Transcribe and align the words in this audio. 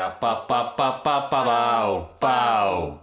пара 0.00 0.16
па 0.20 0.34
па 0.48 0.64
па 0.76 0.92
па 1.04 1.20
па 1.30 1.44
пау 1.44 2.10
пау 2.20 3.02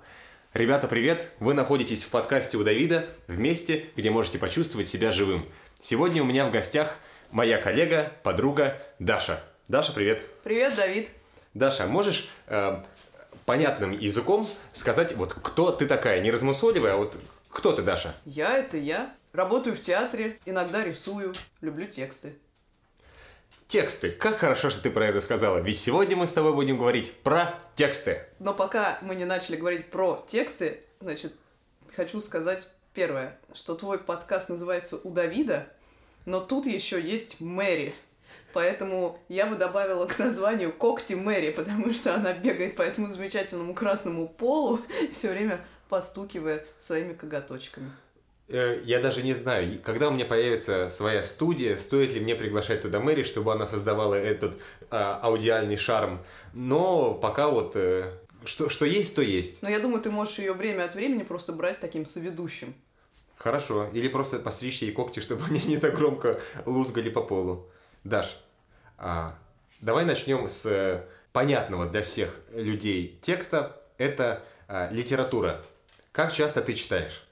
Ребята, 0.53 0.87
привет! 0.87 1.31
Вы 1.39 1.53
находитесь 1.53 2.03
в 2.03 2.09
подкасте 2.09 2.57
у 2.57 2.63
Давида, 2.63 3.05
в 3.27 3.37
месте, 3.37 3.85
где 3.95 4.09
можете 4.09 4.39
почувствовать 4.39 4.87
себя 4.87 5.11
живым. 5.11 5.45
Сегодня 5.79 6.23
у 6.23 6.25
меня 6.25 6.47
в 6.47 6.51
гостях 6.51 6.97
моя 7.29 7.59
коллега, 7.59 8.11
подруга 8.23 8.81
Даша. 8.97 9.43
Даша, 9.67 9.93
привет! 9.93 10.23
Привет, 10.43 10.75
Давид! 10.75 11.09
Даша, 11.53 11.85
можешь 11.85 12.29
э, 12.47 12.81
понятным 13.45 13.91
языком 13.91 14.47
сказать, 14.73 15.15
вот 15.15 15.33
кто 15.33 15.71
ты 15.71 15.85
такая, 15.85 16.21
не 16.21 16.31
размусоливая, 16.31 16.93
а 16.93 16.97
вот 16.97 17.19
кто 17.49 17.73
ты, 17.73 17.83
Даша? 17.83 18.15
Я— 18.25 18.57
это 18.59 18.77
я. 18.77 19.13
Работаю 19.33 19.75
в 19.75 19.81
театре, 19.81 20.39
иногда 20.45 20.83
рисую, 20.83 21.35
люблю 21.61 21.85
тексты. 21.85 22.33
Тексты. 23.67 24.11
Как 24.11 24.37
хорошо, 24.37 24.69
что 24.69 24.81
ты 24.81 24.89
про 24.89 25.07
это 25.07 25.19
сказала. 25.19 25.57
Ведь 25.57 25.77
сегодня 25.77 26.15
мы 26.15 26.25
с 26.25 26.31
тобой 26.31 26.53
будем 26.53 26.77
говорить 26.77 27.13
про 27.15 27.59
тексты. 27.75 28.23
Но 28.39 28.53
пока 28.53 28.97
мы 29.01 29.13
не 29.13 29.25
начали 29.25 29.57
говорить 29.57 29.91
про 29.91 30.25
тексты, 30.29 30.85
значит, 31.01 31.33
хочу 31.93 32.21
сказать 32.21 32.69
первое, 32.93 33.37
что 33.53 33.75
твой 33.75 33.99
подкаст 33.99 34.47
называется 34.47 34.97
«У 35.03 35.11
Давида», 35.11 35.67
но 36.25 36.39
тут 36.39 36.65
еще 36.65 37.01
есть 37.01 37.41
Мэри. 37.41 37.93
Поэтому 38.53 39.19
я 39.27 39.45
бы 39.45 39.55
добавила 39.55 40.05
к 40.05 40.17
названию 40.17 40.71
«Когти 40.71 41.13
Мэри», 41.13 41.51
потому 41.51 41.91
что 41.91 42.15
она 42.15 42.33
бегает 42.33 42.75
по 42.75 42.81
этому 42.81 43.09
замечательному 43.09 43.73
красному 43.73 44.27
полу 44.29 44.79
и 45.01 45.07
все 45.11 45.29
время 45.29 45.59
постукивая 45.89 46.65
своими 46.79 47.13
коготочками. 47.13 47.91
Э, 48.49 48.79
я 48.83 48.99
даже 48.99 49.23
не 49.23 49.33
знаю, 49.33 49.79
когда 49.83 50.07
у 50.07 50.11
меня 50.11 50.25
появится 50.25 50.89
своя 50.89 51.23
студия, 51.23 51.77
стоит 51.77 52.13
ли 52.13 52.19
мне 52.19 52.35
приглашать 52.35 52.81
туда 52.81 52.99
Мэри, 52.99 53.23
чтобы 53.23 53.51
она 53.51 53.65
создавала 53.65 54.15
этот 54.15 54.57
а, 54.89 55.19
аудиальный 55.21 55.77
шарм. 55.77 56.23
Но 56.53 57.13
пока 57.13 57.49
вот 57.49 57.75
э, 57.75 58.13
что, 58.45 58.69
что 58.69 58.85
есть, 58.85 59.15
то 59.15 59.21
есть. 59.21 59.61
Но 59.61 59.69
я 59.69 59.79
думаю, 59.79 60.01
ты 60.01 60.09
можешь 60.11 60.39
ее 60.39 60.53
время 60.53 60.85
от 60.85 60.95
времени 60.95 61.23
просто 61.23 61.51
брать 61.51 61.79
таким 61.79 62.05
соведущим. 62.05 62.73
Хорошо. 63.35 63.89
Или 63.93 64.07
просто 64.07 64.39
постричь 64.39 64.81
ей 64.81 64.91
когти, 64.91 65.19
чтобы 65.19 65.45
они 65.49 65.61
не 65.65 65.77
так 65.77 65.95
громко 65.95 66.39
лузгали 66.65 67.09
по 67.09 67.21
полу. 67.21 67.69
Даш, 68.03 68.39
а, 68.97 69.37
давай 69.81 70.05
начнем 70.05 70.49
с 70.49 70.65
э, 70.65 71.03
понятного 71.33 71.87
для 71.87 72.01
всех 72.01 72.39
людей 72.53 73.19
текста. 73.21 73.81
Это 73.97 74.43
а, 74.67 74.89
литература. 74.91 75.63
Как 76.11 76.31
часто 76.31 76.61
ты 76.61 76.73
читаешь? 76.73 77.26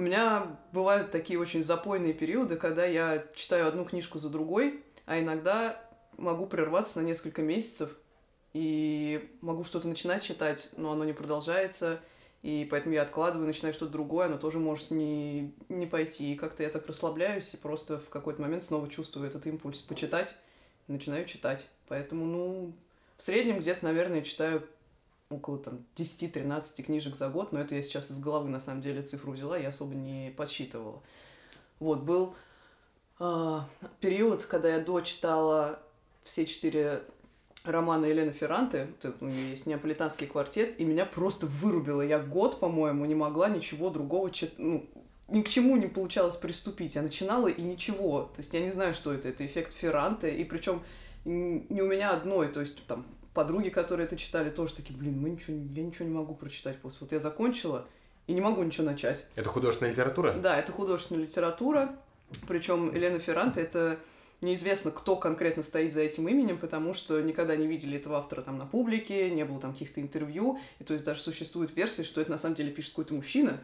У 0.00 0.02
меня 0.02 0.56
бывают 0.72 1.10
такие 1.10 1.38
очень 1.38 1.62
запойные 1.62 2.14
периоды, 2.14 2.56
когда 2.56 2.86
я 2.86 3.26
читаю 3.34 3.68
одну 3.68 3.84
книжку 3.84 4.18
за 4.18 4.30
другой, 4.30 4.82
а 5.04 5.20
иногда 5.20 5.78
могу 6.16 6.46
прерваться 6.46 7.02
на 7.02 7.04
несколько 7.04 7.42
месяцев 7.42 7.94
и 8.54 9.30
могу 9.42 9.62
что-то 9.62 9.88
начинать 9.88 10.22
читать, 10.22 10.70
но 10.78 10.92
оно 10.92 11.04
не 11.04 11.12
продолжается, 11.12 12.00
и 12.40 12.66
поэтому 12.70 12.94
я 12.94 13.02
откладываю, 13.02 13.46
начинаю 13.46 13.74
что-то 13.74 13.92
другое, 13.92 14.28
оно 14.28 14.38
тоже 14.38 14.58
может 14.58 14.90
не, 14.90 15.52
не 15.68 15.84
пойти. 15.84 16.32
И 16.32 16.36
как-то 16.36 16.62
я 16.62 16.70
так 16.70 16.86
расслабляюсь 16.86 17.52
и 17.52 17.58
просто 17.58 17.98
в 17.98 18.08
какой-то 18.08 18.40
момент 18.40 18.62
снова 18.62 18.88
чувствую 18.88 19.28
этот 19.28 19.46
импульс 19.46 19.82
почитать 19.82 20.38
и 20.88 20.92
начинаю 20.92 21.26
читать. 21.26 21.68
Поэтому, 21.88 22.24
ну, 22.24 22.72
в 23.18 23.22
среднем 23.22 23.58
где-то, 23.58 23.84
наверное, 23.84 24.22
читаю 24.22 24.66
около 25.30 25.58
там 25.58 25.84
10-13 25.96 26.82
книжек 26.82 27.14
за 27.14 27.28
год, 27.28 27.52
но 27.52 27.60
это 27.60 27.76
я 27.76 27.82
сейчас 27.82 28.10
из 28.10 28.18
головы 28.18 28.50
на 28.50 28.60
самом 28.60 28.82
деле 28.82 29.02
цифру 29.02 29.32
взяла, 29.32 29.56
я 29.56 29.68
особо 29.68 29.94
не 29.94 30.34
подсчитывала. 30.36 31.02
Вот, 31.78 32.02
был 32.02 32.34
э, 33.20 33.60
период, 34.00 34.44
когда 34.44 34.68
я 34.68 34.80
дочитала 34.80 35.80
все 36.24 36.44
четыре 36.44 37.04
романа 37.64 38.06
Елены 38.06 38.32
Ферранте, 38.32 38.88
у 39.20 39.26
нее 39.26 39.50
есть 39.50 39.66
«Неаполитанский 39.66 40.26
квартет», 40.26 40.78
и 40.80 40.84
меня 40.84 41.06
просто 41.06 41.46
вырубило. 41.46 42.02
Я 42.02 42.18
год, 42.18 42.58
по-моему, 42.58 43.04
не 43.04 43.14
могла 43.14 43.48
ничего 43.48 43.90
другого 43.90 44.30
читать, 44.30 44.58
ну, 44.58 44.88
ни 45.28 45.42
к 45.42 45.48
чему 45.48 45.76
не 45.76 45.86
получалось 45.86 46.34
приступить. 46.34 46.96
Я 46.96 47.02
начинала 47.02 47.46
и 47.46 47.62
ничего. 47.62 48.22
То 48.34 48.38
есть 48.38 48.52
я 48.52 48.60
не 48.60 48.70
знаю, 48.70 48.94
что 48.94 49.12
это. 49.12 49.28
Это 49.28 49.46
эффект 49.46 49.72
Ферранте. 49.74 50.34
И 50.34 50.42
причем 50.42 50.82
не 51.24 51.82
у 51.82 51.86
меня 51.86 52.10
одной. 52.10 52.48
То 52.48 52.60
есть 52.60 52.84
там 52.86 53.06
подруги, 53.34 53.68
которые 53.68 54.06
это 54.06 54.16
читали, 54.16 54.50
тоже 54.50 54.74
такие, 54.74 54.98
блин, 54.98 55.20
мы 55.20 55.30
ничего, 55.30 55.56
я 55.56 55.82
ничего 55.82 56.06
не 56.06 56.14
могу 56.14 56.34
прочитать 56.34 56.78
после. 56.78 56.98
Вот 57.02 57.12
я 57.12 57.20
закончила 57.20 57.86
и 58.26 58.32
не 58.32 58.40
могу 58.40 58.62
ничего 58.62 58.84
начать. 58.84 59.26
Это 59.34 59.48
художественная 59.48 59.92
литература? 59.92 60.32
Да, 60.32 60.58
это 60.58 60.72
художественная 60.72 61.22
литература. 61.22 61.96
Причем 62.46 62.94
Елена 62.94 63.18
Ферранте 63.18 63.60
это 63.60 63.98
неизвестно, 64.40 64.90
кто 64.90 65.16
конкретно 65.16 65.62
стоит 65.62 65.92
за 65.92 66.00
этим 66.00 66.28
именем, 66.28 66.58
потому 66.58 66.94
что 66.94 67.20
никогда 67.20 67.56
не 67.56 67.66
видели 67.66 67.98
этого 67.98 68.18
автора 68.18 68.42
там 68.42 68.58
на 68.58 68.66
публике, 68.66 69.30
не 69.30 69.44
было 69.44 69.60
там 69.60 69.72
каких-то 69.72 70.00
интервью, 70.00 70.58
и 70.78 70.84
то 70.84 70.92
есть 70.92 71.04
даже 71.04 71.20
существует 71.20 71.76
версия, 71.76 72.04
что 72.04 72.20
это 72.20 72.30
на 72.30 72.38
самом 72.38 72.54
деле 72.54 72.70
пишет 72.70 72.92
какой-то 72.92 73.14
мужчина. 73.14 73.60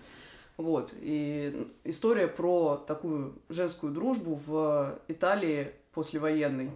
Вот. 0.57 0.95
И 1.01 1.69
история 1.85 2.29
про 2.29 2.77
такую 2.87 3.35
женскую 3.49 3.93
дружбу 3.93 4.35
в 4.35 4.99
Италии 5.09 5.73
послевоенной 5.93 6.71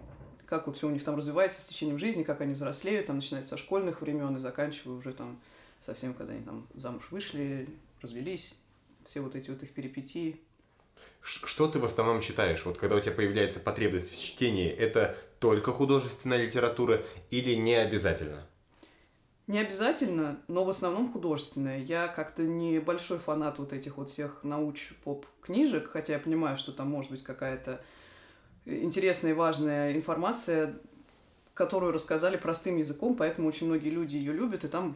как 0.51 0.67
вот 0.67 0.75
все 0.75 0.87
у 0.87 0.91
них 0.91 1.01
там 1.05 1.15
развивается 1.15 1.61
с 1.61 1.67
течением 1.67 1.97
жизни, 1.97 2.23
как 2.23 2.41
они 2.41 2.55
взрослеют, 2.55 3.05
там, 3.05 3.15
начиная 3.15 3.41
со 3.41 3.57
школьных 3.57 4.01
времен 4.01 4.35
и 4.35 4.39
заканчивая 4.41 4.97
уже 4.97 5.13
там 5.13 5.39
совсем, 5.79 6.13
когда 6.13 6.33
они 6.33 6.43
там 6.43 6.67
замуж 6.73 7.07
вышли, 7.09 7.69
развелись, 8.01 8.55
все 9.05 9.21
вот 9.21 9.33
эти 9.33 9.49
вот 9.49 9.63
их 9.63 9.71
перипетии. 9.71 10.41
Что 11.21 11.69
ты 11.69 11.79
в 11.79 11.85
основном 11.85 12.19
читаешь? 12.19 12.65
Вот 12.65 12.77
когда 12.77 12.97
у 12.97 12.99
тебя 12.99 13.13
появляется 13.13 13.61
потребность 13.61 14.11
в 14.11 14.21
чтении, 14.21 14.69
это 14.69 15.15
только 15.39 15.71
художественная 15.71 16.45
литература 16.45 17.01
или 17.29 17.53
не 17.53 17.75
обязательно? 17.75 18.45
Не 19.47 19.59
обязательно, 19.59 20.37
но 20.49 20.65
в 20.65 20.69
основном 20.69 21.13
художественная. 21.13 21.79
Я 21.79 22.09
как-то 22.09 22.43
не 22.43 22.79
большой 22.79 23.19
фанат 23.19 23.57
вот 23.57 23.71
этих 23.71 23.95
вот 23.95 24.09
всех 24.09 24.43
науч-поп 24.43 25.25
книжек, 25.41 25.89
хотя 25.89 26.11
я 26.11 26.19
понимаю, 26.19 26.57
что 26.57 26.73
там 26.73 26.89
может 26.89 27.09
быть 27.09 27.23
какая-то 27.23 27.81
интересная 28.65 29.31
и 29.31 29.35
важная 29.35 29.93
информация, 29.95 30.77
которую 31.53 31.91
рассказали 31.91 32.37
простым 32.37 32.77
языком, 32.77 33.15
поэтому 33.15 33.47
очень 33.47 33.67
многие 33.67 33.89
люди 33.89 34.15
ее 34.15 34.33
любят, 34.33 34.63
и 34.63 34.67
там 34.67 34.95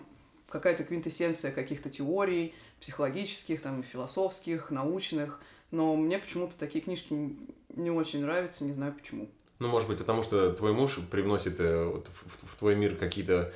какая-то 0.49 0.83
квинтэссенция 0.83 1.51
каких-то 1.51 1.89
теорий 1.89 2.53
психологических, 2.79 3.61
там, 3.61 3.83
философских, 3.83 4.71
научных, 4.71 5.41
но 5.71 5.95
мне 5.95 6.17
почему-то 6.19 6.57
такие 6.57 6.83
книжки 6.83 7.37
не 7.69 7.91
очень 7.91 8.21
нравятся, 8.21 8.63
не 8.63 8.73
знаю 8.73 8.93
почему. 8.93 9.29
Ну, 9.59 9.67
может 9.67 9.87
быть, 9.89 9.97
потому 9.97 10.21
что 10.21 10.51
твой 10.53 10.73
муж 10.73 10.99
привносит 11.09 11.59
э, 11.59 11.85
вот, 11.85 12.07
в, 12.07 12.51
в 12.51 12.55
твой 12.57 12.75
мир 12.75 12.95
какие-то 12.95 13.53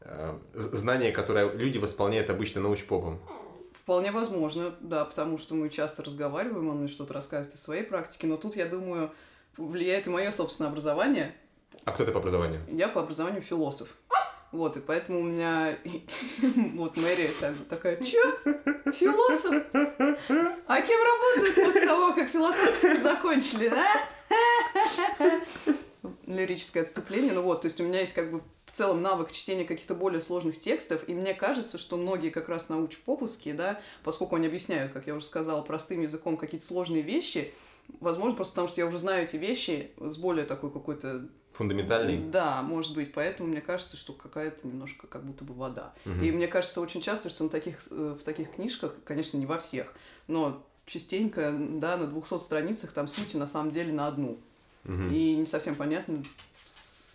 э, 0.00 0.38
знания, 0.54 1.10
которые 1.10 1.50
люди 1.54 1.78
восполняют 1.78 2.28
обычно 2.30 2.60
научпопом. 2.60 3.18
Вполне 3.72 4.12
возможно, 4.12 4.74
да, 4.80 5.06
потому 5.06 5.38
что 5.38 5.54
мы 5.54 5.70
часто 5.70 6.02
разговариваем, 6.02 6.68
он 6.68 6.78
мне 6.78 6.88
что-то 6.88 7.14
рассказывает 7.14 7.54
из 7.54 7.62
своей 7.62 7.82
практики, 7.82 8.26
но 8.26 8.36
тут, 8.36 8.56
я 8.56 8.66
думаю, 8.66 9.10
влияет 9.58 10.06
и 10.06 10.10
мое 10.10 10.32
собственное 10.32 10.70
образование. 10.70 11.34
А 11.84 11.92
кто 11.92 12.04
ты 12.04 12.12
по 12.12 12.18
образованию? 12.18 12.62
Я 12.68 12.88
по 12.88 13.00
образованию 13.00 13.42
философ. 13.42 13.88
Вот, 14.50 14.78
и 14.78 14.80
поэтому 14.80 15.20
у 15.20 15.24
меня 15.24 15.76
вот 16.74 16.96
Мэри 16.96 17.30
такая, 17.68 17.96
чё? 18.02 18.22
Философ? 18.92 19.62
А 20.66 20.80
кем 20.80 21.00
работают 21.02 21.54
после 21.54 21.86
того, 21.86 22.14
как 22.14 22.30
философию 22.30 23.02
закончили, 23.02 23.68
да? 23.68 25.42
Лирическое 26.26 26.82
отступление. 26.82 27.32
Ну 27.32 27.42
вот, 27.42 27.62
то 27.62 27.66
есть 27.66 27.78
у 27.80 27.84
меня 27.84 28.00
есть 28.00 28.14
как 28.14 28.30
бы 28.30 28.40
в 28.64 28.72
целом 28.72 29.02
навык 29.02 29.32
чтения 29.32 29.64
каких-то 29.64 29.94
более 29.94 30.22
сложных 30.22 30.58
текстов, 30.58 31.02
и 31.06 31.14
мне 31.14 31.34
кажется, 31.34 31.76
что 31.78 31.96
многие 31.96 32.30
как 32.30 32.48
раз 32.48 32.70
научпоповские, 32.70 33.54
да, 33.54 33.80
поскольку 34.02 34.36
они 34.36 34.46
объясняют, 34.46 34.92
как 34.92 35.06
я 35.06 35.14
уже 35.14 35.26
сказала, 35.26 35.60
простым 35.62 36.02
языком 36.02 36.36
какие-то 36.36 36.66
сложные 36.66 37.02
вещи, 37.02 37.52
Возможно, 38.00 38.36
просто 38.36 38.52
потому 38.52 38.68
что 38.68 38.80
я 38.80 38.86
уже 38.86 38.98
знаю 38.98 39.24
эти 39.24 39.36
вещи 39.36 39.90
с 39.98 40.16
более 40.16 40.44
такой 40.44 40.70
какой-то... 40.70 41.28
Фундаментальный? 41.52 42.18
Да, 42.18 42.62
может 42.62 42.94
быть. 42.94 43.12
Поэтому 43.12 43.48
мне 43.48 43.60
кажется, 43.60 43.96
что 43.96 44.12
какая-то 44.12 44.66
немножко 44.66 45.06
как 45.06 45.24
будто 45.24 45.44
бы 45.44 45.54
вода. 45.54 45.92
Угу. 46.04 46.22
И 46.22 46.30
мне 46.30 46.46
кажется 46.46 46.80
очень 46.80 47.00
часто, 47.00 47.30
что 47.30 47.44
на 47.44 47.50
таких, 47.50 47.78
э, 47.90 48.16
в 48.18 48.22
таких 48.22 48.52
книжках, 48.52 48.94
конечно, 49.04 49.36
не 49.38 49.46
во 49.46 49.58
всех, 49.58 49.92
но 50.28 50.62
частенько, 50.86 51.52
да, 51.52 51.96
на 51.96 52.06
200 52.06 52.40
страницах 52.40 52.92
там 52.92 53.08
сути 53.08 53.36
на 53.36 53.46
самом 53.46 53.72
деле 53.72 53.92
на 53.92 54.06
одну. 54.06 54.38
Угу. 54.84 55.08
И 55.10 55.36
не 55.36 55.46
совсем 55.46 55.74
понятно, 55.74 56.22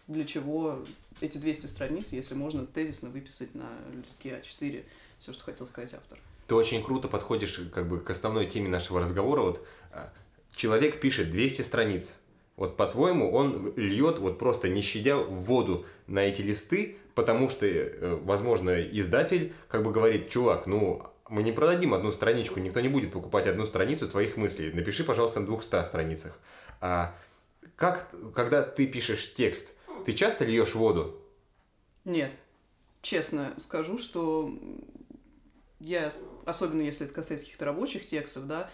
для 0.08 0.26
чего 0.26 0.80
эти 1.22 1.38
200 1.38 1.68
страниц, 1.68 2.12
если 2.12 2.36
можно 2.36 2.66
тезисно 2.66 3.10
выписать 3.10 3.56
на 3.56 3.70
листке 3.94 4.42
А4 4.42 4.84
все, 5.20 5.34
что 5.34 5.44
хотел 5.44 5.66
сказать 5.66 5.94
автор. 5.94 6.20
Ты 6.48 6.56
очень 6.56 6.84
круто 6.84 7.08
подходишь 7.08 7.62
как 7.74 7.88
бы 7.88 8.00
к 8.00 8.10
основной 8.10 8.46
теме 8.46 8.68
нашего 8.68 9.00
разговора. 9.00 9.42
Вот 9.42 9.66
а, 9.92 10.12
человек 10.56 11.00
пишет 11.00 11.32
200 11.32 11.62
страниц. 11.62 12.16
Вот 12.56 12.78
по-твоему, 12.78 13.32
он 13.32 13.74
льет 13.76 14.20
вот 14.20 14.38
просто 14.38 14.70
не 14.70 14.82
щадя 14.82 15.18
воду 15.18 15.86
на 16.08 16.20
эти 16.20 16.42
листы, 16.42 16.98
потому 17.16 17.50
что, 17.50 17.66
э, 17.66 18.16
возможно, 18.24 18.82
издатель 18.82 19.54
как 19.68 19.84
бы 19.84 19.92
говорит, 19.92 20.30
чувак, 20.30 20.68
ну, 20.68 21.04
мы 21.30 21.42
не 21.42 21.52
продадим 21.52 21.94
одну 21.94 22.12
страничку, 22.12 22.60
никто 22.60 22.80
не 22.80 22.90
будет 22.90 23.12
покупать 23.12 23.48
одну 23.48 23.66
страницу 23.66 24.08
твоих 24.08 24.38
мыслей. 24.38 24.72
Напиши, 24.72 25.04
пожалуйста, 25.04 25.40
на 25.40 25.48
200 25.48 25.84
страницах. 25.86 26.40
А 26.80 27.16
как, 27.76 28.10
когда 28.36 28.62
ты 28.62 28.86
пишешь 28.86 29.34
текст, 29.34 29.72
ты 30.06 30.14
часто 30.14 30.46
льешь 30.46 30.76
воду? 30.76 31.20
Нет. 32.06 32.36
Честно 33.02 33.54
скажу, 33.60 33.98
что 33.98 34.54
я, 35.80 36.12
особенно 36.46 36.82
если 36.82 37.06
это 37.06 37.16
касается 37.16 37.46
каких-то 37.46 37.66
рабочих 37.66 38.06
текстов, 38.06 38.48
да, 38.48 38.70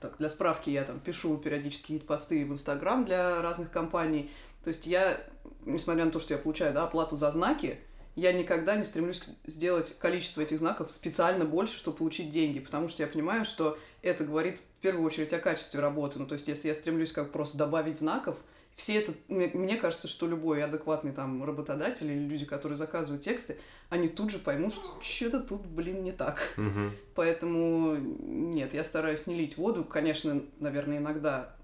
так, 0.00 0.16
для 0.18 0.28
справки 0.28 0.70
я 0.70 0.84
там 0.84 1.00
пишу 1.00 1.36
периодически 1.38 1.98
посты 1.98 2.44
в 2.44 2.52
Инстаграм 2.52 3.04
для 3.04 3.40
разных 3.40 3.70
компаний. 3.70 4.30
То 4.64 4.68
есть 4.68 4.86
я, 4.86 5.20
несмотря 5.64 6.04
на 6.04 6.10
то, 6.10 6.20
что 6.20 6.34
я 6.34 6.38
получаю 6.38 6.74
да, 6.74 6.84
оплату 6.84 7.16
за 7.16 7.30
знаки, 7.30 7.78
я 8.14 8.32
никогда 8.32 8.76
не 8.76 8.84
стремлюсь 8.84 9.22
сделать 9.46 9.96
количество 9.98 10.42
этих 10.42 10.58
знаков 10.58 10.92
специально 10.92 11.44
больше, 11.44 11.78
чтобы 11.78 11.96
получить 11.96 12.30
деньги, 12.30 12.60
потому 12.60 12.88
что 12.88 13.02
я 13.02 13.08
понимаю, 13.08 13.44
что 13.44 13.78
это 14.02 14.24
говорит 14.24 14.60
в 14.74 14.80
первую 14.80 15.06
очередь 15.06 15.32
о 15.32 15.38
качестве 15.38 15.80
работы. 15.80 16.18
Ну, 16.18 16.26
то 16.26 16.34
есть, 16.34 16.48
если 16.48 16.68
я 16.68 16.74
стремлюсь 16.74 17.12
как 17.12 17.32
просто 17.32 17.56
добавить 17.56 17.96
знаков, 17.96 18.36
все 18.76 18.98
это, 18.98 19.12
мне, 19.28 19.50
мне 19.52 19.76
кажется, 19.76 20.08
что 20.08 20.26
любой 20.26 20.64
адекватный 20.64 21.12
там 21.12 21.44
работодатель 21.44 22.10
или 22.10 22.26
люди, 22.26 22.44
которые 22.44 22.76
заказывают 22.76 23.22
тексты, 23.22 23.58
они 23.90 24.08
тут 24.08 24.30
же 24.30 24.38
поймут, 24.38 24.72
что 24.72 24.98
что-то 25.02 25.40
тут, 25.40 25.66
блин, 25.66 26.02
не 26.02 26.12
так. 26.12 26.54
Мгм. 26.56 26.92
Поэтому 27.14 27.96
нет, 27.96 28.74
я 28.74 28.84
стараюсь 28.84 29.26
не 29.26 29.34
лить 29.34 29.56
воду. 29.56 29.84
Конечно, 29.84 30.42
наверное, 30.58 30.98
иногда 30.98 31.54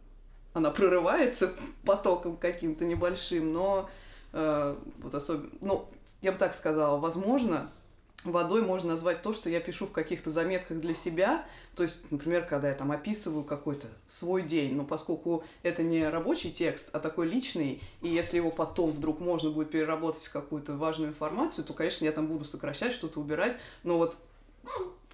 она 0.53 0.71
прорывается 0.71 1.53
потоком 1.85 2.37
каким-то 2.37 2.85
небольшим, 2.85 3.53
но 3.53 3.89
э, 4.33 4.77
вот 4.99 5.15
особенно, 5.15 5.51
ну, 5.61 5.89
я 6.21 6.33
бы 6.33 6.39
так 6.39 6.55
сказала, 6.55 6.99
возможно, 6.99 7.71
водой 8.25 8.62
можно 8.62 8.91
назвать 8.91 9.23
то, 9.23 9.32
что 9.32 9.49
я 9.49 9.61
пишу 9.61 9.87
в 9.87 9.93
каких-то 9.93 10.31
заметках 10.31 10.79
для 10.81 10.94
себя, 10.94 11.44
то 11.75 11.82
есть, 11.85 12.11
например, 12.11 12.44
когда 12.47 12.69
я 12.69 12.75
там 12.75 12.91
описываю 12.91 13.44
какой-то 13.44 13.87
свой 14.06 14.43
день, 14.43 14.75
но 14.75 14.85
поскольку 14.85 15.44
это 15.62 15.82
не 15.82 16.06
рабочий 16.09 16.50
текст, 16.50 16.91
а 16.93 16.99
такой 16.99 17.29
личный, 17.29 17.81
и 18.03 18.09
если 18.09 18.37
его 18.37 18.50
потом 18.50 18.91
вдруг 18.91 19.20
можно 19.20 19.50
будет 19.50 19.70
переработать 19.70 20.25
в 20.25 20.32
какую-то 20.32 20.76
важную 20.76 21.11
информацию, 21.11 21.65
то, 21.65 21.73
конечно, 21.75 22.05
я 22.05 22.12
там 22.12 22.26
буду 22.26 22.44
сокращать, 22.44 22.93
что-то 22.93 23.20
убирать, 23.20 23.56
но 23.85 23.99
вот 23.99 24.17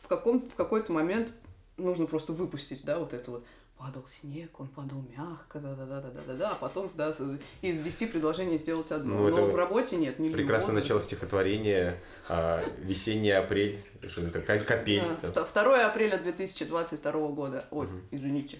в, 0.03 0.09
каком, 0.09 0.41
в 0.41 0.55
какой-то 0.55 0.93
момент 0.93 1.33
нужно 1.77 2.07
просто 2.07 2.33
выпустить, 2.33 2.85
да, 2.85 2.99
вот 2.99 3.13
это 3.13 3.31
вот 3.31 3.45
падал 3.77 4.07
снег, 4.07 4.59
он 4.61 4.69
падал 4.69 5.05
мягко, 5.17 5.59
да-да-да-да-да-да, 5.59 6.51
а 6.53 6.55
потом 6.55 6.91
да, 6.97 7.15
из 7.61 7.81
10 7.81 8.13
предложений 8.13 8.59
сделать 8.59 8.91
одно. 8.93 9.15
Ну, 9.15 9.29
Но 9.37 9.47
в 9.47 9.55
работе 9.57 9.97
нет. 9.97 10.19
Не 10.19 10.29
Прекрасное 10.29 10.71
любого. 10.75 10.83
начало 10.83 11.03
стихотворения 11.03 11.97
а, 12.29 12.65
«Весенний 12.79 13.31
апрель», 13.33 13.79
что 14.09 14.23
это, 14.23 14.41
капель. 14.41 15.03
Да, 15.23 15.31
там. 15.31 15.45
вто- 15.45 15.65
2 15.65 15.87
апреля 15.87 16.19
2022 16.19 17.29
года. 17.29 17.67
Ой, 17.71 17.87
Мгм. 17.87 18.03
извините. 18.11 18.59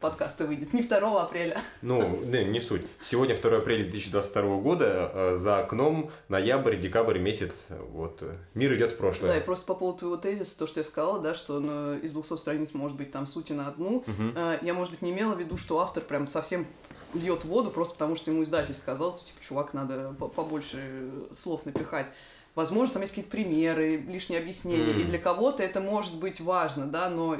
Подкаст 0.00 0.40
выйдет 0.40 0.74
не 0.74 0.82
2 0.82 1.22
апреля. 1.22 1.60
Ну, 1.80 2.18
не, 2.24 2.44
не 2.44 2.60
суть. 2.60 2.82
Сегодня 3.00 3.34
2 3.34 3.56
апреля 3.56 3.84
2022 3.84 4.56
года, 4.58 5.10
э, 5.14 5.36
за 5.36 5.60
окном 5.60 6.10
ноябрь, 6.28 6.76
декабрь 6.76 7.18
месяц, 7.18 7.68
вот, 7.92 8.18
э, 8.20 8.34
мир 8.54 8.74
идет 8.74 8.92
в 8.92 8.94
Да, 8.94 8.96
и 8.96 9.00
прошлое. 9.00 9.40
просто 9.40 9.66
по 9.66 9.74
поводу 9.74 9.98
твоего 10.00 10.16
тезиса, 10.18 10.58
то, 10.58 10.66
что 10.66 10.80
я 10.80 10.84
сказала, 10.84 11.18
да, 11.20 11.34
что 11.34 11.60
ну, 11.60 11.94
из 11.94 12.12
200 12.12 12.36
страниц 12.36 12.74
может 12.74 12.96
быть 12.96 13.10
там 13.10 13.26
сути 13.26 13.52
на 13.52 13.68
одну, 13.68 14.04
э, 14.06 14.58
я, 14.60 14.74
может 14.74 14.90
быть, 14.92 15.00
не 15.02 15.12
имела 15.12 15.34
в 15.34 15.40
виду, 15.40 15.56
что 15.56 15.80
автор 15.80 16.02
прям 16.04 16.28
совсем 16.28 16.66
льет 17.14 17.44
воду 17.46 17.70
просто 17.70 17.94
потому, 17.94 18.16
что 18.16 18.30
ему 18.30 18.42
издатель 18.42 18.74
сказал, 18.74 19.16
что, 19.16 19.26
типа, 19.26 19.38
чувак, 19.42 19.72
надо 19.72 20.14
по- 20.18 20.28
побольше 20.28 21.10
слов 21.34 21.64
напихать. 21.64 22.06
Возможно, 22.54 22.94
там 22.94 23.02
есть 23.02 23.12
какие-то 23.12 23.30
примеры, 23.30 23.96
лишние 23.96 24.40
объяснения, 24.40 24.92
М. 24.92 25.00
и 25.00 25.04
для 25.04 25.18
кого-то 25.18 25.62
это 25.62 25.80
может 25.80 26.14
быть 26.16 26.40
важно, 26.40 26.86
да, 26.86 27.08
но 27.08 27.36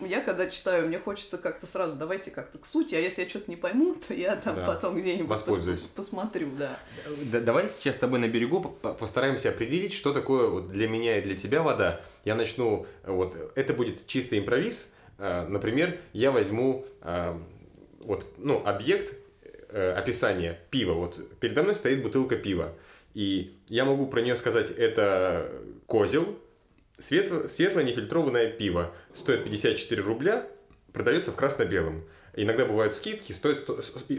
я 0.00 0.20
когда 0.20 0.48
читаю, 0.48 0.86
мне 0.88 0.98
хочется 0.98 1.38
как-то 1.38 1.66
сразу, 1.66 1.96
давайте 1.96 2.30
как-то 2.30 2.58
к 2.58 2.66
сути, 2.66 2.94
а 2.94 2.98
если 3.00 3.22
я 3.24 3.28
что-то 3.28 3.50
не 3.50 3.56
пойму, 3.56 3.94
то 4.08 4.14
я 4.14 4.36
там 4.36 4.54
Да. 4.56 4.64
потом 4.66 4.96
где-нибудь 4.98 5.26
пос- 5.26 5.30
Воспользуюсь. 5.30 5.82
посмотрю, 5.82 6.48
да. 6.58 6.78
Да- 7.32 7.40
давай 7.40 7.68
сейчас 7.68 7.96
с 7.96 7.98
тобой 7.98 8.18
на 8.18 8.28
берегу 8.28 8.60
по- 8.60 8.94
постараемся 8.94 9.48
определить, 9.50 9.92
что 9.92 10.12
такое 10.12 10.48
вот 10.48 10.68
для 10.68 10.88
меня 10.88 11.18
и 11.18 11.22
для 11.22 11.36
тебя 11.36 11.62
вода. 11.62 12.00
Я 12.24 12.34
начну, 12.34 12.86
э, 13.04 13.10
вот, 13.12 13.34
это 13.56 13.74
будет 13.74 14.06
чистый 14.06 14.38
импровиз. 14.38 14.92
Э, 15.18 15.46
Например, 15.48 15.98
я 16.12 16.30
возьму 16.30 16.86
э, 17.02 17.36
вот, 18.00 18.26
ну, 18.38 18.62
объект 18.64 19.14
описания 19.70 20.58
пива. 20.70 20.94
Вот 20.94 21.20
передо 21.40 21.62
мной 21.62 21.74
стоит 21.74 22.02
бутылка 22.02 22.36
пива. 22.36 22.72
И 23.12 23.58
я 23.68 23.84
могу 23.84 24.06
про 24.06 24.22
нее 24.22 24.34
сказать, 24.36 24.70
это 24.70 25.50
козел, 25.86 26.38
свет- 26.98 27.50
светлое 27.50 27.84
нефильтрованное 27.84 28.50
пиво. 28.50 28.94
Стоит 29.14 29.44
54 29.44 30.02
рубля, 30.02 30.46
продается 30.92 31.32
в 31.32 31.36
красно-белом. 31.36 32.04
Иногда 32.34 32.64
бывают 32.66 32.94
скидки, 32.94 33.32
стоит, 33.32 33.66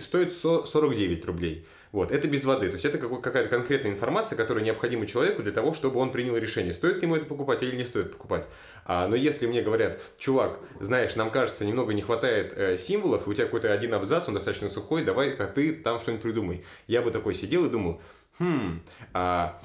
стоит 0.03 0.33
со- 0.33 0.65
49 0.65 1.25
рублей. 1.25 1.65
Вот, 1.91 2.11
это 2.11 2.27
без 2.27 2.43
воды. 2.43 2.67
То 2.67 2.73
есть 2.73 2.85
это 2.85 2.97
какая-то 2.97 3.49
конкретная 3.49 3.91
информация, 3.91 4.35
которая 4.35 4.63
необходима 4.63 5.07
человеку 5.07 5.41
для 5.41 5.51
того, 5.51 5.73
чтобы 5.73 5.99
он 5.99 6.11
принял 6.11 6.35
решение, 6.37 6.73
стоит 6.73 7.01
ему 7.01 7.15
это 7.15 7.25
покупать 7.25 7.63
или 7.63 7.75
не 7.75 7.85
стоит 7.85 8.11
покупать. 8.11 8.45
А, 8.85 9.07
но 9.07 9.15
если 9.15 9.47
мне 9.47 9.61
говорят, 9.61 9.99
чувак, 10.17 10.59
знаешь, 10.79 11.15
нам 11.15 11.31
кажется, 11.31 11.65
немного 11.65 11.93
не 11.93 12.01
хватает 12.01 12.53
э, 12.55 12.77
символов, 12.77 13.25
и 13.25 13.29
у 13.29 13.33
тебя 13.33 13.45
какой-то 13.45 13.71
один 13.71 13.93
абзац, 13.93 14.27
он 14.27 14.35
достаточно 14.35 14.67
сухой, 14.67 15.03
давай-ка 15.03 15.47
ты 15.47 15.73
там 15.73 15.99
что-нибудь 15.99 16.21
придумай. 16.21 16.63
Я 16.87 17.01
бы 17.01 17.09
такой 17.09 17.33
сидел 17.33 17.65
и 17.65 17.69
думал, 17.69 18.01
хм, 18.37 18.81
а, 19.13 19.59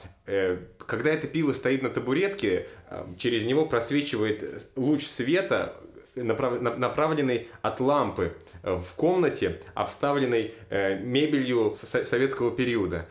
когда 0.86 1.10
это 1.10 1.26
пиво 1.26 1.52
стоит 1.52 1.82
на 1.82 1.90
табуретке, 1.90 2.66
а, 2.88 3.06
через 3.18 3.44
него 3.44 3.66
просвечивает 3.66 4.68
луч 4.76 5.04
света, 5.06 5.76
направ- 6.16 6.60
на- 6.60 6.76
направленный 6.76 7.48
от 7.60 7.80
лампы 7.80 8.34
э, 8.62 8.74
в 8.74 8.94
комнате, 8.94 9.60
обставленной 9.74 10.54
э, 10.70 10.96
мебелью 11.00 11.74
со- 11.74 12.04
советского 12.04 12.50
периода. 12.50 13.06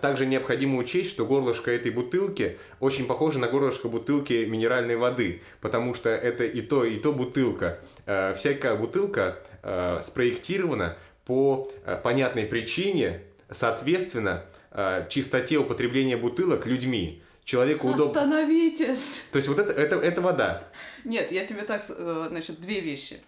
Также 0.00 0.26
необходимо 0.26 0.78
учесть, 0.78 1.10
что 1.10 1.24
горлышко 1.24 1.70
этой 1.70 1.92
бутылки 1.92 2.58
очень 2.80 3.06
похоже 3.06 3.38
на 3.38 3.46
горлышко 3.46 3.88
бутылки 3.88 4.44
минеральной 4.44 4.96
воды, 4.96 5.42
потому 5.60 5.94
что 5.94 6.08
это 6.10 6.44
и 6.44 6.60
то, 6.60 6.84
и 6.84 6.96
то 6.96 7.12
бутылка. 7.12 7.78
Э, 8.04 8.34
Всякая 8.34 8.74
бутылка 8.74 9.38
э, 9.62 10.00
спроектирована 10.02 10.96
по 11.24 11.70
э, 11.86 11.96
понятной 12.02 12.46
причине, 12.46 13.20
соответственно, 13.48 14.42
э, 14.42 14.59
чистоте 15.08 15.58
употребления 15.58 16.16
бутылок 16.16 16.66
людьми. 16.66 17.22
Человеку 17.44 17.88
удобно. 17.88 18.20
Остановитесь! 18.20 19.24
То 19.32 19.38
есть 19.38 19.48
вот 19.48 19.58
это, 19.58 19.72
это, 19.72 19.96
это 19.96 20.20
вода. 20.20 20.68
Нет, 21.04 21.32
я 21.32 21.44
тебе 21.44 21.62
так, 21.62 21.84
э, 21.88 22.26
значит, 22.28 22.60
две 22.60 22.80
вещи. 22.80 23.20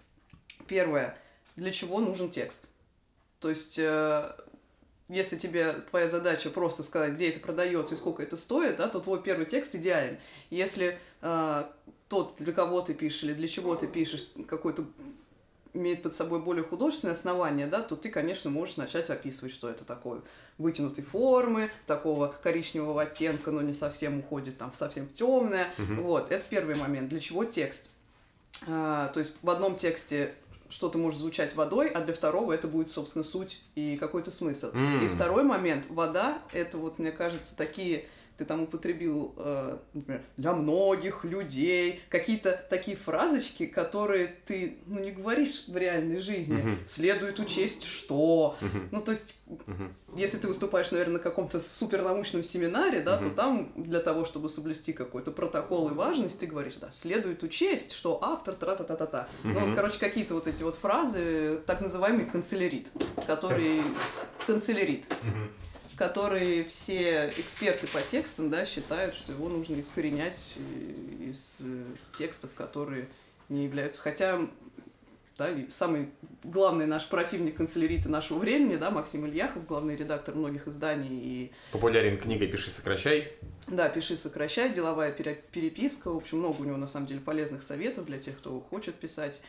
Первое, 0.67 1.17
для 1.55 1.71
чего 1.71 1.99
нужен 1.99 2.29
текст? 2.29 2.69
То 3.39 3.49
есть, 3.49 3.77
э, 3.77 4.31
если 5.09 5.37
тебе 5.37 5.73
твоя 5.89 6.07
задача 6.07 6.49
просто 6.49 6.83
сказать, 6.83 7.13
где 7.13 7.29
это 7.29 7.41
продается 7.41 7.95
и 7.95 7.97
сколько 7.97 8.23
это 8.23 8.37
стоит, 8.37 8.77
да, 8.77 8.87
то 8.87 9.01
твой 9.01 9.21
первый 9.21 9.45
текст 9.45 9.75
идеален. 9.75 10.17
Если 10.49 10.97
э, 11.21 11.63
тот, 12.07 12.35
для 12.37 12.53
кого 12.53 12.81
ты 12.81 12.93
пишешь 12.93 13.23
или 13.23 13.33
для 13.33 13.49
чего 13.49 13.75
ты 13.75 13.87
пишешь, 13.87 14.27
какой-то 14.47 14.85
имеет 15.73 16.03
под 16.03 16.13
собой 16.13 16.39
более 16.39 16.63
художественное 16.63 17.15
основание, 17.15 17.67
да, 17.67 17.81
то 17.81 17.95
ты, 17.95 18.09
конечно, 18.09 18.49
можешь 18.49 18.77
начать 18.77 19.09
описывать, 19.09 19.53
что 19.53 19.69
это 19.69 19.83
такое. 19.83 20.21
Вытянутой 20.57 21.03
формы, 21.03 21.71
такого 21.87 22.35
коричневого 22.41 23.01
оттенка, 23.01 23.51
но 23.51 23.61
не 23.61 23.73
совсем 23.73 24.19
уходит 24.19 24.57
там 24.57 24.73
совсем 24.73 25.07
в 25.07 25.13
темное. 25.13 25.67
Вот, 25.77 26.31
это 26.31 26.43
первый 26.49 26.75
момент. 26.75 27.09
Для 27.09 27.19
чего 27.19 27.43
текст? 27.43 27.91
А, 28.67 29.09
то 29.09 29.19
есть 29.19 29.39
в 29.41 29.49
одном 29.49 29.75
тексте 29.75 30.35
что-то 30.69 30.97
может 30.97 31.19
звучать 31.19 31.55
водой, 31.55 31.87
а 31.87 32.01
для 32.01 32.13
второго 32.13 32.51
это 32.51 32.67
будет, 32.67 32.89
собственно, 32.89 33.23
суть 33.23 33.61
и 33.75 33.97
какой-то 33.97 34.31
смысл. 34.31 34.71
М. 34.73 35.05
И 35.05 35.07
второй 35.07 35.43
момент, 35.43 35.85
вода, 35.89 36.39
это 36.51 36.77
вот, 36.77 36.99
мне 36.99 37.11
кажется, 37.11 37.55
такие, 37.55 38.05
ты 38.37 38.45
там 38.45 38.63
употребил, 38.63 39.33
э, 39.37 39.77
например, 39.93 40.21
для 40.37 40.53
многих 40.53 41.23
людей, 41.23 42.01
какие-то 42.09 42.65
такие 42.69 42.97
фразочки, 42.97 43.65
которые 43.65 44.35
ты, 44.45 44.77
ну, 44.87 44.99
не 44.99 45.11
говоришь 45.11 45.67
в 45.67 45.77
реальной 45.77 46.19
жизни. 46.21 46.57
Мгм. 46.57 46.79
Следует 46.87 47.39
учесть, 47.39 47.83
что... 47.83 48.55
Мгм. 48.61 48.89
Ну, 48.91 49.01
то 49.01 49.11
есть, 49.11 49.41
Мгм. 49.67 49.93
если 50.15 50.37
ты 50.37 50.47
выступаешь, 50.47 50.91
наверное, 50.91 51.13
на 51.17 51.19
каком-то 51.19 51.59
супернаучном 51.59 52.43
семинаре, 52.43 53.01
да, 53.01 53.17
то 53.17 53.27
Мгм. 53.27 53.35
там 53.35 53.71
для 53.75 53.99
того, 53.99 54.25
чтобы 54.25 54.49
соблюсти 54.49 54.93
какой-то 54.93 55.31
протокол 55.31 55.89
и 55.89 55.93
важность, 55.93 56.39
ты 56.39 56.47
говоришь, 56.47 56.75
да, 56.75 56.89
следует 56.91 57.43
учесть, 57.43 57.93
что 57.93 58.19
автор 58.23 58.55
тра-та-та-та-та. 58.55 59.27
Ну 59.43 59.59
вот, 59.59 59.75
короче, 59.75 59.99
какие-то 59.99 60.33
вот 60.33 60.47
эти 60.47 60.63
вот 60.63 60.75
фразы, 60.75 61.59
так 61.65 61.81
называемый 61.81 62.25
канцелярит, 62.25 62.89
который... 63.27 63.81
Канцелярит, 64.47 65.05
который 66.03 66.65
все 66.65 67.31
эксперты 67.37 67.87
по 67.87 68.01
текстам, 68.01 68.49
да, 68.49 68.65
считают, 68.65 69.15
что 69.15 69.31
его 69.31 69.47
нужно 69.47 69.79
искоренять 69.79 70.55
э, 70.57 71.29
из 71.29 71.61
э, 71.61 71.83
текстов, 72.13 72.51
которые 72.53 73.07
не 73.47 73.63
являются... 73.63 74.01
Хотя 74.01 74.41
да, 75.37 75.47
самый 75.69 76.09
главный 76.43 76.87
наш 76.87 77.07
противник 77.07 77.55
канцелярита 77.55 78.09
нашего 78.09 78.39
времени, 78.39 78.75
да, 78.75 78.91
Максим 78.91 79.25
Ильяхов, 79.25 79.65
главный 79.65 79.95
редактор 79.95 80.35
многих 80.35 80.67
изданий 80.67 81.07
и 81.09 81.51
Популярен 81.71 82.17
книга 82.17 82.47
«Пиши, 82.47 82.69
сокращай». 82.69 83.31
да, 83.67 83.87
пиши, 83.87 84.17
сокращай, 84.17 84.73
деловая 84.73 85.13
пере- 85.13 85.41
переписка. 85.53 86.11
В 86.11 86.17
общем, 86.17 86.39
много 86.39 86.63
у 86.63 86.65
него 86.65 86.75
на 86.75 86.87
самом 86.87 87.07
деле 87.07 87.21
полезных 87.21 87.63
советов 87.63 88.07
для 88.07 88.19
тех, 88.19 88.37
кто 88.37 88.59
хочет 88.59 88.95
писать 88.95 89.41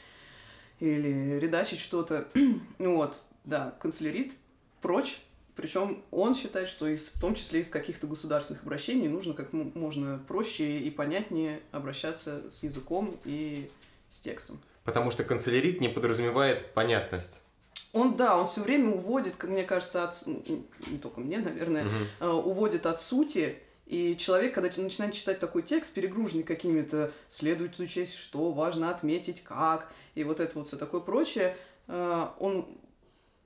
или 0.79 1.37
редачить 1.41 1.81
что-то. 1.81 2.29
вот, 2.79 3.23
да, 3.45 3.75
канцелярит 3.81 4.35
прочь. 4.81 5.19
Причем 5.57 6.03
он 6.11 6.35
считает, 6.35 6.69
что 6.69 6.87
из, 6.89 7.09
в 7.09 7.21
том 7.21 7.35
числе 7.35 7.61
из 7.61 7.69
каких-то 7.69 8.07
государственных 8.07 8.63
обращений 8.63 9.09
нужно 9.09 9.35
как 9.35 9.53
можно 9.53 10.21
проще 10.27 10.79
и 10.79 10.91
понятнее 10.91 11.61
обращаться 11.71 12.51
с 12.51 12.63
языком 12.65 13.17
и 13.25 13.71
с 14.11 14.21
текстом. 14.21 14.61
Потому 14.83 15.11
что 15.11 15.25
канцелярит 15.25 15.81
не 15.81 15.89
подразумевает 15.89 16.73
понятность. 16.75 17.41
Он, 17.93 18.17
да, 18.17 18.37
он 18.37 18.47
все 18.47 18.63
время 18.63 18.91
уводит, 18.91 19.37
как 19.37 19.51
мне 19.51 19.63
кажется, 19.63 20.03
от, 20.03 20.27
не 20.27 20.99
только 21.01 21.21
мне, 21.21 21.39
наверное, 21.39 21.87
угу. 22.21 22.27
уводит 22.27 22.87
от 22.87 23.01
сути. 23.01 23.57
И 23.87 24.17
человек, 24.17 24.55
когда 24.55 24.71
начинает 24.83 25.15
читать 25.15 25.39
такой 25.39 25.63
текст, 25.63 25.95
перегруженный 25.95 26.43
какими-то 26.43 27.13
следует 27.29 27.79
учесть, 27.79 28.17
что 28.17 28.51
важно 28.51 28.91
отметить, 28.91 29.45
как, 29.45 29.93
и 30.15 30.25
вот 30.25 30.41
это 30.41 30.59
вот 30.59 30.67
все 30.67 30.77
такое 30.77 31.01
прочее, 31.01 31.57
э, 31.87 32.27
он 32.41 32.67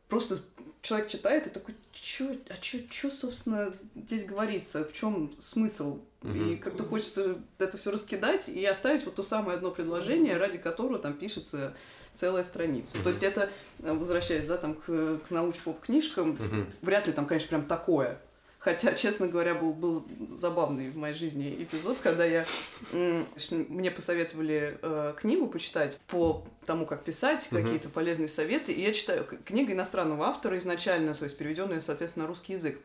просто 0.08 0.38
человек 0.82 1.08
читает 1.08 1.46
и 1.46 1.50
такой, 1.50 1.74
чё, 1.92 2.34
а 2.48 2.54
что, 2.62 3.10
собственно, 3.10 3.72
здесь 3.94 4.24
говорится, 4.24 4.84
в 4.84 4.92
чем 4.92 5.32
смысл? 5.38 6.00
Угу. 6.22 6.32
И 6.32 6.56
как-то 6.56 6.84
хочется 6.84 7.38
это 7.58 7.76
все 7.76 7.90
раскидать 7.90 8.48
и 8.48 8.64
оставить 8.64 9.04
вот 9.04 9.14
то 9.14 9.22
самое 9.22 9.56
одно 9.56 9.70
предложение, 9.70 10.36
ради 10.36 10.58
которого 10.58 10.98
там 10.98 11.14
пишется 11.14 11.74
целая 12.14 12.42
страница. 12.42 12.96
Угу. 12.96 13.02
То 13.04 13.08
есть 13.10 13.22
это, 13.22 13.50
э, 13.80 13.92
возвращаясь, 13.92 14.44
да, 14.44 14.56
там 14.56 14.74
к, 14.74 15.18
к 15.18 15.30
науч-поп-книжкам, 15.30 16.30
угу. 16.30 16.66
вряд 16.82 17.06
ли 17.06 17.12
там, 17.12 17.26
конечно, 17.26 17.48
прям 17.48 17.66
такое. 17.66 18.20
Хотя, 18.58 18.92
честно 18.94 19.28
говоря, 19.28 19.54
был, 19.54 19.72
был 19.72 20.04
забавный 20.36 20.90
в 20.90 20.96
моей 20.96 21.14
жизни 21.14 21.56
эпизод, 21.62 21.98
когда 22.02 22.24
я 22.24 22.44
мне 22.92 23.90
посоветовали 23.90 24.78
э, 24.82 25.14
книгу 25.16 25.46
почитать 25.46 25.98
по 26.08 26.44
тому, 26.66 26.84
как 26.84 27.04
писать, 27.04 27.46
угу. 27.50 27.62
какие-то 27.62 27.88
полезные 27.88 28.28
советы. 28.28 28.72
И 28.72 28.82
я 28.82 28.92
читаю 28.92 29.24
книга 29.44 29.72
иностранного 29.72 30.26
автора 30.26 30.58
изначально, 30.58 31.14
то 31.14 31.24
есть 31.24 31.38
переведенная, 31.38 31.80
соответственно, 31.80 32.24
на 32.24 32.28
русский 32.28 32.54
язык. 32.54 32.80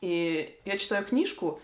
И 0.00 0.56
я 0.64 0.78
читаю 0.78 1.04
книжку, 1.04 1.60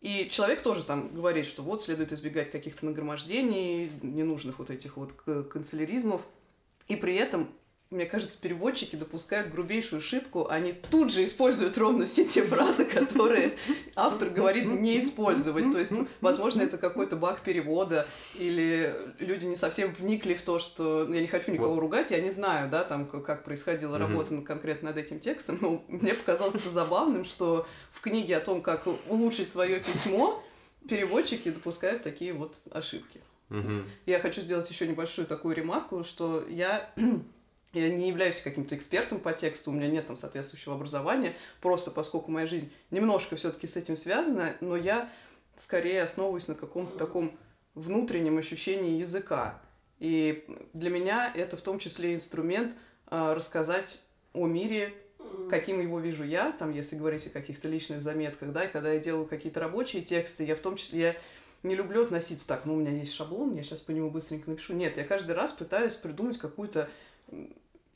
и 0.00 0.28
человек 0.30 0.62
тоже 0.62 0.84
там 0.84 1.14
говорит, 1.14 1.46
что 1.46 1.62
вот 1.62 1.82
следует 1.82 2.12
избегать 2.12 2.50
каких-то 2.50 2.86
нагромождений, 2.86 3.90
ненужных 4.02 4.58
вот 4.60 4.70
этих 4.70 4.96
вот 4.96 5.12
канцеляризмов. 5.12 6.22
И 6.88 6.96
при 6.96 7.14
этом 7.16 7.52
мне 7.92 8.06
кажется, 8.06 8.38
переводчики 8.40 8.96
допускают 8.96 9.50
грубейшую 9.50 10.00
ошибку, 10.00 10.48
они 10.48 10.72
тут 10.72 11.12
же 11.12 11.24
используют 11.24 11.78
ровно 11.78 12.06
все 12.06 12.24
те 12.24 12.42
фразы, 12.42 12.84
которые 12.84 13.56
автор 13.94 14.30
говорит 14.30 14.66
не 14.66 14.98
использовать. 14.98 15.70
То 15.70 15.78
есть, 15.78 15.92
возможно, 16.20 16.62
это 16.62 16.78
какой-то 16.78 17.16
баг 17.16 17.42
перевода, 17.42 18.06
или 18.34 18.94
люди 19.18 19.44
не 19.44 19.56
совсем 19.56 19.94
вникли 19.98 20.34
в 20.34 20.42
то, 20.42 20.58
что 20.58 21.12
я 21.12 21.20
не 21.20 21.26
хочу 21.26 21.52
никого 21.52 21.78
ругать, 21.78 22.10
я 22.10 22.20
не 22.20 22.30
знаю, 22.30 22.70
да, 22.70 22.82
там, 22.84 23.06
как 23.06 23.44
происходила 23.44 23.98
работа 23.98 24.40
конкретно 24.40 24.88
над 24.88 24.98
этим 24.98 25.20
текстом, 25.20 25.58
но 25.60 25.84
мне 25.88 26.14
показалось 26.14 26.54
это 26.54 26.70
забавным, 26.70 27.24
что 27.24 27.66
в 27.90 28.00
книге 28.00 28.38
о 28.38 28.40
том, 28.40 28.62
как 28.62 28.86
улучшить 29.08 29.48
свое 29.48 29.80
письмо, 29.80 30.42
переводчики 30.88 31.50
допускают 31.50 32.02
такие 32.02 32.32
вот 32.32 32.56
ошибки. 32.70 33.20
Я 34.06 34.18
хочу 34.18 34.40
сделать 34.40 34.68
еще 34.70 34.86
небольшую 34.86 35.26
такую 35.26 35.54
ремарку, 35.54 36.04
что 36.04 36.44
я 36.48 36.90
я 37.72 37.88
не 37.88 38.08
являюсь 38.08 38.40
каким-то 38.40 38.76
экспертом 38.76 39.18
по 39.20 39.32
тексту, 39.32 39.70
у 39.70 39.74
меня 39.74 39.88
нет 39.88 40.06
там 40.06 40.16
соответствующего 40.16 40.74
образования, 40.74 41.34
просто 41.60 41.90
поскольку 41.90 42.30
моя 42.30 42.46
жизнь 42.46 42.70
немножко 42.90 43.36
все-таки 43.36 43.66
с 43.66 43.76
этим 43.76 43.96
связана, 43.96 44.54
но 44.60 44.76
я 44.76 45.10
скорее 45.56 46.02
основываюсь 46.02 46.48
на 46.48 46.54
каком-то 46.54 46.98
таком 46.98 47.36
внутреннем 47.74 48.38
ощущении 48.38 48.98
языка. 48.98 49.60
И 49.98 50.44
для 50.72 50.90
меня 50.90 51.32
это 51.34 51.56
в 51.56 51.62
том 51.62 51.78
числе 51.78 52.14
инструмент 52.14 52.76
э, 53.10 53.32
рассказать 53.34 54.02
о 54.32 54.46
мире, 54.46 54.94
каким 55.48 55.80
его 55.80 56.00
вижу 56.00 56.24
я, 56.24 56.52
там, 56.52 56.72
если 56.72 56.96
говорить 56.96 57.26
о 57.26 57.30
каких-то 57.30 57.68
личных 57.68 58.02
заметках, 58.02 58.52
да, 58.52 58.64
и 58.64 58.72
когда 58.72 58.92
я 58.92 58.98
делаю 58.98 59.26
какие-то 59.26 59.60
рабочие 59.60 60.02
тексты, 60.02 60.44
я 60.44 60.56
в 60.56 60.60
том 60.60 60.76
числе, 60.76 61.00
я 61.00 61.16
не 61.62 61.76
люблю 61.76 62.02
относиться 62.02 62.46
так, 62.46 62.66
ну, 62.66 62.74
у 62.74 62.76
меня 62.76 62.90
есть 62.90 63.14
шаблон, 63.14 63.54
я 63.54 63.62
сейчас 63.62 63.80
по 63.80 63.92
нему 63.92 64.10
быстренько 64.10 64.50
напишу. 64.50 64.74
Нет, 64.74 64.96
я 64.96 65.04
каждый 65.04 65.32
раз 65.36 65.52
пытаюсь 65.52 65.96
придумать 65.96 66.36
какую-то 66.36 66.88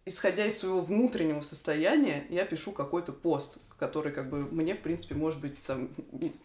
исходя 0.06 0.46
из 0.46 0.56
своего 0.56 0.80
внутреннего 0.80 1.42
состояния, 1.42 2.26
я 2.30 2.44
пишу 2.44 2.70
какой-то 2.70 3.12
пост, 3.12 3.58
который 3.76 4.12
как 4.12 4.30
бы 4.30 4.38
мне, 4.38 4.74
в 4.74 4.80
принципе, 4.80 5.16
может 5.16 5.40
быть, 5.40 5.60
там 5.64 5.90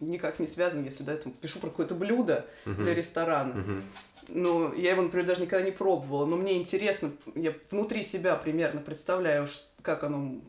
никак 0.00 0.40
не 0.40 0.48
связан, 0.48 0.84
если 0.84 1.04
да, 1.04 1.16
там, 1.16 1.32
пишу 1.32 1.60
про 1.60 1.70
какое-то 1.70 1.94
блюдо 1.94 2.44
uh-huh. 2.66 2.74
для 2.74 2.94
ресторана. 2.94 3.52
Uh-huh. 3.52 3.82
Но 4.28 4.74
я 4.74 4.90
его, 4.90 5.02
например, 5.02 5.26
даже 5.26 5.42
никогда 5.42 5.64
не 5.64 5.70
пробовала, 5.70 6.26
но 6.26 6.36
мне 6.36 6.58
интересно, 6.58 7.12
я 7.36 7.54
внутри 7.70 8.02
себя 8.02 8.34
примерно 8.34 8.80
представляю, 8.80 9.46
как 9.80 10.02
оно 10.02 10.40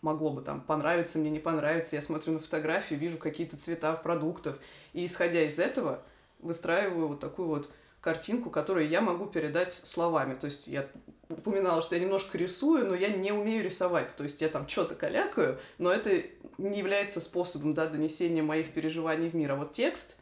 могло 0.00 0.30
бы 0.30 0.40
там 0.40 0.60
понравиться, 0.60 1.18
мне 1.18 1.28
не 1.28 1.40
понравится. 1.40 1.96
Я 1.96 2.02
смотрю 2.02 2.34
на 2.34 2.38
фотографии, 2.38 2.94
вижу 2.94 3.18
какие-то 3.18 3.56
цвета 3.56 3.92
продуктов, 3.94 4.56
и 4.92 5.04
исходя 5.04 5.42
из 5.42 5.58
этого 5.58 6.02
выстраиваю 6.38 7.08
вот 7.08 7.20
такую 7.20 7.48
вот 7.48 7.70
картинку, 8.00 8.48
которую 8.48 8.88
я 8.88 9.00
могу 9.00 9.26
передать 9.26 9.74
словами. 9.74 10.34
То 10.34 10.46
есть 10.46 10.68
я 10.68 10.88
упоминала, 11.30 11.82
что 11.82 11.96
я 11.96 12.02
немножко 12.02 12.36
рисую, 12.36 12.86
но 12.86 12.94
я 12.94 13.08
не 13.08 13.32
умею 13.32 13.64
рисовать. 13.64 14.14
То 14.16 14.24
есть 14.24 14.40
я 14.40 14.48
там 14.48 14.68
что-то 14.68 14.94
калякаю, 14.94 15.58
но 15.78 15.92
это 15.92 16.22
не 16.58 16.78
является 16.78 17.20
способом 17.20 17.74
да, 17.74 17.86
донесения 17.86 18.42
моих 18.42 18.72
переживаний 18.72 19.30
в 19.30 19.34
мир. 19.34 19.52
А 19.52 19.56
вот 19.56 19.72
текст 19.72 20.16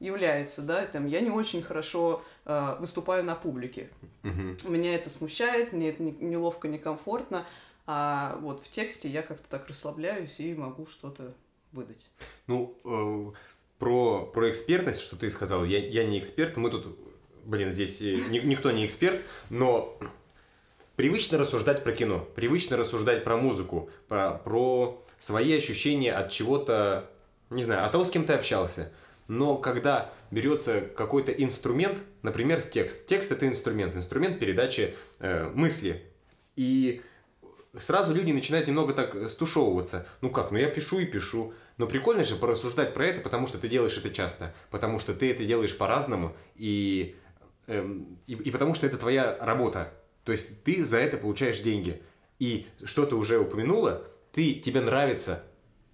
является, 0.00 0.62
да, 0.62 0.86
там, 0.86 1.06
я 1.06 1.20
не 1.20 1.30
очень 1.30 1.62
хорошо 1.62 2.22
э, 2.44 2.76
выступаю 2.78 3.24
на 3.24 3.34
публике. 3.34 3.90
Угу. 4.22 4.70
Меня 4.70 4.94
это 4.94 5.10
смущает, 5.10 5.72
мне 5.72 5.90
это 5.90 6.02
не, 6.02 6.12
неловко, 6.12 6.68
некомфортно, 6.68 7.44
а 7.86 8.38
вот 8.40 8.62
в 8.62 8.68
тексте 8.70 9.08
я 9.08 9.22
как-то 9.22 9.48
так 9.48 9.66
расслабляюсь 9.68 10.38
и 10.40 10.54
могу 10.54 10.86
что-то 10.86 11.34
выдать. 11.72 12.10
Ну, 12.46 12.76
э, 12.84 13.32
про, 13.78 14.26
про 14.26 14.50
экспертность, 14.50 15.00
что 15.00 15.16
ты 15.16 15.30
сказал, 15.30 15.64
я, 15.64 15.78
я 15.78 16.04
не 16.04 16.18
эксперт, 16.20 16.56
мы 16.56 16.70
тут, 16.70 16.96
блин, 17.44 17.72
здесь 17.72 18.00
э, 18.00 18.16
ни, 18.30 18.38
никто 18.38 18.70
не 18.70 18.86
эксперт, 18.86 19.22
но 19.50 19.98
привычно 20.98 21.38
рассуждать 21.38 21.84
про 21.84 21.92
кино, 21.92 22.28
привычно 22.34 22.76
рассуждать 22.76 23.22
про 23.22 23.36
музыку, 23.36 23.88
про, 24.08 24.32
про 24.32 25.00
свои 25.20 25.56
ощущения 25.56 26.12
от 26.12 26.32
чего-то, 26.32 27.08
не 27.50 27.62
знаю, 27.62 27.86
от 27.86 27.92
того, 27.92 28.04
с 28.04 28.10
кем 28.10 28.24
ты 28.24 28.32
общался. 28.32 28.92
Но 29.28 29.58
когда 29.58 30.12
берется 30.32 30.80
какой-то 30.80 31.30
инструмент, 31.30 32.00
например, 32.22 32.62
текст. 32.62 33.06
Текст 33.06 33.30
это 33.30 33.46
инструмент, 33.46 33.94
инструмент 33.94 34.40
передачи 34.40 34.96
э, 35.20 35.48
мысли. 35.54 36.02
И 36.56 37.00
сразу 37.76 38.12
люди 38.12 38.32
начинают 38.32 38.66
немного 38.66 38.92
так 38.92 39.30
стушевываться. 39.30 40.04
Ну 40.20 40.30
как, 40.30 40.50
ну 40.50 40.58
я 40.58 40.68
пишу 40.68 40.98
и 40.98 41.06
пишу. 41.06 41.54
Но 41.76 41.86
прикольно 41.86 42.24
же 42.24 42.34
порассуждать 42.34 42.92
про 42.92 43.06
это, 43.06 43.20
потому 43.20 43.46
что 43.46 43.58
ты 43.58 43.68
делаешь 43.68 43.96
это 43.96 44.10
часто, 44.10 44.52
потому 44.72 44.98
что 44.98 45.14
ты 45.14 45.30
это 45.30 45.44
делаешь 45.44 45.78
по-разному, 45.78 46.36
и, 46.56 47.14
эм, 47.68 48.18
и, 48.26 48.32
и 48.32 48.50
потому 48.50 48.74
что 48.74 48.84
это 48.84 48.98
твоя 48.98 49.38
работа. 49.40 49.92
То 50.28 50.32
есть 50.32 50.62
ты 50.62 50.84
за 50.84 50.98
это 50.98 51.16
получаешь 51.16 51.60
деньги. 51.60 52.02
И 52.38 52.66
что 52.84 53.06
ты 53.06 53.14
уже 53.14 53.38
упомянула, 53.38 54.04
ты, 54.30 54.52
тебе 54.52 54.82
нравится 54.82 55.42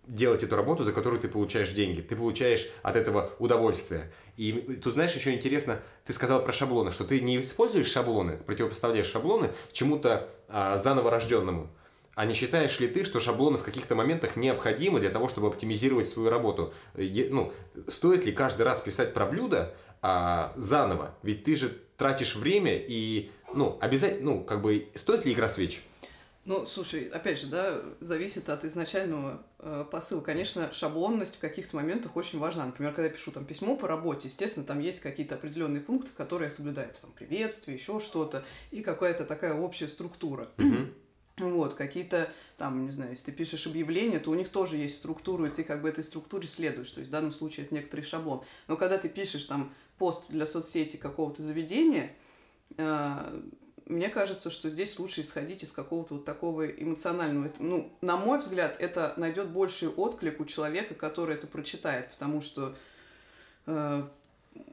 делать 0.08 0.42
эту 0.42 0.56
работу, 0.56 0.82
за 0.82 0.92
которую 0.92 1.22
ты 1.22 1.28
получаешь 1.28 1.70
деньги. 1.70 2.00
Ты 2.00 2.16
получаешь 2.16 2.68
от 2.82 2.96
этого 2.96 3.30
удовольствие. 3.38 4.12
И 4.36 4.80
тут, 4.82 4.94
знаешь, 4.94 5.14
еще 5.14 5.32
интересно, 5.34 5.78
ты 6.04 6.12
сказал 6.12 6.42
про 6.42 6.52
шаблоны, 6.52 6.90
что 6.90 7.04
ты 7.04 7.20
не 7.20 7.40
используешь 7.40 7.86
шаблоны, 7.86 8.36
противопоставляешь 8.38 9.06
шаблоны 9.06 9.52
чему-то 9.70 10.28
а, 10.48 10.78
заново 10.78 11.12
рожденному. 11.12 11.70
А 12.16 12.24
не 12.24 12.34
считаешь 12.34 12.80
ли 12.80 12.88
ты, 12.88 13.04
что 13.04 13.20
шаблоны 13.20 13.58
в 13.58 13.62
каких-то 13.62 13.94
моментах 13.94 14.34
необходимы 14.34 14.98
для 14.98 15.10
того, 15.10 15.28
чтобы 15.28 15.46
оптимизировать 15.46 16.08
свою 16.08 16.28
работу? 16.28 16.74
Е, 16.96 17.28
ну, 17.30 17.52
стоит 17.86 18.24
ли 18.24 18.32
каждый 18.32 18.62
раз 18.62 18.80
писать 18.80 19.14
про 19.14 19.26
блюдо 19.26 19.76
а, 20.02 20.52
заново? 20.56 21.14
Ведь 21.22 21.44
ты 21.44 21.54
же 21.54 21.70
тратишь 21.96 22.34
время 22.34 22.76
и 22.76 23.30
ну, 23.54 23.78
обязательно, 23.80 24.32
ну, 24.32 24.44
как 24.44 24.62
бы, 24.62 24.88
стоит 24.94 25.24
ли 25.24 25.32
игра 25.32 25.48
свеч? 25.48 25.82
Ну, 26.44 26.66
слушай, 26.66 27.04
опять 27.04 27.40
же, 27.40 27.46
да, 27.46 27.80
зависит 28.00 28.50
от 28.50 28.66
изначального 28.66 29.42
э, 29.60 29.86
посыла. 29.90 30.20
Конечно, 30.20 30.70
шаблонность 30.74 31.36
в 31.36 31.38
каких-то 31.38 31.76
моментах 31.76 32.16
очень 32.16 32.38
важна. 32.38 32.66
Например, 32.66 32.92
когда 32.92 33.06
я 33.06 33.14
пишу 33.14 33.32
там 33.32 33.46
письмо 33.46 33.76
по 33.76 33.88
работе, 33.88 34.28
естественно, 34.28 34.66
там 34.66 34.78
есть 34.78 35.00
какие-то 35.00 35.36
определенные 35.36 35.80
пункты, 35.80 36.10
которые 36.14 36.48
я 36.48 36.50
соблюдаю. 36.50 36.90
Там 37.00 37.12
приветствие, 37.12 37.78
еще 37.78 37.98
что-то, 37.98 38.44
и 38.70 38.82
какая-то 38.82 39.24
такая 39.24 39.54
общая 39.54 39.88
структура. 39.88 40.50
Вот, 41.38 41.74
какие-то, 41.74 42.30
там, 42.58 42.84
не 42.84 42.92
знаю, 42.92 43.12
если 43.12 43.26
ты 43.26 43.32
пишешь 43.32 43.66
объявление, 43.66 44.20
то 44.20 44.30
у 44.30 44.34
них 44.34 44.50
тоже 44.50 44.76
есть 44.76 44.96
структура, 44.96 45.48
и 45.48 45.50
ты 45.50 45.64
как 45.64 45.82
бы 45.82 45.88
этой 45.88 46.04
структуре 46.04 46.46
следуешь. 46.46 46.90
То 46.92 47.00
есть 47.00 47.08
в 47.08 47.12
данном 47.12 47.32
случае 47.32 47.66
это 47.66 47.74
некоторый 47.74 48.02
шаблон. 48.02 48.44
Но 48.68 48.76
когда 48.76 48.98
ты 48.98 49.08
пишешь 49.08 49.46
там 49.46 49.74
пост 49.98 50.30
для 50.30 50.46
соцсети 50.46 50.96
какого-то 50.96 51.42
заведения, 51.42 52.14
мне 53.86 54.08
кажется, 54.08 54.50
что 54.50 54.70
здесь 54.70 54.98
лучше 54.98 55.20
исходить 55.20 55.62
из 55.62 55.72
какого-то 55.72 56.14
вот 56.14 56.24
такого 56.24 56.66
эмоционального... 56.66 57.50
Ну, 57.58 57.92
на 58.00 58.16
мой 58.16 58.38
взгляд, 58.38 58.76
это 58.80 59.12
найдет 59.16 59.50
больший 59.50 59.88
отклик 59.88 60.40
у 60.40 60.44
человека, 60.46 60.94
который 60.94 61.34
это 61.34 61.46
прочитает, 61.46 62.10
потому 62.10 62.40
что 62.40 62.74
э, 63.66 64.06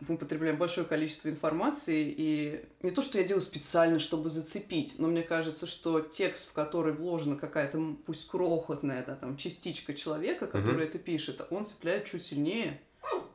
мы 0.07 0.17
потребляем 0.17 0.57
большое 0.57 0.88
количество 0.88 1.27
информации, 1.27 2.13
и 2.15 2.65
не 2.81 2.91
то, 2.91 3.01
что 3.01 3.17
я 3.17 3.25
делаю 3.25 3.41
специально, 3.41 4.00
чтобы 4.00 4.29
зацепить, 4.29 4.95
но 4.98 5.07
мне 5.07 5.24
кажется, 5.24 5.67
что 5.67 6.00
текст, 6.00 6.50
в 6.50 6.53
который 6.53 6.93
вложена 6.93 7.36
какая-то, 7.36 7.95
пусть 8.05 8.27
крохотная, 8.29 9.03
да, 9.05 9.15
там, 9.15 9.38
частичка 9.38 9.93
человека, 9.93 10.48
который 10.48 10.86
mm-hmm. 10.86 10.89
это 10.89 11.00
пишет, 11.00 11.45
он 11.50 11.65
цепляет 11.65 12.05
чуть 12.05 12.24
сильнее, 12.24 12.79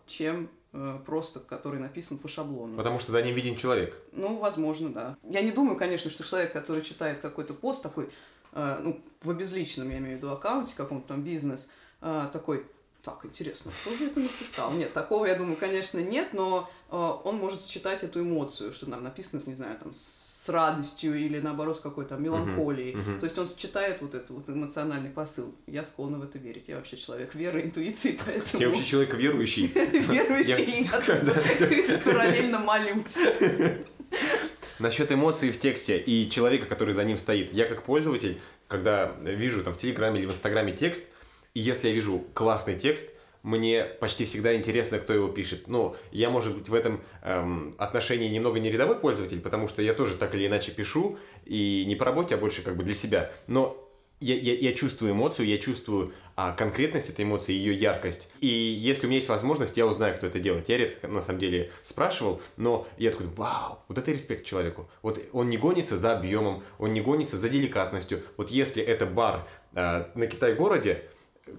чем 0.07 0.45
э, 0.45 0.47
просто, 1.05 1.41
который 1.41 1.81
написан 1.81 2.19
по 2.19 2.29
шаблону. 2.29 2.77
Потому 2.77 2.99
что 2.99 3.13
за 3.13 3.23
ним 3.23 3.35
виден 3.35 3.57
человек. 3.57 4.01
Ну, 4.13 4.37
возможно, 4.39 4.93
да. 4.93 5.17
Я 5.23 5.43
не 5.43 5.51
думаю, 5.51 5.77
конечно, 5.77 6.11
что 6.11 6.25
человек, 6.25 6.53
который 6.53 6.83
читает 6.83 7.19
какой-то 7.19 7.55
пост 7.55 7.83
такой, 7.83 8.11
э, 8.53 8.79
ну, 8.83 9.01
в 9.23 9.31
обезличенном, 9.31 9.91
я 9.91 9.99
имею 9.99 10.15
в 10.15 10.19
виду, 10.19 10.31
аккаунте, 10.31 10.75
каком-то 10.77 11.09
там 11.09 11.23
бизнес, 11.23 11.73
э, 12.03 12.29
такой, 12.33 12.67
так, 13.03 13.25
интересно, 13.25 13.71
кто 13.83 13.97
же 13.97 14.07
это 14.07 14.21
написал? 14.21 14.73
Нет, 14.73 14.93
такого, 14.93 15.27
я 15.27 15.37
думаю, 15.37 15.57
конечно, 15.57 15.99
нет, 15.99 16.33
но 16.33 16.69
э, 16.91 16.97
он 16.97 17.37
может 17.37 17.61
считать 17.61 18.03
эту 18.03 18.21
эмоцию, 18.21 18.73
что 18.73 18.87
там 18.87 19.03
написано, 19.03 19.41
не 19.47 19.55
знаю, 19.55 19.79
там, 19.79 19.93
с 20.47 20.49
радостью 20.49 21.19
или, 21.19 21.41
наоборот, 21.41 21.77
с 21.77 21.81
какой-то 21.81 22.17
меланхолией. 22.17 22.95
Uh-huh, 22.95 23.07
uh-huh. 23.07 23.19
То 23.19 23.25
есть 23.25 23.39
он 23.39 23.47
считает 23.47 24.01
вот 24.01 24.15
этот 24.15 24.31
вот 24.31 24.49
эмоциональный 24.49 25.11
посыл. 25.11 25.53
Я 25.67 25.85
склонна 25.85 26.19
в 26.19 26.23
это 26.23 26.39
верить. 26.39 26.69
Я 26.69 26.77
вообще 26.77 26.97
человек 26.97 27.35
веры, 27.35 27.63
интуиции, 27.63 28.19
поэтому... 28.25 28.63
Я 28.63 28.69
вообще 28.69 28.85
человек 28.85 29.15
верующий. 29.15 29.67
Верующий, 29.75 30.89
параллельно 32.05 32.61
молюсь. 32.61 33.19
Насчет 34.79 35.11
эмоций 35.11 35.51
в 35.51 35.59
тексте 35.59 35.99
и 35.99 36.31
человека, 36.31 36.67
который 36.67 36.95
за 36.95 37.03
ним 37.05 37.19
стоит. 37.19 37.53
Я 37.53 37.65
как 37.65 37.83
пользователь, 37.83 38.39
когда 38.69 39.13
вижу 39.23 39.65
там 39.65 39.75
в 39.75 39.79
Телеграме 39.79 40.21
или 40.21 40.27
в 40.27 40.31
Инстаграме 40.31 40.73
текст, 40.73 41.03
и 41.55 41.61
если 41.61 41.89
я 41.89 41.95
вижу 41.95 42.25
классный 42.35 42.79
текст, 42.79 43.09
мне 43.47 43.85
почти 43.85 44.25
всегда 44.25 44.57
интересно, 44.57 44.99
кто 44.99 45.15
его 45.15 45.29
пишет. 45.29 45.69
Ну, 45.69 45.95
я, 46.11 46.31
может 46.31 46.57
быть, 46.59 46.69
в 46.69 46.75
этом 46.75 47.01
эм, 47.23 47.73
отношении 47.79 48.29
немного 48.29 48.59
не 48.59 48.73
рядовой 48.73 48.99
пользователь, 48.99 49.41
потому 49.41 49.69
что 49.69 49.83
я 49.83 49.95
тоже 49.95 50.17
так 50.17 50.35
или 50.35 50.49
иначе 50.49 50.73
пишу, 50.73 51.17
и 51.45 51.85
не 51.87 51.95
по 51.95 52.05
работе, 52.05 52.35
а 52.35 52.39
больше 52.39 52.63
как 52.63 52.77
бы 52.77 52.83
для 52.83 52.95
себя. 52.95 53.31
Но 53.47 53.89
я, 54.19 54.35
я, 54.35 54.53
я 54.55 54.73
чувствую 54.73 55.13
эмоцию, 55.13 55.47
я 55.47 55.59
чувствую 55.59 56.13
а, 56.35 56.55
конкретность 56.55 57.09
этой 57.09 57.25
эмоции, 57.25 57.53
ее 57.53 57.73
яркость. 57.73 58.31
И 58.41 58.49
если 58.49 59.07
у 59.07 59.09
меня 59.09 59.19
есть 59.19 59.29
возможность, 59.29 59.77
я 59.77 59.87
узнаю, 59.87 60.17
кто 60.17 60.27
это 60.27 60.41
делает. 60.41 60.69
Я 60.69 60.79
редко, 60.79 61.07
на 61.07 61.23
самом 61.23 61.39
деле, 61.39 61.71
спрашивал, 61.85 62.41
но 62.57 62.89
я 62.99 63.13
такой, 63.13 63.29
вау, 63.29 63.79
вот 63.87 63.97
это 63.97 64.11
респект 64.11 64.45
человеку. 64.45 64.91
Вот 65.03 65.21
он 65.33 65.49
не 65.49 65.57
гонится 65.57 65.97
за 65.97 66.17
объемом, 66.17 66.65
он 66.79 66.93
не 66.93 67.01
гонится 67.01 67.37
за 67.37 67.49
деликатностью. 67.49 68.25
Вот 68.37 68.51
если 68.51 68.83
это 68.83 69.07
бар 69.07 69.47
а, 69.73 70.11
на 70.17 70.27
Китай-городе, 70.27 71.05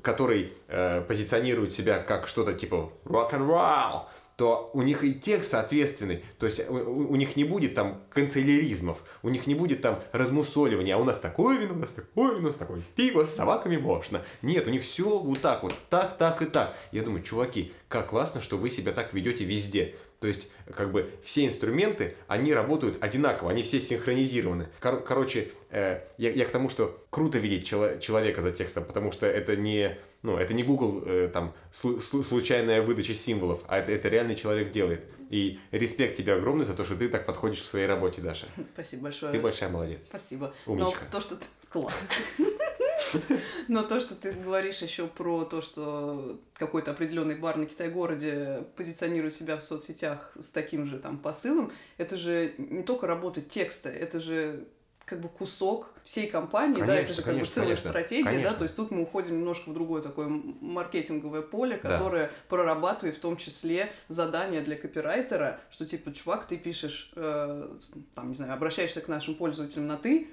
который 0.02 0.52
э, 0.68 1.02
позиционирует 1.02 1.74
себя 1.74 2.00
как 2.00 2.28
что-то 2.28 2.54
типа 2.54 2.92
rock-and-roll, 3.06 4.08
то 4.38 4.70
у 4.74 4.84
них 4.84 5.04
и 5.04 5.16
текст 5.16 5.50
соответственный. 5.50 6.24
То 6.38 6.46
есть 6.46 6.70
у, 6.70 6.74
у 6.74 7.16
них 7.16 7.36
не 7.36 7.44
будет 7.44 7.74
там 7.74 8.04
канцеляризмов, 8.12 9.00
у 9.24 9.30
них 9.30 9.48
не 9.48 9.56
будет 9.56 9.82
там 9.82 10.00
размусоливания, 10.12 10.96
а 10.96 11.00
у 11.00 11.04
нас 11.04 11.18
такое 11.18 11.58
вино, 11.58 11.74
у 11.74 11.78
нас 11.78 11.92
такое 11.92 12.36
вино, 12.36 12.44
у 12.44 12.48
нас 12.48 12.58
такое 12.58 12.82
пиво, 12.96 13.26
с 13.26 13.36
собаками 13.36 13.78
можно. 13.78 14.24
Нет, 14.44 14.68
у 14.68 14.70
них 14.70 14.84
все 14.84 15.18
вот 15.18 15.42
так 15.42 15.64
вот, 15.64 15.74
так, 15.90 16.18
так 16.18 16.42
и 16.44 16.46
так. 16.46 16.78
Я 16.92 17.02
думаю, 17.02 17.24
чуваки, 17.24 17.74
как 17.88 18.10
классно, 18.10 18.40
что 18.40 18.58
вы 18.58 18.70
себя 18.70 18.92
так 18.92 19.14
ведете 19.14 19.44
везде. 19.44 19.96
То 20.20 20.28
есть, 20.28 20.50
как 20.76 20.92
бы, 20.92 21.12
все 21.24 21.46
инструменты, 21.46 22.16
они 22.28 22.52
работают 22.54 22.98
одинаково, 23.02 23.52
они 23.52 23.62
все 23.62 23.80
синхронизированы. 23.80 24.68
Кор- 24.80 25.04
короче, 25.04 25.52
э, 25.70 26.02
я, 26.18 26.32
я 26.32 26.46
к 26.46 26.50
тому, 26.50 26.70
что 26.70 27.06
круто 27.12 27.38
видеть 27.38 27.68
чело- 27.68 27.98
человека 28.00 28.42
за 28.42 28.52
текстом, 28.52 28.84
потому 28.86 29.12
что 29.12 29.28
это 29.28 29.56
не, 29.56 29.96
ну, 30.24 30.38
это 30.38 30.56
не 30.56 30.64
Google, 30.64 31.04
э, 31.06 31.30
там, 31.32 31.54
слу- 31.72 32.02
случайная 32.02 32.82
выдача 32.82 33.14
символов, 33.14 33.62
а 33.68 33.78
это, 33.78 33.92
это 33.92 34.10
реальный 34.10 34.36
человек 34.36 34.72
делает. 34.72 35.06
И 35.30 35.60
респект 35.72 36.18
тебе 36.18 36.34
огромный 36.34 36.66
за 36.66 36.74
то, 36.74 36.84
что 36.84 36.96
ты 36.96 37.10
так 37.10 37.26
подходишь 37.28 37.62
к 37.62 37.66
своей 37.66 37.86
работе, 37.86 38.22
Даша. 38.22 38.48
Спасибо 38.74 39.04
большое. 39.04 39.32
Ты 39.32 39.40
большая 39.40 39.70
молодец. 39.70 40.08
Спасибо. 40.08 40.54
Умничка. 40.66 41.00
Но 41.06 41.12
то, 41.12 41.22
что 41.22 41.36
ты... 41.36 41.46
Класс. 41.70 42.08
Но 43.68 43.84
то, 43.84 44.00
что 44.00 44.16
ты 44.16 44.32
говоришь 44.34 44.82
еще 44.82 45.08
про 45.08 45.46
то, 45.46 45.62
что 45.62 46.40
какой-то 46.54 46.92
определенный 46.92 47.36
бар 47.36 47.58
на 47.58 47.66
Китай-городе 47.66 48.66
позиционирует 48.76 49.34
себя 49.34 49.58
в 49.58 49.64
соцсетях 49.64 50.32
с 50.40 50.52
таким 50.52 50.86
же 50.86 51.00
там 51.00 51.18
посылом, 51.18 51.72
это 51.98 52.18
же 52.18 52.54
не 52.58 52.84
только 52.84 53.08
работа 53.08 53.42
текста, 53.42 53.90
это 53.90 54.20
же 54.20 54.68
как 55.08 55.22
бы 55.22 55.30
кусок 55.30 55.90
всей 56.04 56.28
компании, 56.28 56.82
конечно, 56.82 56.94
да, 56.94 57.00
это 57.00 57.14
же 57.14 57.22
конечно, 57.22 57.24
как 57.24 57.48
бы 57.48 57.54
целая 57.54 57.68
конечно, 57.68 57.90
стратегия, 57.90 58.26
конечно. 58.26 58.50
да, 58.50 58.56
то 58.56 58.64
есть 58.64 58.76
тут 58.76 58.92
мы 58.92 59.04
уходим 59.04 59.38
немножко 59.40 59.70
в 59.70 59.74
другое 59.74 60.02
такое 60.02 60.28
маркетинговое 60.28 61.42
поле, 61.42 61.78
которое 61.78 62.28
да. 62.28 62.32
прорабатывает 62.50 63.16
в 63.16 63.20
том 63.22 63.38
числе 63.38 63.90
задания 64.10 64.62
для 64.62 64.76
копирайтера, 64.76 65.62
что 65.72 65.86
типа, 65.86 66.12
чувак, 66.12 66.46
ты 66.46 66.58
пишешь, 66.58 67.14
э, 67.16 67.78
там, 68.16 68.28
не 68.28 68.36
знаю, 68.36 68.54
обращаешься 68.54 69.00
к 69.00 69.08
нашим 69.08 69.36
пользователям 69.36 69.88
на 69.88 69.96
ты, 69.96 70.28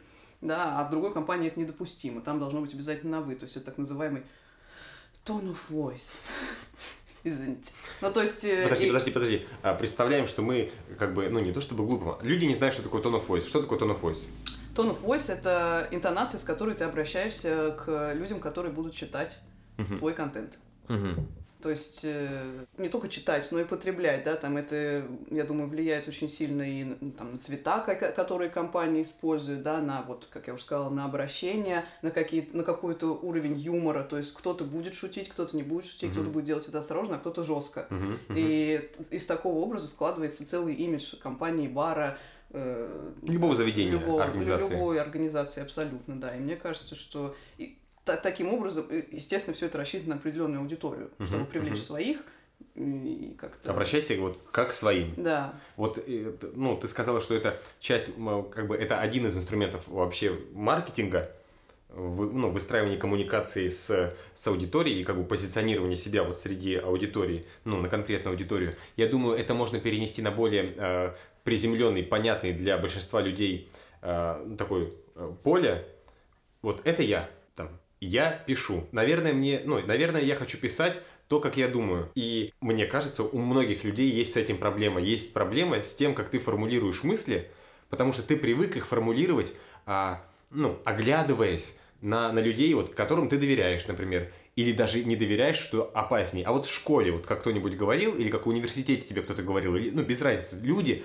да, 0.44 0.78
а 0.78 0.84
в 0.84 0.90
другой 0.90 1.12
компании 1.12 1.48
это 1.48 1.58
недопустимо. 1.58 2.20
Там 2.20 2.38
должно 2.38 2.60
быть 2.60 2.72
обязательно 2.74 3.18
на 3.18 3.22
«вы». 3.22 3.34
То 3.34 3.44
есть 3.44 3.56
это 3.56 3.66
так 3.66 3.78
называемый 3.78 4.22
tone 5.24 5.54
of 5.54 5.58
voice. 5.70 6.16
Извините. 7.24 7.72
Ну, 8.02 8.12
то 8.12 8.20
есть... 8.20 8.44
Э, 8.44 8.64
подожди, 8.64 8.84
и... 8.84 8.88
подожди, 8.88 9.10
подожди. 9.10 9.46
А, 9.62 9.74
представляем, 9.74 10.26
что 10.26 10.42
мы, 10.42 10.70
как 10.98 11.14
бы, 11.14 11.30
ну, 11.30 11.40
не 11.40 11.52
то 11.52 11.62
чтобы 11.62 11.86
глупо, 11.86 12.18
люди 12.20 12.44
не 12.44 12.54
знают, 12.54 12.74
что 12.74 12.82
такое 12.82 13.02
tone 13.02 13.18
of 13.18 13.26
voice. 13.26 13.48
Что 13.48 13.62
такое 13.62 13.78
tone 13.78 13.98
of 13.98 14.02
voice? 14.02 14.26
Tone 14.74 14.90
of 14.90 15.02
voice— 15.02 15.32
это 15.32 15.88
интонация, 15.90 16.38
с 16.38 16.44
которой 16.44 16.74
ты 16.74 16.84
обращаешься 16.84 17.70
к 17.70 18.12
людям, 18.12 18.40
которые 18.40 18.72
будут 18.72 18.94
читать 18.94 19.38
uh-huh. 19.78 19.96
твой 19.96 20.12
контент. 20.12 20.58
Uh-huh. 20.88 21.18
То 21.64 21.70
есть 21.70 22.00
э, 22.02 22.66
не 22.76 22.90
только 22.90 23.08
читать, 23.08 23.48
но 23.50 23.58
и 23.58 23.64
потреблять, 23.64 24.22
да, 24.22 24.36
там 24.36 24.58
это, 24.58 25.02
я 25.30 25.44
думаю, 25.44 25.66
влияет 25.66 26.06
очень 26.06 26.28
сильно 26.28 26.60
и 26.60 26.94
там, 27.12 27.32
на 27.32 27.38
цвета, 27.38 27.80
которые 27.80 28.50
компании 28.50 29.00
используют, 29.00 29.62
да, 29.62 29.80
на 29.80 30.02
вот, 30.02 30.28
как 30.30 30.46
я 30.46 30.52
уже 30.52 30.64
сказала, 30.64 30.90
на 30.90 31.06
обращение, 31.06 31.86
на, 32.02 32.10
какие 32.10 32.46
на 32.52 32.64
какой-то 32.64 33.14
уровень 33.14 33.54
юмора, 33.54 34.02
то 34.02 34.18
есть 34.18 34.34
кто-то 34.34 34.64
будет 34.64 34.94
шутить, 34.94 35.30
кто-то 35.30 35.56
не 35.56 35.62
будет 35.62 35.86
шутить, 35.86 36.10
uh-huh. 36.10 36.12
кто-то 36.12 36.28
будет 36.28 36.44
делать 36.44 36.68
это 36.68 36.80
осторожно, 36.80 37.16
а 37.16 37.18
кто-то 37.18 37.42
жестко. 37.42 37.86
Uh-huh. 37.88 38.18
Uh-huh. 38.28 38.34
И 38.36 38.90
из 39.10 39.24
такого 39.24 39.60
образа 39.60 39.88
складывается 39.88 40.46
целый 40.46 40.74
имидж 40.74 41.16
компании, 41.16 41.66
бара, 41.66 42.18
э, 42.50 43.12
любого 43.26 43.56
заведения, 43.56 43.92
любого, 43.92 44.22
организации. 44.22 44.74
Любой 44.74 45.00
организации, 45.00 45.62
абсолютно, 45.62 46.20
да. 46.20 46.36
И 46.36 46.40
мне 46.40 46.56
кажется, 46.56 46.94
что 46.94 47.34
таким 48.04 48.52
образом, 48.52 48.86
естественно, 49.10 49.54
все 49.54 49.66
это 49.66 49.78
рассчитано 49.78 50.14
на 50.14 50.20
определенную 50.20 50.60
аудиторию, 50.60 51.10
uh-huh, 51.18 51.26
чтобы 51.26 51.44
привлечь 51.46 51.78
uh-huh. 51.78 51.82
своих 51.82 52.22
и 52.74 53.36
как-то... 53.38 53.70
Обращайся 53.70 54.16
вот 54.18 54.38
как 54.50 54.70
к 54.70 54.72
своим. 54.72 55.14
Да. 55.16 55.54
Вот, 55.76 56.02
ну, 56.54 56.76
ты 56.76 56.88
сказала, 56.88 57.20
что 57.20 57.34
это 57.34 57.60
часть, 57.80 58.10
как 58.52 58.66
бы, 58.66 58.76
это 58.76 59.00
один 59.00 59.26
из 59.26 59.36
инструментов 59.36 59.86
вообще 59.88 60.38
маркетинга, 60.52 61.30
ну, 61.96 62.50
выстраивания 62.50 62.98
коммуникации 62.98 63.68
с, 63.68 64.14
с 64.34 64.46
аудиторией 64.46 65.02
и 65.02 65.04
как 65.04 65.16
бы 65.16 65.24
позиционирования 65.24 65.96
себя 65.96 66.24
вот 66.24 66.38
среди 66.38 66.74
аудитории, 66.74 67.46
ну, 67.64 67.76
на 67.76 67.88
конкретную 67.88 68.32
аудиторию. 68.32 68.74
Я 68.96 69.06
думаю, 69.08 69.38
это 69.38 69.54
можно 69.54 69.78
перенести 69.78 70.20
на 70.20 70.32
более 70.32 70.74
э, 70.76 71.14
приземленный, 71.44 72.02
понятный 72.02 72.52
для 72.52 72.78
большинства 72.78 73.20
людей 73.20 73.70
э, 74.02 74.54
такой 74.58 74.92
э, 75.14 75.32
поле. 75.44 75.86
Вот 76.62 76.80
это 76.84 77.02
я, 77.02 77.30
там, 77.54 77.70
я 78.00 78.30
пишу. 78.30 78.86
Наверное, 78.92 79.32
мне, 79.32 79.62
ну, 79.64 79.80
наверное, 79.84 80.20
я 80.20 80.36
хочу 80.36 80.58
писать 80.58 81.00
то, 81.28 81.40
как 81.40 81.56
я 81.56 81.68
думаю. 81.68 82.10
И 82.14 82.52
мне 82.60 82.86
кажется, 82.86 83.22
у 83.22 83.38
многих 83.38 83.84
людей 83.84 84.10
есть 84.10 84.34
с 84.34 84.36
этим 84.36 84.58
проблема. 84.58 85.00
Есть 85.00 85.32
проблема 85.32 85.82
с 85.82 85.94
тем, 85.94 86.14
как 86.14 86.30
ты 86.30 86.38
формулируешь 86.38 87.02
мысли, 87.02 87.50
потому 87.88 88.12
что 88.12 88.22
ты 88.22 88.36
привык 88.36 88.76
их 88.76 88.86
формулировать, 88.86 89.52
а, 89.86 90.24
ну, 90.50 90.78
оглядываясь 90.84 91.76
на, 92.02 92.30
на 92.32 92.40
людей, 92.40 92.72
вот, 92.74 92.94
которым 92.94 93.28
ты 93.28 93.38
доверяешь, 93.38 93.86
например, 93.86 94.30
или 94.56 94.72
даже 94.72 95.02
не 95.04 95.16
доверяешь, 95.16 95.56
что 95.56 95.90
опаснее. 95.94 96.46
А 96.46 96.52
вот 96.52 96.66
в 96.66 96.72
школе, 96.72 97.12
вот 97.12 97.26
как 97.26 97.40
кто-нибудь 97.40 97.76
говорил, 97.76 98.14
или 98.14 98.28
как 98.28 98.46
в 98.46 98.48
университете 98.48 99.02
тебе 99.02 99.22
кто-то 99.22 99.42
говорил, 99.42 99.76
или, 99.76 99.90
ну, 99.90 100.02
без 100.02 100.20
разницы, 100.20 100.60
люди, 100.62 101.02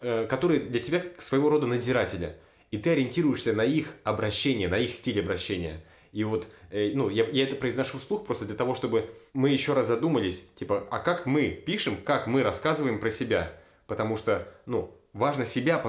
э, 0.00 0.26
которые 0.28 0.60
для 0.60 0.80
тебя 0.80 1.02
своего 1.18 1.48
рода 1.48 1.66
надзиратели, 1.66 2.36
и 2.70 2.78
ты 2.78 2.90
ориентируешься 2.90 3.52
на 3.54 3.64
их 3.64 3.94
обращение, 4.04 4.68
на 4.68 4.78
их 4.78 4.92
стиль 4.92 5.20
обращения– 5.20 5.82
и 6.12 6.24
вот, 6.24 6.46
э, 6.70 6.92
ну, 6.94 7.08
я, 7.08 7.26
я 7.28 7.44
это 7.44 7.56
произношу 7.56 7.98
вслух 7.98 8.24
просто 8.24 8.44
для 8.44 8.54
того, 8.54 8.74
чтобы 8.74 9.10
мы 9.32 9.48
еще 9.48 9.72
раз 9.72 9.86
задумались, 9.86 10.44
типа, 10.54 10.86
а 10.90 10.98
как 10.98 11.24
мы 11.24 11.50
пишем, 11.50 11.96
как 11.96 12.26
мы 12.26 12.42
рассказываем 12.42 13.00
про 13.00 13.10
себя? 13.10 13.52
Потому 13.86 14.16
что, 14.16 14.46
ну, 14.66 14.94
важно 15.14 15.46
себя, 15.46 15.82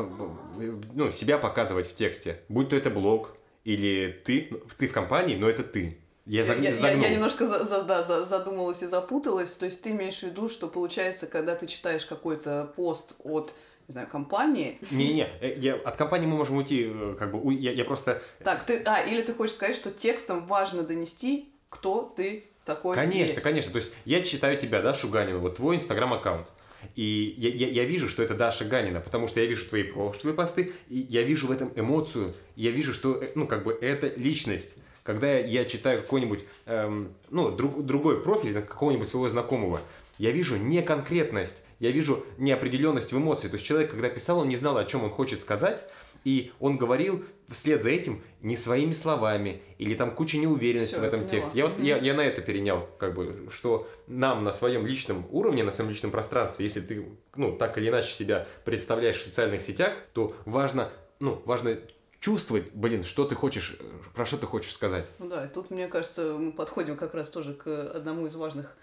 ну, 0.93 1.11
себя 1.11 1.37
показывать 1.37 1.87
в 1.87 1.95
тексте. 1.95 2.39
Будь 2.47 2.69
то 2.69 2.75
это 2.77 2.89
блог, 2.89 3.35
или 3.65 4.21
ты, 4.23 4.49
ты 4.77 4.87
в 4.87 4.93
компании, 4.93 5.35
но 5.35 5.49
это 5.49 5.63
ты. 5.63 5.97
Я, 6.25 6.43
я, 6.45 6.71
я, 6.71 6.91
я 6.91 7.09
немножко 7.09 7.45
за, 7.45 7.65
за, 7.65 7.83
да, 7.83 8.01
за, 8.01 8.23
задумалась 8.23 8.81
и 8.81 8.87
запуталась. 8.87 9.51
То 9.51 9.65
есть 9.65 9.81
ты 9.81 9.89
имеешь 9.89 10.19
в 10.19 10.23
виду, 10.23 10.47
что 10.47 10.69
получается, 10.69 11.27
когда 11.27 11.53
ты 11.55 11.67
читаешь 11.67 12.05
какой-то 12.05 12.71
пост 12.77 13.15
от 13.23 13.53
не 13.87 13.91
знаю, 13.91 14.07
компании. 14.07 14.79
Не-не, 14.91 15.27
э, 15.41 15.55
я, 15.57 15.75
от 15.75 15.95
компании 15.95 16.27
мы 16.27 16.37
можем 16.37 16.57
уйти, 16.57 16.89
э, 16.93 17.15
как 17.17 17.31
бы, 17.31 17.53
я, 17.53 17.71
я 17.71 17.85
просто... 17.85 18.21
Так, 18.43 18.63
ты, 18.63 18.81
а, 18.85 19.01
или 19.01 19.21
ты 19.21 19.33
хочешь 19.33 19.55
сказать, 19.55 19.75
что 19.75 19.91
текстом 19.91 20.45
важно 20.45 20.83
донести, 20.83 21.53
кто 21.69 22.13
ты 22.15 22.45
такой 22.65 22.95
Конечно, 22.95 23.33
есть. 23.33 23.43
конечно, 23.43 23.71
то 23.71 23.77
есть 23.77 23.93
я 24.05 24.21
читаю 24.21 24.57
тебя, 24.57 24.81
да, 24.81 24.93
Шуганина, 24.93 25.39
вот 25.39 25.57
твой 25.57 25.75
инстаграм-аккаунт. 25.75 26.47
И 26.95 27.35
я, 27.37 27.49
я, 27.49 27.67
я 27.67 27.85
вижу, 27.85 28.09
что 28.09 28.23
это 28.23 28.35
Даша 28.35 28.65
Ганина, 28.65 28.99
потому 28.99 29.27
что 29.27 29.39
я 29.39 29.45
вижу 29.45 29.67
твои 29.67 29.83
прошлые 29.83 30.33
посты, 30.33 30.73
и 30.89 30.99
я 31.09 31.23
вижу 31.23 31.47
в 31.47 31.51
этом 31.51 31.71
эмоцию, 31.75 32.33
я 32.55 32.71
вижу, 32.71 32.93
что, 32.93 33.21
э, 33.21 33.29
ну, 33.35 33.47
как 33.47 33.63
бы, 33.63 33.73
это 33.73 34.07
личность. 34.07 34.71
Когда 35.03 35.37
я 35.37 35.65
читаю 35.65 36.01
какой-нибудь, 36.01 36.45
эм, 36.65 37.13
ну, 37.29 37.51
друг, 37.51 37.85
другой 37.85 38.21
профиль 38.21 38.61
какого-нибудь 38.61 39.07
своего 39.07 39.27
знакомого, 39.27 39.81
я 40.17 40.31
вижу 40.31 40.55
не 40.55 40.81
конкретность, 40.81 41.63
я 41.83 41.91
вижу 41.91 42.23
неопределенность 42.37 43.11
в 43.11 43.17
эмоции. 43.17 43.49
То 43.49 43.55
есть 43.55 43.65
человек, 43.65 43.91
когда 43.91 44.07
писал, 44.07 44.39
он 44.39 44.47
не 44.47 44.55
знал, 44.55 44.77
о 44.77 44.85
чем 44.85 45.03
он 45.03 45.09
хочет 45.09 45.41
сказать, 45.41 45.85
и 46.23 46.53
он 46.61 46.77
говорил 46.77 47.25
вслед 47.49 47.83
за 47.83 47.89
этим 47.89 48.23
не 48.41 48.55
своими 48.55 48.93
словами 48.93 49.61
или 49.79 49.93
там 49.93 50.15
куча 50.15 50.37
неуверенности 50.37 50.93
Всё, 50.93 51.01
в 51.01 51.03
этом 51.03 51.23
я 51.23 51.27
тексте. 51.27 51.59
Я, 51.59 51.67
вот, 51.67 51.77
я, 51.79 51.97
я 51.97 52.13
на 52.13 52.21
это 52.21 52.41
перенял, 52.41 52.87
как 52.97 53.13
бы, 53.13 53.49
что 53.51 53.85
нам 54.07 54.45
на 54.45 54.53
своем 54.53 54.85
личном 54.85 55.25
уровне, 55.29 55.65
на 55.65 55.73
своем 55.73 55.89
личном 55.89 56.11
пространстве, 56.11 56.63
если 56.63 56.79
ты, 56.79 57.05
ну, 57.35 57.57
так 57.57 57.77
или 57.77 57.89
иначе 57.89 58.13
себя 58.13 58.47
представляешь 58.63 59.19
в 59.19 59.25
социальных 59.25 59.61
сетях, 59.61 59.93
то 60.13 60.33
важно, 60.45 60.89
ну, 61.19 61.41
важно 61.43 61.77
чувствовать, 62.21 62.71
блин, 62.73 63.03
что 63.03 63.25
ты 63.25 63.35
хочешь, 63.35 63.75
э, 63.77 63.83
про 64.15 64.25
что 64.25 64.37
ты 64.37 64.45
хочешь 64.45 64.71
сказать. 64.71 65.11
Ну 65.19 65.27
да, 65.27 65.45
и 65.45 65.49
тут, 65.49 65.69
мне 65.69 65.89
кажется, 65.89 66.37
мы 66.39 66.53
подходим 66.53 66.95
как 66.95 67.13
раз 67.13 67.29
тоже 67.29 67.53
к 67.53 67.67
одному 67.93 68.25
из 68.25 68.35
важных 68.35 68.77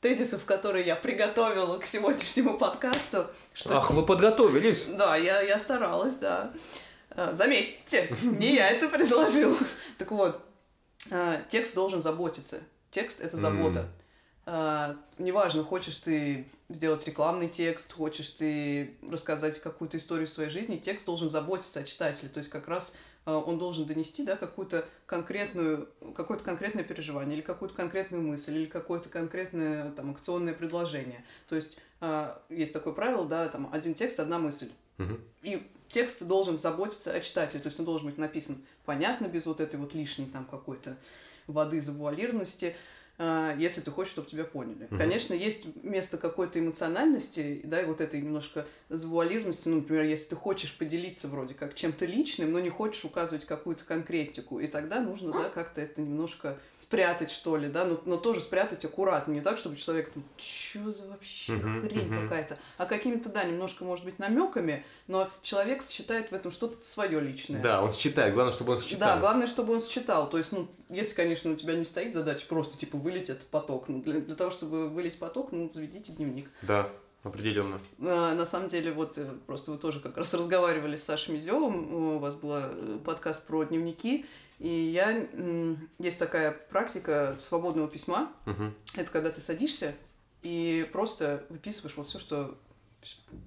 тезисов, 0.00 0.44
которые 0.44 0.86
я 0.86 0.96
приготовила 0.96 1.78
к 1.78 1.86
сегодняшнему 1.86 2.58
подкасту. 2.58 3.26
Что 3.52 3.78
Ах, 3.78 3.90
вы 3.90 4.04
подготовились! 4.04 4.86
Да, 4.86 5.16
я, 5.16 5.42
я 5.42 5.60
старалась, 5.60 6.16
да. 6.16 6.52
А, 7.10 7.32
Заметьте, 7.32 8.14
не 8.22 8.54
я 8.54 8.70
это 8.70 8.88
предложил. 8.88 9.56
Так 9.98 10.10
вот, 10.10 10.40
а, 11.10 11.42
текст 11.48 11.74
должен 11.74 12.00
заботиться. 12.00 12.60
Текст— 12.90 13.20
это 13.22 13.36
забота. 13.36 13.88
А, 14.46 14.96
Неважно, 15.18 15.62
хочешь 15.62 15.96
ты 15.96 16.48
сделать 16.70 17.06
рекламный 17.06 17.48
текст, 17.48 17.92
хочешь 17.92 18.30
ты 18.30 18.96
рассказать 19.08 19.60
какую-то 19.60 19.98
историю 19.98 20.26
своей 20.26 20.50
жизни, 20.50 20.76
текст 20.76 21.06
должен 21.06 21.28
заботиться 21.28 21.80
о 21.80 21.84
читателе. 21.84 22.30
То 22.30 22.38
есть 22.38 22.48
как 22.48 22.66
раз 22.68 22.96
он 23.26 23.58
должен 23.58 23.86
донести 23.86 24.24
да, 24.24 24.36
какую-то 24.36 24.84
конкретную, 25.06 25.88
какое-то 26.14 26.44
конкретное 26.44 26.84
переживание, 26.84 27.36
или 27.36 27.42
какую-то 27.42 27.74
конкретную 27.74 28.22
мысль, 28.22 28.56
или 28.56 28.66
какое-то 28.66 29.08
конкретное 29.08 29.90
там, 29.92 30.10
акционное 30.10 30.54
предложение. 30.54 31.24
То 31.48 31.56
есть 31.56 31.80
а, 32.00 32.42
есть 32.48 32.72
такое 32.72 32.92
правило, 32.92 33.26
да, 33.26 33.48
там 33.48 33.68
один 33.72 33.94
текст, 33.94 34.20
одна 34.20 34.38
мысль. 34.38 34.70
Мгм. 34.98 35.20
И 35.42 35.66
текст 35.88 36.22
должен 36.22 36.58
заботиться 36.58 37.12
о 37.12 37.20
читателе, 37.20 37.60
то 37.60 37.68
есть 37.68 37.78
он 37.78 37.84
должен 37.84 38.06
быть 38.06 38.18
написан 38.18 38.58
понятно, 38.84 39.26
без 39.26 39.46
вот 39.46 39.60
этой 39.60 39.78
вот 39.78 39.94
лишней 39.94 40.26
там 40.26 40.44
какой-то 40.44 40.96
воды 41.46 41.80
завуалированности, 41.80 42.74
если 43.58 43.80
ты 43.82 43.90
хочешь, 43.90 44.12
чтобы 44.12 44.28
тебя 44.28 44.44
поняли. 44.44 44.86
Мгм. 44.90 44.98
Конечно, 44.98 45.34
есть 45.34 45.66
место 45.82 46.16
какой-то 46.16 46.58
эмоциональности, 46.58 47.60
да, 47.64 47.82
и 47.82 47.84
вот 47.84 48.00
этой 48.00 48.20
немножко 48.20 48.66
завуалированности, 48.88 49.68
ну, 49.68 49.76
например, 49.76 50.04
если 50.04 50.30
ты 50.30 50.36
хочешь 50.36 50.76
поделиться 50.76 51.28
вроде 51.28 51.54
как 51.54 51.74
чем-то 51.74 52.06
личным, 52.06 52.52
но 52.52 52.60
не 52.60 52.70
хочешь 52.70 53.04
указывать 53.04 53.44
какую-то 53.44 53.84
конкретику, 53.84 54.58
и 54.58 54.66
тогда 54.66 55.00
нужно, 55.00 55.32
да, 55.32 55.50
как-то 55.52 55.80
это 55.80 56.00
немножко 56.00 56.58
спрятать, 56.76 57.30
что 57.30 57.56
ли, 57.56 57.68
да, 57.68 57.84
но, 57.84 58.00
но 58.06 58.16
тоже 58.16 58.40
спрятать 58.40 58.84
аккуратно, 58.84 59.32
не 59.32 59.42
так, 59.42 59.58
чтобы 59.58 59.76
человек, 59.76 60.10
ну, 60.14 60.22
чё 60.36 60.90
за 60.90 61.08
вообще 61.08 61.52
Мгм, 61.52 61.80
хрень 61.82 62.06
мгм. 62.06 62.22
какая-то, 62.22 62.58
а 62.78 62.86
какими-то, 62.86 63.28
да, 63.28 63.44
немножко, 63.44 63.84
может 63.84 64.04
быть, 64.04 64.18
намеками, 64.18 64.84
но 65.08 65.30
человек 65.42 65.82
считает 65.82 66.30
в 66.30 66.34
этом 66.34 66.52
что-то 66.52 66.82
свое 66.84 67.20
личное. 67.20 67.60
Да, 67.62 67.82
он 67.82 67.92
считает, 67.92 68.32
главное, 68.32 68.52
чтобы 68.52 68.72
он 68.72 68.80
считал. 68.80 69.14
Да, 69.14 69.20
главное, 69.20 69.46
чтобы 69.46 69.74
он 69.74 69.80
считал. 69.82 70.30
То 70.30 70.38
есть, 70.38 70.52
ну, 70.52 70.68
если, 70.90 71.14
конечно, 71.14 71.52
у 71.52 71.56
тебя 71.56 71.74
не 71.74 71.84
стоит 71.84 72.12
задача 72.12 72.46
просто, 72.46 72.76
типа, 72.78 72.98
вылить 72.98 73.30
этот 73.30 73.46
поток. 73.46 73.88
Ну, 73.88 74.02
для, 74.02 74.20
для 74.20 74.34
того, 74.34 74.50
чтобы 74.50 74.88
вылить 74.88 75.18
поток, 75.18 75.52
ну, 75.52 75.70
заведите 75.72 76.12
дневник. 76.12 76.50
Да, 76.62 76.90
определенно. 77.22 77.80
А, 78.00 78.34
на 78.34 78.44
самом 78.44 78.68
деле, 78.68 78.92
вот, 78.92 79.16
э, 79.18 79.26
просто 79.46 79.70
вы 79.70 79.78
тоже 79.78 80.00
как 80.00 80.16
раз 80.16 80.34
разговаривали 80.34 80.96
с 80.96 81.04
Сашей 81.04 81.34
Медевым, 81.34 81.94
у 81.94 82.18
вас 82.18 82.34
был 82.34 82.52
э, 82.54 82.98
подкаст 83.04 83.46
про 83.46 83.64
дневники, 83.64 84.26
и 84.58 84.68
я... 84.68 85.26
Есть 85.98 86.18
такая 86.18 86.52
практика 86.52 87.34
свободного 87.40 87.88
письма. 87.88 88.30
Мгм. 88.44 88.74
Это 88.94 89.10
когда 89.10 89.30
ты 89.30 89.40
садишься 89.40 89.94
и 90.42 90.86
просто 90.92 91.44
выписываешь 91.48 91.96
вот 91.96 92.08
все, 92.08 92.18
что 92.18 92.58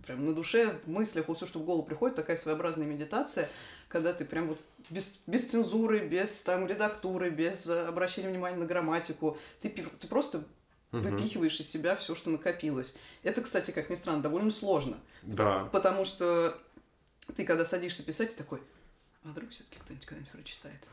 прям 0.06 0.26
на 0.26 0.34
душе, 0.34 0.80
в 0.86 0.90
мыслях, 0.90 1.28
вот 1.28 1.38
все, 1.38 1.46
что 1.46 1.60
в 1.60 1.66
голову 1.66 1.84
приходит, 1.84 2.16
такая 2.16 2.38
своеообразная 2.38 2.88
медитация, 2.88 3.50
когда 3.88 4.14
ты 4.14 4.26
прям 4.26 4.48
вот 4.48 4.58
без, 4.94 5.24
без 5.28 5.46
цензуры, 5.46 6.08
без 6.08 6.44
там 6.44 6.68
редактуры, 6.68 7.30
без 7.30 7.68
э, 7.68 7.88
обращения 7.88 8.30
внимания 8.30 8.58
на 8.58 8.66
грамматику, 8.66 9.38
ты, 9.60 9.70
ты 9.70 10.08
просто 10.08 10.44
Мгм. 10.92 11.10
выпихиваешь 11.10 11.60
из 11.60 11.68
себя 11.70 11.96
все, 11.96 12.14
что 12.14 12.30
накопилось. 12.30 12.96
Это, 13.24 13.42
кстати, 13.42 13.72
как 13.72 13.90
ни 13.90 13.96
странно, 13.96 14.22
довольно 14.22 14.52
сложно, 14.52 15.00
Да. 15.24 15.68
потому 15.72 16.06
что 16.06 16.56
ты, 17.36 17.46
когда 17.46 17.66
садишься 17.66 18.04
писать, 18.04 18.30
ты 18.32 18.38
такой, 18.38 18.62
а 19.24 19.30
вдруг 19.30 19.50
все-таки 19.50 19.80
кто-нибудь 19.80 20.06
когда-нибудь 20.06 20.32
прочитает. 20.32 20.88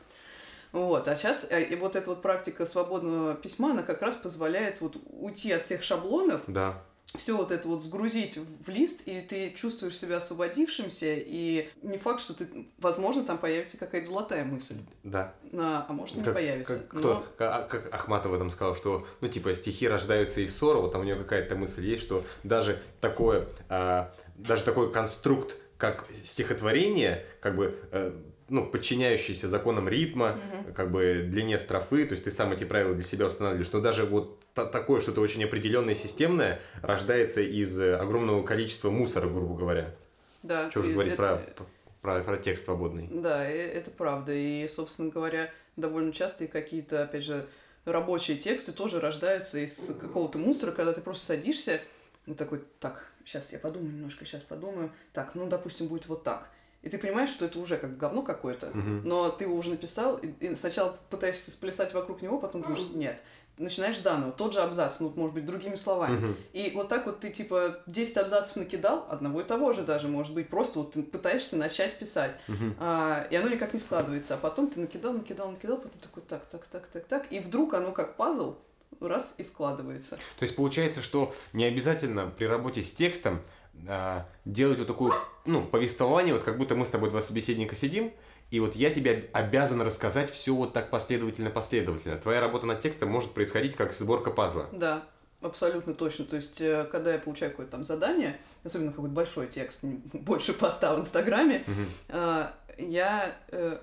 Вот, 0.71 1.07
а 1.07 1.15
сейчас 1.15 1.47
и 1.51 1.75
вот 1.75 1.95
эта 1.95 2.09
вот 2.09 2.21
практика 2.23 2.65
свободного 2.65 3.35
письма, 3.35 3.71
она 3.71 3.83
как 3.83 4.01
раз 4.01 4.15
позволяет 4.15 4.81
вот 4.81 4.95
уйти 5.05 5.51
от 5.51 5.63
всех 5.63 5.83
шаблонов, 5.83 6.41
Да. 6.47 6.83
Все 7.17 7.35
вот 7.35 7.51
это 7.51 7.67
вот 7.67 7.83
сгрузить 7.83 8.37
в 8.37 8.69
лист, 8.69 9.01
и 9.05 9.21
ты 9.21 9.51
чувствуешь 9.51 9.97
себя 9.97 10.17
освободившимся, 10.17 11.15
и 11.17 11.69
не 11.81 11.97
факт, 11.97 12.21
что 12.21 12.33
ты, 12.33 12.47
возможно, 12.77 13.23
там 13.23 13.37
появится 13.37 13.77
какая-то 13.77 14.07
золотая 14.07 14.45
мысль, 14.45 14.75
Да. 15.03 15.33
а, 15.53 15.85
а 15.89 15.93
может 15.93 16.15
и 16.15 16.19
не 16.19 16.25
Как- 16.25 16.33
появится. 16.35 16.79
как- 16.79 16.87
кто? 16.89 17.13
Но- 17.15 17.25
Как, 17.37 17.69
как 17.69 17.93
Ахматова 17.93 18.37
там 18.37 18.49
сказал, 18.49 18.75
что, 18.75 19.05
ну, 19.19 19.27
типа, 19.27 19.53
стихи 19.55 19.87
рождаются 19.87 20.41
из 20.41 20.55
ссора, 20.55 20.77
вот 20.79 20.91
там 20.93 21.01
у 21.01 21.03
нее 21.03 21.15
какая-то 21.17 21.55
мысль 21.55 21.85
есть, 21.85 22.03
что 22.03 22.23
даже 22.43 22.81
такое, 23.01 23.47
а, 23.69 24.13
даже 24.35 24.63
такой 24.63 24.91
конструкт, 24.91 25.55
как 25.77 26.05
стихотворение, 26.23 27.25
как 27.39 27.55
бы, 27.55 27.75
э, 27.91 28.11
ну, 28.51 28.65
подчиняющийся 28.65 29.47
законам 29.47 29.87
ритма, 29.87 30.33
Мгм. 30.63 30.73
как 30.73 30.91
бы 30.91 31.23
длине 31.25 31.57
строфы, 31.57 32.05
то 32.05 32.11
есть 32.13 32.25
ты 32.25 32.31
сам 32.31 32.51
эти 32.51 32.65
правила 32.65 32.93
для 32.93 33.03
себя 33.03 33.27
устанавливаешь, 33.27 33.71
но 33.71 33.79
даже 33.79 34.03
вот 34.05 34.39
та- 34.53 34.65
такое 34.65 34.99
что-то 35.01 35.21
очень 35.21 35.43
определенное 35.43 35.95
системное 35.95 36.61
рождается 36.81 37.41
из 37.41 37.79
э, 37.79 37.95
огромного 37.95 38.43
количества 38.43 38.89
мусора, 38.91 39.29
грубо 39.29 39.55
говоря. 39.57 39.95
Да, 40.43 40.69
Что 40.69 40.83
же 40.83 40.91
говорить 40.91 41.13
это- 41.13 41.41
про, 41.55 41.63
про, 42.01 42.23
про 42.23 42.37
текст 42.37 42.65
свободный. 42.65 43.07
Да, 43.09 43.43
это 43.45 43.89
правда. 43.89 44.33
И, 44.33 44.67
собственно 44.67 45.09
говоря, 45.09 45.49
довольно 45.77 46.11
часто 46.11 46.47
какие-то, 46.47 47.03
опять 47.03 47.23
же, 47.23 47.47
рабочие 47.85 48.35
тексты 48.37 48.73
тоже 48.73 48.99
рождаются 48.99 49.59
из 49.59 49.95
какого-то 49.99 50.37
мусора, 50.37 50.71
когда 50.71 50.91
ты 50.93 50.99
просто 51.01 51.25
садишься 51.25 51.79
и 52.25 52.33
такой, 52.33 52.61
так, 52.79 53.11
сейчас 53.25 53.53
я 53.53 53.59
подумаю 53.59 53.93
немножко, 53.93 54.25
сейчас 54.25 54.41
подумаю. 54.41 54.91
Так, 55.13 55.35
ну, 55.35 55.47
допустим, 55.47 55.87
будет 55.87 56.07
вот 56.07 56.23
так. 56.23 56.49
И 56.81 56.89
ты 56.89 56.97
понимаешь, 56.97 57.29
что 57.29 57.45
это 57.45 57.59
уже 57.59 57.77
как 57.77 57.97
говно 57.97 58.23
какое-то, 58.23 58.71
Мгм. 58.73 59.03
но 59.07 59.29
ты 59.29 59.43
его 59.43 59.55
уже 59.55 59.69
написал, 59.69 60.17
и, 60.17 60.27
и 60.39 60.55
сначала 60.55 60.97
пытаешься 61.09 61.51
сплясать 61.51 61.93
вокруг 61.93 62.21
него, 62.21 62.39
потом 62.39 62.63
думаешь, 62.63 62.87
нет. 62.93 63.23
Начинаешь 63.57 63.99
заново, 64.01 64.31
тот 64.31 64.53
же 64.53 64.61
абзац, 64.61 64.99
ну, 64.99 65.13
может 65.15 65.35
быть, 65.35 65.45
другими 65.45 65.75
словами. 65.75 66.17
Мгм. 66.17 66.35
И 66.53 66.71
вот 66.73 66.89
так 66.89 67.05
вот 67.05 67.19
ты, 67.19 67.29
типа, 67.29 67.81
10 67.85 68.17
абзацев 68.17 68.55
накидал, 68.55 69.05
одного 69.11 69.41
и 69.41 69.43
того 69.43 69.73
же 69.73 69.83
даже, 69.83 70.07
может 70.07 70.33
быть, 70.33 70.49
просто 70.49 70.79
вот 70.79 70.93
ты 70.93 71.03
пытаешься 71.03 71.57
начать 71.57 71.99
писать, 71.99 72.35
Мгм. 72.47 72.75
а, 72.79 73.27
и 73.29 73.35
оно 73.35 73.49
никак 73.49 73.73
не 73.75 73.79
складывается, 73.79 74.33
а 74.33 74.37
потом 74.37 74.67
ты 74.67 74.79
накидал, 74.79 75.13
накидал, 75.13 75.51
накидал, 75.51 75.77
потом 75.77 75.99
такой, 76.01 76.23
так, 76.23 76.47
так, 76.47 76.65
так, 76.65 76.87
так, 76.87 77.05
так, 77.05 77.31
и 77.31 77.39
вдруг 77.39 77.75
оно 77.75 77.91
как 77.91 78.15
пазл, 78.17 78.55
раз, 78.99 79.35
и 79.37 79.43
складывается. 79.43 80.15
То 80.39 80.43
есть 80.43 80.55
получается, 80.55 81.01
что 81.01 81.33
не 81.53 81.65
обязательно 81.65 82.27
при 82.27 82.45
работе 82.45 82.81
с 82.83 82.91
текстом 82.91 83.41
а, 83.87 84.27
делать 84.45 84.79
вот 84.79 84.87
такую, 84.87 85.13
ну, 85.45 85.65
повествование, 85.65 86.33
вот 86.33 86.43
как 86.43 86.57
будто 86.57 86.75
мы 86.75 86.85
с 86.85 86.89
тобой 86.89 87.09
два 87.09 87.21
собеседника 87.21 87.75
сидим, 87.75 88.11
и 88.51 88.59
вот 88.59 88.75
я 88.75 88.93
тебе 88.93 89.29
обязан 89.31 89.81
рассказать 89.81 90.29
все 90.29 90.53
вот 90.53 90.73
так 90.73 90.89
последовательно-последовательно. 90.89 92.17
Твоя 92.17 92.41
работа 92.41 92.67
над 92.67 92.81
текстом 92.81 93.09
может 93.09 93.31
происходить 93.31 93.75
как 93.75 93.93
сборка 93.93 94.29
пазла. 94.29 94.67
Да, 94.73 95.03
абсолютно 95.41 95.93
точно. 95.93 96.25
То 96.25 96.35
есть, 96.35 96.59
э, 96.59 96.85
когда 96.91 97.13
я 97.13 97.19
получаю 97.19 97.51
какое-то 97.51 97.71
там 97.71 97.85
задание, 97.85 98.39
особенно 98.63 98.91
какой-то 98.91 99.13
большой 99.13 99.47
текст, 99.47 99.83
больше 100.13 100.53
поста 100.53 100.93
в 100.95 100.99
Инстаграме, 100.99 101.65
э, 102.09 102.47
я 102.77 103.35
э, 103.47 103.79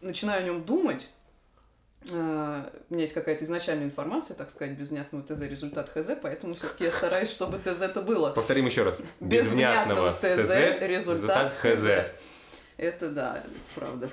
начинаю 0.00 0.42
о 0.42 0.44
нем 0.44 0.64
думать. 0.64 1.10
У 2.92 2.94
меня 2.94 3.04
есть 3.04 3.14
какая-то 3.14 3.42
изначальная 3.46 3.86
информация, 3.86 4.36
так 4.36 4.50
сказать, 4.50 4.76
без 4.76 4.90
внятного 4.90 5.24
ТЗ 5.24 5.40
результат 5.40 5.88
ХЗ, 5.88 6.10
поэтому 6.20 6.54
все-таки 6.54 6.84
я 6.84 6.92
стараюсь, 6.92 7.30
чтобы 7.30 7.56
ТЗ 7.56 7.80
это 7.80 8.02
было. 8.02 8.32
Повторим 8.32 8.66
еще 8.66 8.82
раз. 8.82 9.02
Без 9.18 9.50
внятного 9.50 10.12
ТЗ, 10.12 10.78
результат 10.82 11.54
ХЗ. 11.54 11.86
Это 12.76 13.08
да, 13.08 13.42
правда. 13.74 14.10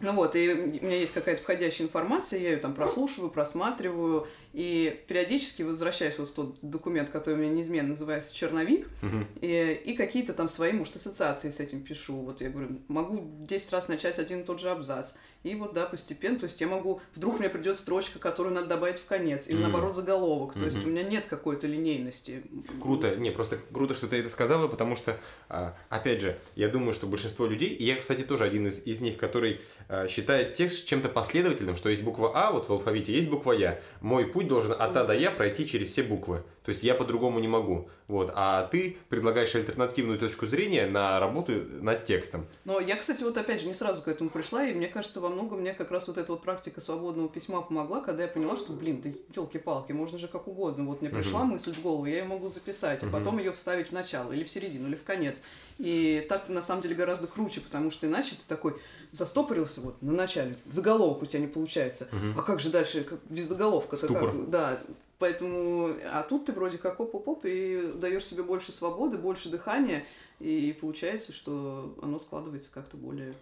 Ну 0.00 0.12
вот, 0.14 0.34
и 0.34 0.50
у 0.50 0.84
меня 0.84 0.96
есть 0.96 1.12
какая-то 1.12 1.42
входящая 1.42 1.86
информация, 1.86 2.40
я 2.40 2.50
ее 2.52 2.56
там 2.56 2.74
прослушиваю, 2.74 3.30
просматриваю, 3.30 4.26
и 4.54 5.04
периодически 5.06 5.62
возвращаюсь 5.62 6.18
вот 6.18 6.30
в 6.30 6.32
тот 6.32 6.58
документ, 6.62 7.10
который 7.10 7.34
у 7.34 7.36
меня 7.36 7.50
неизменно 7.52 7.90
называется 7.90 8.34
черновик, 8.34 8.88
Мгм. 9.02 9.28
и, 9.40 9.80
и 9.84 9.94
какие-то 9.94 10.32
там 10.32 10.48
свои, 10.48 10.72
может, 10.72 10.96
ассоциации 10.96 11.50
с 11.50 11.60
этим 11.60 11.82
пишу. 11.82 12.14
Вот 12.22 12.40
я 12.40 12.48
говорю, 12.48 12.80
могу 12.88 13.44
10 13.46 13.72
раз 13.72 13.88
начать 13.88 14.18
один 14.18 14.40
и 14.40 14.44
тот 14.44 14.58
же 14.58 14.70
абзац. 14.70 15.12
И 15.42 15.54
вот, 15.54 15.72
да, 15.72 15.86
постепенно, 15.86 16.38
то 16.38 16.44
есть 16.44 16.60
я 16.60 16.66
могу, 16.66 17.00
вдруг 17.14 17.38
мне 17.38 17.48
придет 17.48 17.78
строчка, 17.78 18.18
которую 18.18 18.54
надо 18.54 18.66
добавить 18.66 18.98
в 18.98 19.06
конец, 19.06 19.48
или 19.48 19.58
mm. 19.58 19.62
наоборот 19.62 19.94
заголовок, 19.94 20.52
то 20.52 20.60
mm-hmm. 20.60 20.64
есть 20.66 20.84
у 20.84 20.88
меня 20.88 21.02
нет 21.02 21.24
какой-то 21.26 21.66
линейности. 21.66 22.42
Круто, 22.82 23.16
не, 23.16 23.30
просто 23.30 23.56
круто, 23.72 23.94
что 23.94 24.06
ты 24.06 24.16
это 24.16 24.28
сказала, 24.28 24.68
потому 24.68 24.96
что, 24.96 25.18
а, 25.48 25.74
опять 25.88 26.20
же, 26.20 26.38
я 26.56 26.68
думаю, 26.68 26.92
что 26.92 27.06
большинство 27.06 27.46
людей, 27.46 27.70
и 27.70 27.86
я, 27.86 27.96
кстати, 27.96 28.20
тоже 28.20 28.44
один 28.44 28.66
из, 28.66 28.80
из 28.86 29.00
них, 29.00 29.16
который 29.16 29.62
а, 29.88 30.08
считает 30.08 30.52
текст 30.54 30.84
чем-то 30.84 31.08
последовательным, 31.08 31.74
что 31.74 31.88
есть 31.88 32.02
буква 32.02 32.32
А, 32.34 32.50
вот 32.50 32.68
в 32.68 32.72
алфавите 32.72 33.14
есть 33.14 33.30
буква 33.30 33.52
Я, 33.52 33.80
мой 34.02 34.26
путь 34.26 34.46
должен 34.46 34.72
от 34.72 34.94
А 34.94 35.04
до 35.04 35.14
Я 35.14 35.30
пройти 35.30 35.66
через 35.66 35.88
все 35.92 36.02
буквы, 36.02 36.44
то 36.70 36.72
есть 36.72 36.84
я 36.84 36.94
по-другому 36.94 37.40
не 37.40 37.48
могу, 37.48 37.88
вот, 38.06 38.30
а 38.32 38.68
ты 38.68 38.96
предлагаешь 39.08 39.52
альтернативную 39.56 40.20
точку 40.20 40.46
зрения 40.46 40.86
на 40.86 41.18
работу 41.18 41.50
над 41.80 42.04
текстом. 42.04 42.46
Но 42.64 42.78
я, 42.78 42.94
кстати, 42.94 43.24
вот 43.24 43.36
опять 43.36 43.60
же 43.60 43.66
не 43.66 43.74
сразу 43.74 44.02
к 44.02 44.06
этому 44.06 44.30
пришла, 44.30 44.64
и 44.64 44.72
мне 44.72 44.86
кажется, 44.86 45.20
во 45.20 45.30
многом 45.30 45.62
мне 45.62 45.74
как 45.74 45.90
раз 45.90 46.06
вот 46.06 46.16
эта 46.16 46.30
вот 46.30 46.42
практика 46.42 46.80
свободного 46.80 47.28
письма 47.28 47.60
помогла, 47.60 48.02
когда 48.02 48.22
я 48.22 48.28
поняла, 48.28 48.56
что, 48.56 48.72
блин, 48.72 49.02
ты 49.02 49.16
елки-палки, 49.34 49.90
можно 49.90 50.16
же 50.16 50.28
как 50.28 50.46
угодно. 50.46 50.84
Вот 50.84 51.00
мне 51.00 51.10
пришла 51.10 51.40
uh-huh. 51.40 51.46
мысль 51.46 51.74
в 51.74 51.82
голову, 51.82 52.06
я 52.06 52.18
ее 52.18 52.24
могу 52.24 52.46
записать, 52.46 53.02
а 53.02 53.08
потом 53.08 53.38
ее 53.38 53.50
вставить 53.50 53.88
в 53.88 53.92
начало, 53.92 54.30
или 54.30 54.44
в 54.44 54.48
середину, 54.48 54.86
или 54.86 54.94
в 54.94 55.02
конец. 55.02 55.42
И 55.78 56.24
так 56.28 56.48
на 56.48 56.62
самом 56.62 56.82
деле 56.82 56.94
гораздо 56.94 57.26
круче, 57.26 57.62
потому 57.62 57.90
что 57.90 58.06
иначе 58.06 58.36
ты 58.36 58.42
такой 58.46 58.76
застопорился 59.10 59.80
вот 59.80 60.00
на 60.02 60.12
начале, 60.12 60.56
заголовок 60.68 61.22
у 61.22 61.26
тебя 61.26 61.40
не 61.40 61.48
получается. 61.48 62.06
Uh-huh. 62.12 62.34
А 62.38 62.42
как 62.42 62.60
же 62.60 62.70
дальше, 62.70 63.02
как, 63.02 63.18
без 63.28 63.46
заголовка? 63.46 63.96
Ступор. 63.96 64.30
Как? 64.30 64.50
Да, 64.50 64.78
Поэтому, 65.20 65.90
а 66.06 66.22
тут 66.22 66.46
ты 66.46 66.52
вроде 66.52 66.78
как 66.78 66.98
оп-оп-оп 66.98 67.44
и 67.44 67.92
даешь 67.94 68.24
себе 68.24 68.42
больше 68.42 68.72
свободы, 68.72 69.18
больше 69.18 69.50
дыхания, 69.50 70.02
и 70.40 70.76
получается, 70.80 71.32
что 71.32 71.94
оно 72.02 72.18
складывается 72.18 72.72
как-то 72.72 72.96
более 72.96 73.34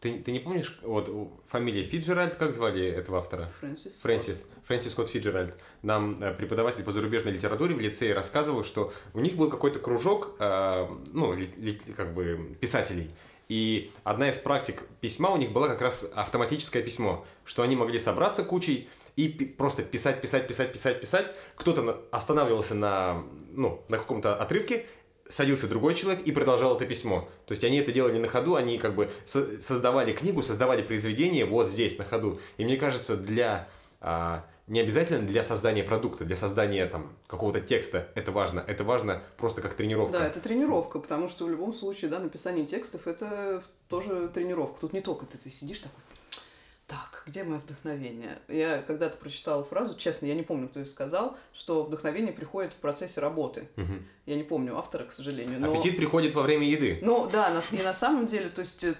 ты, 0.00 0.18
ты 0.20 0.30
не 0.30 0.40
помнишь, 0.40 0.78
вот 0.82 1.10
фамилия 1.48 1.82
Фиджеральд, 1.82 2.34
как 2.34 2.52
звали 2.52 2.86
этого 2.86 3.18
автора? 3.18 3.50
Фрэнсис. 3.60 4.02
Фрэнсис. 4.02 4.44
Фрэнсис 4.66 4.92
Скотт 4.92 5.08
Фиджеральд. 5.08 5.54
Нам 5.82 6.14
э, 6.20 6.34
преподаватель 6.34 6.84
по 6.84 6.92
зарубежной 6.92 7.32
литературе 7.32 7.74
в 7.74 7.80
лицее 7.80 8.14
рассказывал, 8.14 8.62
что 8.62 8.92
у 9.14 9.20
них 9.20 9.36
был 9.36 9.48
какой-то 9.48 9.78
кружок, 9.78 10.36
э, 10.38 10.86
ну, 11.12 11.32
ли, 11.32 11.50
ли, 11.56 11.80
как 11.96 12.14
бы 12.14 12.56
писателей. 12.60 13.10
И 13.48 13.90
одна 14.04 14.28
из 14.28 14.38
практик 14.38 14.82
письма 15.00 15.30
у 15.30 15.38
них 15.38 15.52
была 15.52 15.68
как 15.68 15.80
раз 15.80 16.10
автоматическое 16.14 16.82
письмо, 16.82 17.24
что 17.44 17.62
они 17.62 17.74
могли 17.74 17.98
собраться 17.98 18.44
кучей 18.44 18.88
и 19.16 19.28
просто 19.28 19.82
писать, 19.82 20.20
писать, 20.20 20.46
писать, 20.46 20.72
писать, 20.72 21.00
писать. 21.00 21.32
Кто-то 21.56 22.04
останавливался 22.10 22.74
на, 22.74 23.24
ну, 23.50 23.82
на 23.88 23.98
каком-то 23.98 24.36
отрывке 24.36 24.86
садился 25.28 25.66
другой 25.66 25.94
человек 25.94 26.22
и 26.24 26.32
продолжал 26.32 26.76
это 26.76 26.86
письмо. 26.86 27.28
То 27.46 27.52
есть 27.52 27.64
они 27.64 27.78
это 27.78 27.92
делали 27.92 28.18
на 28.18 28.28
ходу, 28.28 28.54
они 28.54 28.78
как 28.78 28.94
бы 28.94 29.10
создавали 29.24 30.12
книгу, 30.12 30.42
создавали 30.42 30.82
произведение 30.82 31.44
вот 31.44 31.68
здесь, 31.68 31.98
на 31.98 32.04
ходу. 32.04 32.38
И 32.58 32.64
мне 32.64 32.76
кажется, 32.76 33.16
для 33.16 33.68
а, 34.00 34.44
не 34.66 34.80
обязательно 34.80 35.26
для 35.26 35.44
создания 35.44 35.84
продукта, 35.84 36.24
для 36.24 36.36
создания 36.36 36.86
там 36.86 37.12
какого-то 37.26 37.60
текста 37.60 38.08
это 38.14 38.32
важно. 38.32 38.64
Это 38.66 38.84
важно 38.84 39.22
просто 39.36 39.62
как 39.62 39.74
тренировка. 39.74 40.18
Да, 40.18 40.26
это 40.26 40.40
тренировка, 40.40 40.98
потому 40.98 41.28
что 41.28 41.44
в 41.44 41.50
любом 41.50 41.72
случае, 41.72 42.10
да, 42.10 42.18
написание 42.18 42.66
текстов 42.66 43.06
это 43.06 43.62
тоже 43.88 44.28
тренировка. 44.28 44.80
Тут 44.80 44.92
не 44.92 45.00
только 45.00 45.26
ты, 45.26 45.38
ты 45.38 45.50
сидишь 45.50 45.80
такой, 45.80 46.00
так, 46.86 47.24
где 47.26 47.42
мое 47.42 47.58
вдохновение? 47.58 48.38
Я 48.48 48.82
когда-то 48.82 49.16
прочитала 49.16 49.64
фразу, 49.64 49.96
честно, 49.96 50.26
я 50.26 50.34
не 50.34 50.42
помню, 50.42 50.68
кто 50.68 50.80
ее 50.80 50.86
сказал, 50.86 51.36
что 51.52 51.82
вдохновение 51.82 52.32
приходит 52.32 52.72
в 52.72 52.76
процессе 52.76 53.20
работы. 53.20 53.68
Угу. 53.76 53.92
Я 54.26 54.36
не 54.36 54.44
помню 54.44 54.76
автора, 54.76 55.04
к 55.04 55.12
сожалению. 55.12 55.60
Но... 55.60 55.72
Аппетит 55.72 55.96
приходит 55.96 56.34
во 56.34 56.42
время 56.42 56.68
еды. 56.68 56.98
Ну 57.02 57.28
да, 57.30 57.50
на, 57.50 57.76
и 57.76 57.82
на 57.82 57.94
самом 57.94 58.26
деле, 58.26 58.48
то 58.50 58.60
есть 58.60 58.84
э, 58.84 58.94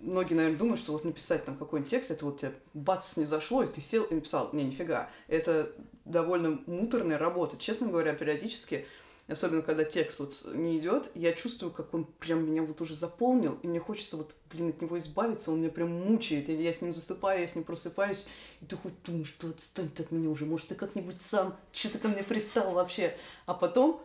многие, 0.00 0.34
наверное, 0.34 0.58
думают, 0.58 0.80
что 0.80 0.92
вот 0.92 1.04
написать 1.04 1.44
там 1.44 1.56
какой-нибудь 1.56 1.90
текст, 1.90 2.10
это 2.10 2.24
вот 2.24 2.40
тебе 2.40 2.52
бац 2.74 3.16
не 3.16 3.24
зашло, 3.24 3.62
и 3.62 3.66
ты 3.66 3.80
сел 3.80 4.04
и 4.04 4.14
написал. 4.14 4.50
Не, 4.52 4.64
нифига. 4.64 5.10
Это 5.26 5.72
довольно 6.04 6.60
муторная 6.66 7.18
работа. 7.18 7.56
Честно 7.58 7.88
говоря, 7.88 8.14
периодически 8.14 8.86
особенно 9.28 9.62
когда 9.62 9.84
текст 9.84 10.18
вот 10.18 10.34
не 10.54 10.78
идет, 10.78 11.10
я 11.14 11.32
чувствую, 11.32 11.70
как 11.70 11.92
он 11.92 12.04
прям 12.04 12.50
меня 12.50 12.62
вот 12.62 12.80
уже 12.80 12.94
заполнил, 12.94 13.58
и 13.62 13.66
мне 13.68 13.78
хочется 13.78 14.16
вот, 14.16 14.34
блин, 14.50 14.70
от 14.70 14.80
него 14.80 14.96
избавиться, 14.98 15.52
он 15.52 15.60
меня 15.60 15.70
прям 15.70 15.90
мучает, 15.90 16.48
или 16.48 16.62
я 16.62 16.72
с 16.72 16.80
ним 16.80 16.94
засыпаю, 16.94 17.42
я 17.42 17.48
с 17.48 17.54
ним 17.54 17.64
просыпаюсь, 17.64 18.26
и 18.60 18.64
ты 18.64 18.76
хоть 18.76 18.94
думаешь, 19.04 19.28
что 19.28 19.48
отстань 19.48 19.90
ты 19.90 20.02
от 20.02 20.10
меня 20.10 20.30
уже, 20.30 20.46
может, 20.46 20.68
ты 20.68 20.74
как-нибудь 20.74 21.20
сам, 21.20 21.56
что 21.72 21.90
ты 21.90 21.98
ко 21.98 22.08
мне 22.08 22.22
пристал 22.22 22.72
вообще, 22.72 23.16
а 23.46 23.54
потом 23.54 24.02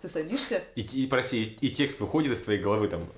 ты 0.00 0.08
садишься... 0.08 0.62
И, 0.76 0.82
и 0.82 1.06
прости, 1.06 1.42
и, 1.42 1.66
и 1.66 1.70
текст 1.70 2.00
выходит 2.00 2.32
из 2.32 2.40
твоей 2.40 2.60
головы, 2.60 2.88
там, 2.88 3.08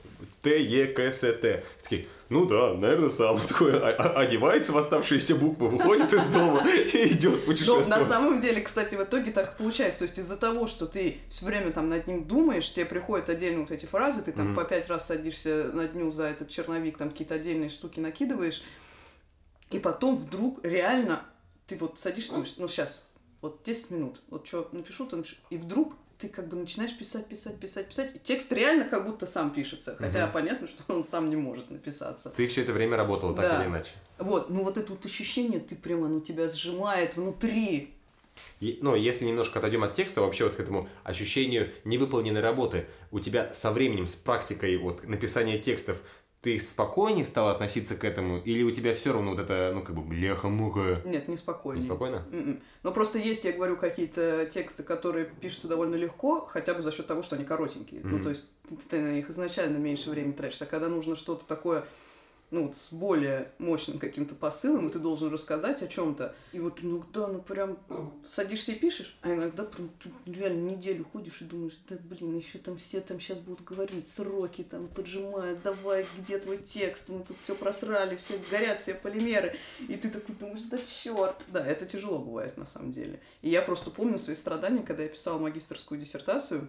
Т, 0.43 0.63
Е, 0.63 0.87
К, 0.87 1.01
С, 1.01 1.21
Т. 1.21 1.65
Такие, 1.83 2.07
ну 2.31 2.47
да, 2.47 2.75
наверное, 2.75 3.11
сам. 3.11 3.39
Такой 3.49 3.79
одевается 3.79 4.73
в 4.73 4.79
оставшиеся 4.79 5.35
буквы, 5.35 5.69
выходит 5.69 6.13
из 6.13 6.27
дома 6.27 6.65
и 6.93 7.13
идет 7.13 7.45
путешествовать. 7.45 7.89
Но 7.89 7.97
на 7.97 8.05
самом 8.05 8.39
деле, 8.39 8.63
кстати, 8.63 8.95
в 8.95 9.03
итоге 9.03 9.33
так 9.33 9.57
получается. 9.57 10.01
То 10.01 10.05
есть 10.05 10.19
из-за 10.19 10.37
того, 10.37 10.67
что 10.67 10.87
ты 10.87 11.19
все 11.29 11.45
время 11.45 11.73
там 11.73 11.89
над 11.89 12.07
ним 12.07 12.25
думаешь, 12.25 12.71
тебе 12.71 12.87
приходят 12.87 13.29
отдельно 13.29 13.61
вот 13.61 13.71
эти 13.71 13.85
фразы, 13.87 14.23
ты 14.23 14.33
там 14.33 14.53
mm-hmm. 14.53 14.55
по 14.55 14.65
пять 14.65 14.89
раз 14.89 15.07
садишься 15.07 15.71
на 15.75 15.89
дню 15.89 16.11
за 16.11 16.25
этот 16.25 16.49
черновик, 16.49 16.97
там 16.97 17.11
какие-то 17.11 17.35
отдельные 17.35 17.69
штуки 17.69 18.01
накидываешь, 18.01 18.63
и 19.71 19.79
потом 19.79 20.17
вдруг 20.17 20.65
реально 20.65 21.25
ты 21.67 21.77
вот 21.77 21.99
садишься, 21.99 22.35
ну 22.57 22.69
сейчас, 22.69 23.13
вот 23.41 23.63
10 23.65 23.91
минут, 23.93 24.21
вот 24.29 24.47
что 24.47 24.69
напишу, 24.73 25.07
то 25.07 25.17
напишу, 25.17 25.37
и 25.51 25.57
вдруг 25.57 25.95
ты 26.21 26.29
как 26.29 26.49
бы 26.49 26.57
начинаешь 26.57 26.97
писать, 26.97 27.27
писать, 27.27 27.59
писать, 27.59 27.87
писать. 27.89 28.15
И 28.15 28.19
текст 28.19 28.53
реально 28.53 28.85
как 28.85 29.07
будто 29.07 29.27
сам 29.27 29.51
пишется. 29.53 29.97
Хотя 29.99 30.27
угу. 30.27 30.35
понятно, 30.35 30.67
что 30.67 30.83
он 30.93 31.03
сам 31.03 31.31
не 31.31 31.37
может 31.37 31.71
написаться. 31.71 32.31
Ты 32.37 32.47
все 32.47 32.63
это 32.63 32.73
время 32.73 32.97
работала 32.97 33.35
так 33.35 33.49
да. 33.49 33.63
или 33.63 33.71
иначе. 33.71 33.93
Вот, 34.19 34.51
ну 34.51 34.63
вот 34.63 34.77
это 34.77 34.93
вот 34.93 35.05
ощущение, 35.07 35.61
ты 35.61 35.75
прямо, 35.77 36.07
оно 36.07 36.21
тебя 36.21 36.49
сжимает 36.49 37.17
внутри. 37.17 37.95
И, 38.61 38.79
ну, 38.83 38.95
если 38.95 39.25
немножко 39.25 39.59
отойдем 39.59 39.85
от 39.85 39.95
текста, 39.95 40.21
вообще 40.21 40.45
вот 40.45 40.55
к 40.55 40.61
этому 40.61 40.89
ощущению 41.03 41.71
невыполненной 41.85 42.41
работы, 42.41 42.87
у 43.11 43.21
тебя 43.21 43.53
со 43.53 43.71
временем, 43.71 44.07
с 44.07 44.17
практикой 44.17 44.77
вот 44.77 45.05
написания 45.05 45.59
текстов, 45.59 46.03
ты 46.43 46.59
спокойнее 46.59 47.25
стал 47.25 47.51
относиться 47.51 47.97
к 47.97 48.05
этому, 48.05 48.39
или 48.39 48.63
у 48.63 48.71
тебя 48.71 48.95
все 48.95 49.13
равно 49.13 49.33
вот 49.33 49.41
это, 49.41 49.73
ну, 49.75 49.83
как 49.83 49.95
бы, 49.95 50.03
бляха-муха? 50.03 51.03
Нет, 51.05 51.29
не 51.29 51.37
спокойнее. 51.37 51.83
Не 51.83 51.87
спокойно? 51.87 52.25
Mm-mm. 52.31 52.61
Но 52.83 52.93
просто 52.93 53.19
есть, 53.19 53.45
я 53.45 53.53
говорю, 53.53 53.77
какие-то 53.77 54.47
тексты, 54.47 54.83
которые 54.83 55.27
пишутся 55.27 55.69
довольно 55.69 55.97
легко, 55.97 56.47
хотя 56.47 56.73
бы 56.73 56.81
за 56.81 56.93
счет 56.93 57.07
того, 57.07 57.23
что 57.23 57.37
они 57.37 57.45
коротенькие. 57.45 58.01
Mm-hmm. 58.01 58.09
Ну, 58.09 58.23
то 58.23 58.31
есть 58.31 58.51
ты, 58.89 59.01
на 59.01 59.13
них 59.13 59.29
изначально 59.29 59.77
меньше 59.77 60.09
времени 60.09 60.33
тратишь, 60.33 60.63
а 60.63 60.67
когда 60.67 60.89
нужно 60.89 61.15
что-то 61.15 61.47
такое 61.47 61.85
ну, 62.51 62.67
вот, 62.67 62.77
с 62.77 62.93
более 62.93 63.51
мощным 63.59 63.99
каким-то 63.99 64.35
посылом, 64.35 64.89
и 64.89 64.93
ты 64.93 64.99
должен 64.99 65.33
рассказать 65.33 65.83
о 65.83 65.89
чем-то. 65.89 66.35
И 66.53 66.59
вот 66.59 66.83
иногда, 66.83 67.29
ну, 67.29 67.41
прям 67.41 67.79
садишься 68.27 68.73
и 68.73 68.75
пишешь, 68.75 69.17
а 69.23 69.33
иногда 69.33 69.65
прям 69.65 69.91
реально 70.27 70.71
неделю 70.71 71.07
ходишь 71.13 71.43
и 71.43 71.45
думаешь, 71.45 71.79
да, 71.89 71.97
блин, 72.03 72.37
еще 72.37 72.59
там 72.59 72.77
все 72.77 73.01
там 73.01 73.21
сейчас 73.21 73.39
будут 73.39 73.63
говорить, 73.63 74.09
сроки 74.09 74.63
там 74.63 74.89
поджимают, 74.89 75.63
давай, 75.63 76.05
где 76.19 76.39
твой 76.39 76.59
текст, 76.59 77.09
мы 77.09 77.21
тут 77.21 77.39
все 77.39 77.55
просрали, 77.55 78.17
все 78.17 78.35
горят, 78.51 78.81
все 78.81 78.95
полимеры. 78.95 79.57
И 79.89 79.95
ты 79.95 80.11
такой 80.11 80.35
думаешь, 80.35 80.63
да 80.63 80.79
черт. 80.79 81.45
Да, 81.49 81.65
это 81.65 81.87
тяжело 81.87 82.19
бывает 82.19 82.57
на 82.57 82.67
самом 82.67 82.93
деле. 82.93 83.21
И 83.43 83.51
я 83.51 83.63
просто 83.63 83.91
помню 83.91 84.19
свои 84.19 84.37
страдания, 84.37 84.83
когда 84.83 85.05
я 85.05 85.09
писала 85.09 85.39
магистрскую 85.39 86.01
диссертацию, 86.01 86.69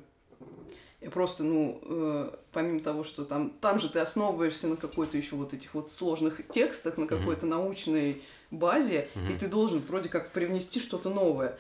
я 1.02 1.10
просто, 1.10 1.44
ну, 1.44 1.80
э, 1.84 2.32
помимо 2.52 2.80
того, 2.80 3.04
что 3.04 3.26
там, 3.26 3.50
там 3.60 3.80
же 3.80 3.90
ты 3.90 4.00
основываешься 4.00 4.68
на 4.68 4.76
какой-то 4.76 5.18
еще 5.18 5.36
вот 5.36 5.54
этих 5.54 5.74
вот 5.74 5.92
сложных 5.92 6.48
текстах, 6.48 6.98
на 6.98 7.08
какой-то 7.08 7.48
mm-hmm. 7.48 7.50
научной 7.50 8.22
базе, 8.52 9.10
mm-hmm. 9.16 9.36
и 9.36 9.40
ты 9.40 9.48
должен 9.48 9.80
вроде 9.80 10.10
как 10.10 10.32
привнести 10.32 10.80
что-то 10.80 11.10
новое. 11.10 11.58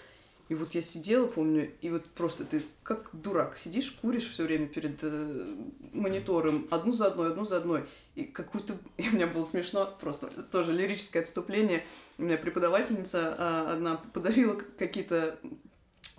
И 0.47 0.53
вот 0.53 0.75
я 0.75 0.81
сидела, 0.81 1.25
помню, 1.25 1.71
и 1.81 1.89
вот 1.89 2.05
просто 2.07 2.43
ты 2.43 2.61
как 2.83 3.09
дурак 3.13 3.57
сидишь, 3.57 3.89
куришь 3.91 4.29
все 4.29 4.43
время 4.43 4.67
перед 4.67 4.99
э, 5.01 5.45
монитором, 5.93 6.67
одну 6.69 6.93
за 6.93 7.07
одной, 7.07 7.29
одну 7.31 7.43
за 7.43 7.57
одной. 7.57 7.85
И 8.15 8.25
какую-то... 8.25 8.75
И 8.97 9.09
у 9.09 9.13
меня 9.13 9.25
было 9.25 9.45
смешно, 9.45 9.89
просто 9.99 10.27
тоже 10.51 10.71
лирическое 10.71 11.23
отступление. 11.23 11.83
У 12.19 12.23
меня 12.23 12.37
преподавательница 12.37 13.35
э, 13.37 13.71
одна 13.71 14.01
подарила 14.13 14.55
какие-то 14.77 15.39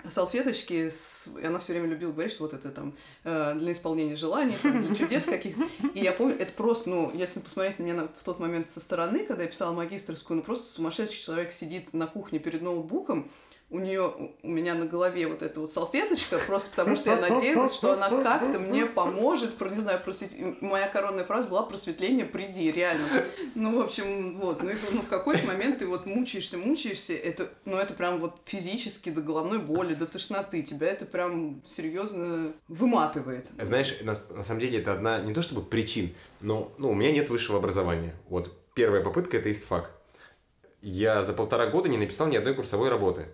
салфеточки, 0.08 0.88
с... 0.88 1.28
и 1.40 1.44
она 1.44 1.58
все 1.58 1.72
время 1.72 1.88
любила 1.88 2.12
говорить, 2.12 2.32
что 2.32 2.44
вот 2.44 2.54
это 2.54 2.70
там 2.70 2.94
э, 3.24 3.54
для 3.56 3.72
исполнения 3.72 4.16
желаний, 4.16 4.56
для 4.62 4.94
чудес 4.94 5.24
каких-то. 5.24 5.68
И 5.94 6.00
я 6.00 6.12
помню, 6.12 6.36
это 6.38 6.52
просто, 6.52 6.90
ну, 6.90 7.10
если 7.14 7.40
посмотреть 7.40 7.78
на 7.78 7.84
меня 7.84 8.08
в 8.18 8.24
тот 8.24 8.38
момент 8.38 8.70
со 8.70 8.80
стороны, 8.80 9.24
когда 9.24 9.44
я 9.44 9.48
писала 9.48 9.72
магистрскую, 9.72 10.38
ну, 10.38 10.42
просто 10.42 10.66
сумасшедший 10.66 11.22
человек 11.22 11.52
сидит 11.52 11.92
на 11.92 12.06
кухне 12.06 12.38
перед 12.38 12.62
ноутбуком, 12.62 13.30
у 13.72 13.78
нее, 13.78 14.12
у 14.42 14.48
меня 14.48 14.74
на 14.74 14.84
голове 14.84 15.26
вот 15.26 15.42
эта 15.42 15.58
вот 15.58 15.72
салфеточка, 15.72 16.38
просто 16.38 16.70
потому 16.70 16.94
что 16.94 17.10
я 17.10 17.16
надеялась, 17.16 17.74
что 17.74 17.94
она 17.94 18.10
как-то 18.22 18.58
мне 18.58 18.84
поможет, 18.84 19.56
про, 19.56 19.70
не 19.70 19.80
знаю, 19.80 19.98
просвет... 19.98 20.30
моя 20.60 20.88
коронная 20.88 21.24
фраза 21.24 21.48
была 21.48 21.62
«просветление, 21.62 22.26
приди», 22.26 22.70
реально. 22.70 23.06
Ну, 23.54 23.78
в 23.78 23.80
общем, 23.80 24.38
вот, 24.38 24.62
ну, 24.62 24.70
и, 24.70 24.74
ну 24.92 25.00
в 25.00 25.08
какой-то 25.08 25.46
момент 25.46 25.78
ты 25.78 25.86
вот 25.86 26.04
мучаешься, 26.04 26.58
мучаешься, 26.58 27.14
это, 27.14 27.48
ну, 27.64 27.78
это 27.78 27.94
прям 27.94 28.20
вот 28.20 28.36
физически 28.44 29.08
до 29.08 29.22
головной 29.22 29.58
боли, 29.58 29.94
до 29.94 30.04
тошноты, 30.04 30.62
тебя 30.62 30.88
это 30.88 31.06
прям 31.06 31.62
серьезно 31.64 32.52
выматывает. 32.68 33.50
Знаешь, 33.58 33.96
на, 34.02 34.14
на 34.36 34.44
самом 34.44 34.60
деле 34.60 34.80
это 34.80 34.92
одна, 34.92 35.20
не 35.20 35.32
то 35.32 35.40
чтобы 35.40 35.62
причин, 35.62 36.14
но, 36.42 36.70
ну, 36.76 36.90
у 36.90 36.94
меня 36.94 37.10
нет 37.10 37.30
высшего 37.30 37.56
образования, 37.58 38.14
вот, 38.28 38.52
первая 38.74 39.02
попытка 39.02 39.38
это 39.38 39.50
истфак. 39.50 39.92
Я 40.82 41.22
за 41.22 41.32
полтора 41.32 41.68
года 41.68 41.88
не 41.88 41.96
написал 41.96 42.26
ни 42.26 42.36
одной 42.36 42.54
курсовой 42.54 42.90
работы. 42.90 43.28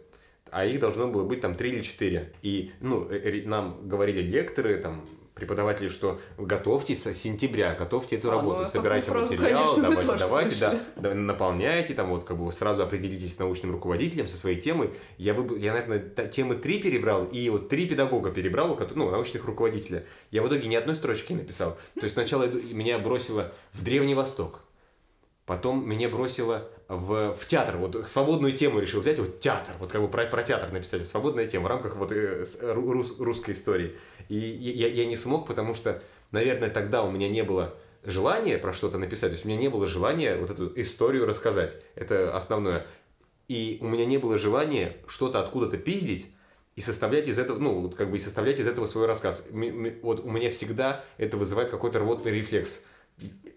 А 0.50 0.64
их 0.64 0.80
должно 0.80 1.08
было 1.08 1.24
быть 1.24 1.40
там 1.40 1.54
три 1.54 1.70
или 1.70 1.82
четыре. 1.82 2.32
И 2.42 2.72
ну, 2.80 3.08
э, 3.10 3.18
э, 3.18 3.42
нам 3.46 3.88
говорили 3.88 4.20
лекторы, 4.20 4.76
там, 4.78 5.04
преподаватели, 5.38 5.88
что 5.88 6.20
готовьтесь 6.36 7.04
с 7.04 7.14
сентября, 7.14 7.74
готовьте 7.74 8.16
эту 8.16 8.28
А, 8.28 8.32
работу, 8.32 8.62
ну, 8.62 8.68
собирайте 8.68 9.10
фразу, 9.10 9.32
материал, 9.32 9.74
конечно, 9.74 9.82
давайте, 9.82 10.24
давайте, 10.24 10.60
да, 10.60 10.80
да, 10.96 11.14
наполняйте, 11.14 11.94
там 11.94 12.10
вот 12.10 12.24
как 12.24 12.36
бы 12.36 12.52
сразу 12.52 12.82
определитесь 12.82 13.36
с 13.36 13.38
научным 13.38 13.70
руководителем 13.70 14.26
со 14.28 14.36
своей 14.36 14.60
темой. 14.60 14.90
Я, 15.16 15.34
выб... 15.34 15.56
я 15.58 15.72
наверное, 15.72 16.00
темы 16.28 16.56
три 16.56 16.80
перебрал, 16.80 17.24
и 17.26 17.48
вот 17.50 17.68
три 17.68 17.86
педагога 17.86 18.30
перебрал, 18.30 18.78
ну, 18.94 19.10
научных 19.10 19.44
руководителя. 19.44 20.04
Я 20.30 20.42
в 20.42 20.48
итоге 20.48 20.68
ни 20.68 20.74
одной 20.74 20.96
строчки 20.96 21.32
не 21.32 21.38
написал. 21.38 21.78
То 21.94 22.02
есть 22.02 22.14
сначала 22.14 22.48
меня 22.72 22.98
бросило 22.98 23.52
в 23.72 23.84
Древний 23.84 24.14
Восток, 24.14 24.62
Потом 25.48 25.88
меня 25.88 26.10
бросило 26.10 26.68
в, 26.88 27.34
в 27.34 27.46
театр. 27.46 27.76
Вот 27.76 28.08
свободную 28.08 28.54
тему 28.54 28.80
решил 28.80 29.00
взять, 29.00 29.18
вот 29.18 29.40
театр. 29.40 29.74
Вот 29.78 29.92
как 29.92 30.00
бы 30.00 30.08
про, 30.08 30.26
про 30.26 30.42
театр 30.42 30.72
написать. 30.72 31.06
Свободная 31.06 31.46
тема 31.46 31.64
в 31.64 31.68
рамках 31.68 31.96
вот 31.96 32.12
э, 32.12 32.44
ру- 32.60 32.92
рус- 32.92 33.18
русской 33.18 33.52
истории. 33.52 33.96
И 34.28 34.36
я, 34.36 34.88
я 34.88 35.06
не 35.06 35.16
смог, 35.16 35.46
потому 35.46 35.74
что, 35.74 36.02
наверное, 36.32 36.70
тогда 36.70 37.02
у 37.02 37.10
меня 37.10 37.28
не 37.28 37.42
было 37.42 37.74
желания 38.04 38.58
про 38.58 38.72
что-то 38.72 38.98
написать. 38.98 39.30
То 39.30 39.34
есть 39.34 39.44
у 39.44 39.48
меня 39.48 39.58
не 39.58 39.68
было 39.68 39.86
желания 39.86 40.36
вот 40.36 40.50
эту 40.50 40.72
историю 40.80 41.26
рассказать. 41.26 41.76
Это 41.94 42.34
основное. 42.34 42.86
И 43.48 43.78
у 43.80 43.88
меня 43.88 44.04
не 44.04 44.18
было 44.18 44.38
желания 44.38 44.96
что-то 45.06 45.40
откуда-то 45.40 45.78
пиздить, 45.78 46.26
и 46.76 46.80
составлять 46.80 47.26
из 47.26 47.40
этого, 47.40 47.58
ну, 47.58 47.90
как 47.90 48.08
бы 48.08 48.18
и 48.18 48.20
составлять 48.20 48.60
из 48.60 48.68
этого 48.68 48.86
свой 48.86 49.06
рассказ. 49.06 49.44
Вот 49.50 50.20
у 50.20 50.30
меня 50.30 50.48
всегда 50.52 51.04
это 51.16 51.36
вызывает 51.36 51.70
какой-то 51.70 51.98
рвотный 51.98 52.30
рефлекс. 52.30 52.84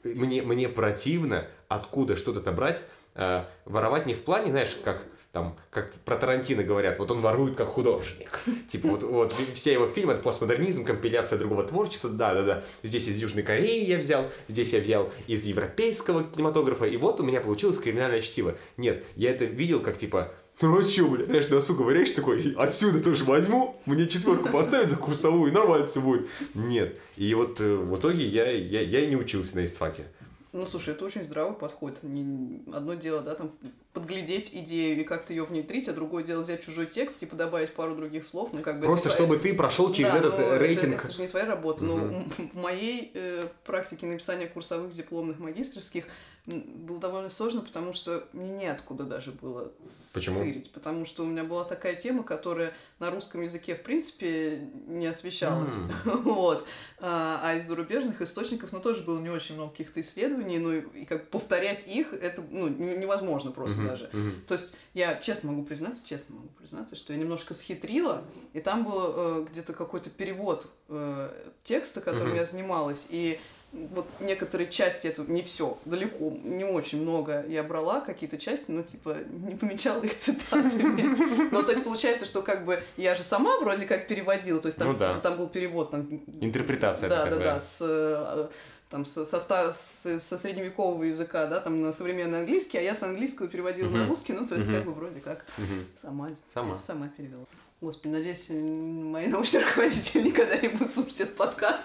Мне, 0.04 0.42
мне 0.42 0.68
противно 0.68 1.46
откуда 1.68 2.16
что-то 2.16 2.52
брать, 2.52 2.82
э, 3.16 3.44
воровать 3.66 4.06
не 4.06 4.14
в 4.14 4.24
плане, 4.24 4.52
знаешь, 4.52 4.78
как 4.84 5.06
там, 5.32 5.58
как 5.70 5.94
про 6.04 6.18
Тарантино 6.18 6.64
говорят, 6.64 7.00
вот 7.00 7.10
он 7.10 7.22
ворует 7.22 7.56
как 7.56 7.70
художник. 7.70 8.40
Типа 8.70 8.90
вот, 8.90 9.04
вот 9.04 9.32
все 9.32 9.74
его 9.74 9.88
фильмы, 9.88 10.14
это 10.14 10.22
постмодернизм, 10.22 10.84
компиляция 10.84 11.40
другого 11.40 11.64
творчества, 11.64 12.10
да-да-да. 12.10 12.64
Здесь 12.84 13.08
из 13.08 13.18
Южной 13.18 13.44
Кореи 13.44 13.86
я 13.86 13.98
взял, 13.98 14.26
здесь 14.50 14.74
я 14.74 14.82
взял 14.82 15.10
из 15.28 15.46
европейского 15.46 16.26
кинематографа, 16.26 16.86
и 16.86 16.98
вот 16.98 17.22
у 17.22 17.24
меня 17.24 17.40
получилось 17.40 17.78
криминальное 17.78 18.22
чтиво. 18.22 18.56
Нет, 18.76 19.06
я 19.16 19.32
это 19.32 19.46
видел 19.46 19.80
как 19.80 19.98
типа, 19.98 20.34
ну 20.60 20.78
а 20.78 20.84
чё, 20.84 21.08
бля, 21.08 21.26
знаешь, 21.26 21.48
на 21.48 21.62
сука 21.62 21.82
варишь 21.84 22.12
такой, 22.12 22.54
отсюда 22.58 23.02
тоже 23.02 23.24
возьму, 23.24 23.82
мне 23.86 24.08
четверку 24.08 24.50
поставят 24.50 24.90
за 24.90 24.98
курсовую, 24.98 25.50
и 25.50 25.56
нормально 25.56 25.86
все 25.86 26.02
будет. 26.02 26.28
Нет. 26.54 26.98
И 27.16 27.34
вот 27.34 27.62
э, 27.62 27.76
в 27.76 27.98
итоге 27.98 28.26
я, 28.26 28.52
я, 28.52 28.82
я 28.82 29.00
и 29.00 29.08
не 29.08 29.16
учился 29.16 29.56
на 29.56 29.66
истфаке. 29.66 30.04
Ну, 30.54 30.66
слушай, 30.66 30.94
это 30.94 31.06
очень 31.06 31.24
здравый 31.24 31.54
подход. 31.56 32.00
Не- 32.04 32.62
Одно 32.74 32.94
дело, 32.96 33.22
да, 33.22 33.36
там, 33.36 33.52
подглядеть 33.94 34.52
идею 34.54 35.00
и 35.00 35.04
как-то 35.06 35.32
ее 35.34 35.46
внедрить, 35.46 35.88
а 35.88 35.94
другое 35.94 36.24
дело 36.26 36.42
взять 36.42 36.62
чужой 36.66 36.88
текст, 36.88 37.20
типа 37.20 37.36
добавить 37.38 37.74
пару 37.74 37.96
других 37.96 38.26
слов, 38.28 38.50
ну, 38.52 38.62
как 38.62 38.80
бы... 38.80 38.86
Просто 38.86 39.08
это 39.10 39.18
чтобы 39.18 39.38
ты 39.38 39.54
прошел 39.54 39.94
через 39.94 40.12
Да, 40.12 40.18
этот 40.20 40.38
но 40.40 40.44
э, 40.44 40.48
это- 40.48 40.58
рейтинг. 40.60 41.06
Это, 41.06 41.14
же 41.14 41.22
не 41.22 41.28
твоя 41.30 41.46
работа. 41.46 41.86
Но 41.86 41.96
Мгм. 41.98 42.32
в 42.54 42.58
моей 42.58 43.12
э, 43.14 43.44
практике 43.66 44.06
написания 44.06 44.48
курсовых, 44.48 44.92
дипломных, 44.92 45.40
магистрских 45.40 46.06
было 46.48 47.00
довольно 47.00 47.30
сложно, 47.30 47.62
потому 47.62 47.94
что 47.94 48.28
мне 48.34 48.50
неоткуда 48.52 49.04
даже 49.04 49.32
было 49.32 49.72
Почему? 50.14 50.40
стырить. 50.40 50.72
Потому 50.72 51.06
что 51.06 51.24
у 51.24 51.28
меня 51.28 51.44
была 51.44 51.64
такая 51.64 51.96
тема, 51.96 52.24
которая 52.24 52.74
на 52.98 53.12
русском 53.12 53.44
языке, 53.44 53.76
в 53.76 53.84
принципе, 53.84 54.60
не 54.88 55.06
освещалась. 55.06 55.76
Вот. 56.04 56.66
А, 57.00 57.40
а 57.44 57.56
из 57.56 57.68
зарубежных 57.68 58.22
источников, 58.22 58.72
ну, 58.72 58.80
тоже 58.80 59.02
было 59.02 59.20
не 59.20 59.30
очень 59.30 59.56
много 59.56 59.72
каких-то 59.72 60.02
исследований, 60.02 60.58
ну, 60.60 60.74
и, 60.74 61.02
и 61.02 61.06
как 61.06 61.30
повторять 61.30 61.88
их, 61.88 62.14
это, 62.14 62.44
ну, 62.50 62.68
не- 62.68 62.98
невозможно 62.98 63.52
просто 63.52 63.80
Мгм, 63.80 63.88
даже. 63.90 64.10
мгм. 64.14 64.42
То 64.48 64.56
есть 64.56 64.76
я 64.94 65.16
честно 65.16 65.52
могу 65.52 65.64
признаться, 65.64 66.06
честно 66.08 66.36
могу 66.36 66.50
признаться, 66.50 66.96
что 66.96 67.14
я 67.14 67.20
немножко 67.20 67.54
схитрила, 67.54 68.24
и 68.54 68.60
там 68.60 68.84
был 68.84 69.14
э, 69.16 69.46
где-то 69.52 69.74
какой-то 69.74 70.10
перевод 70.10 70.68
э, 70.90 71.52
текста, 71.64 72.02
которым 72.02 72.30
Мгм. 72.30 72.38
я 72.38 72.46
занималась, 72.46 73.08
и 73.10 73.40
вот 73.74 74.06
некоторые 74.20 74.70
части, 74.70 75.08
это 75.08 75.22
не 75.24 75.42
все, 75.44 75.78
далеко, 75.86 76.30
не 76.44 76.66
очень 76.66 77.02
много 77.02 77.46
я 77.48 77.64
брала, 77.64 78.02
какие-то 78.02 78.38
части, 78.38 78.70
но 78.72 78.84
типа 78.84 79.18
не 79.30 79.56
помечала 79.56 80.02
их 80.04 80.18
цитатами. 80.18 81.50
Ну, 81.52 81.64
то 81.64 81.72
есть 81.72 81.84
получается, 81.84 82.26
что 82.26 82.42
как 82.42 82.66
бы 82.66 82.84
я 82.98 83.16
же 83.16 83.24
сама 83.24 83.58
вроде 83.60 83.86
как 83.86 84.08
переводила, 84.08 84.60
то 84.60 84.68
есть 84.68 84.78
там, 84.78 84.92
Ну 84.92 84.98
да. 84.98 85.14
там 85.20 85.38
был 85.38 85.48
перевод, 85.48 85.92
там... 85.92 86.02
Интерпретация 86.42 87.10
Да, 87.10 87.26
да, 87.28 87.38
да, 87.38 87.60
с 87.60 87.80
э, 87.82 88.48
там 88.90 89.06
со, 89.06 89.26
со, 89.26 89.40
ста- 89.40 89.72
с- 89.74 90.20
со 90.20 90.38
средневекового 90.38 91.04
языка, 91.04 91.48
да, 91.48 91.62
там 91.62 91.82
на 91.82 91.94
современный 91.94 92.40
английский, 92.40 92.78
а 92.78 92.82
я 92.82 92.94
с 92.94 93.04
английского 93.04 93.48
переводила 93.48 93.90
на 93.90 94.00
Мгм. 94.00 94.10
русский, 94.10 94.34
ну, 94.34 94.46
то 94.48 94.56
есть 94.56 94.68
Мгм. 94.68 94.76
как 94.78 94.86
бы 94.86 94.94
вроде 94.94 95.22
как 95.22 95.46
Мгм. 95.58 95.86
Сама. 95.96 96.30
Сама. 96.54 96.78
Сама 96.80 97.08
перевела. 97.16 97.46
Господи, 97.82 98.12
надеюсь, 98.14 98.48
мои 98.50 99.28
научные 99.28 99.66
руководители 99.66 100.22
никогда 100.30 100.56
не 100.58 100.68
будут 100.70 100.92
слушать 100.92 101.22
этот 101.22 101.36
подкаст. 101.36 101.84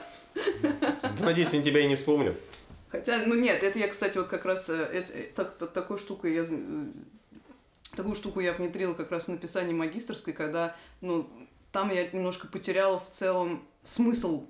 Надеюсь, 1.20 1.52
они 1.54 1.62
тебя 1.62 1.80
и 1.80 1.88
не 1.88 1.96
вспомнят. 1.96 2.36
Хотя, 2.90 3.22
ну 3.26 3.34
нет, 3.34 3.62
это 3.62 3.78
я, 3.78 3.88
кстати, 3.88 4.18
вот 4.18 4.28
как 4.28 4.44
раз 4.44 4.68
э, 4.68 4.74
это- 4.74 5.12
э, 5.12 5.22
так- 5.34 5.56
так- 5.56 5.72
такой 5.72 5.96
штукой 5.98 6.34
я 6.34 6.44
э, 6.48 6.86
такую 7.96 8.14
штуку 8.14 8.40
я 8.40 8.52
внедрила 8.52 8.92
как 8.94 9.10
раз 9.10 9.24
в 9.24 9.28
написании 9.28 9.72
магистрской, 9.72 10.34
когда, 10.34 10.76
ну, 11.00 11.28
там 11.72 11.90
я 11.90 12.06
немножко 12.10 12.46
потеряла 12.46 13.00
в 13.00 13.10
целом 13.10 13.66
смысл 13.82 14.46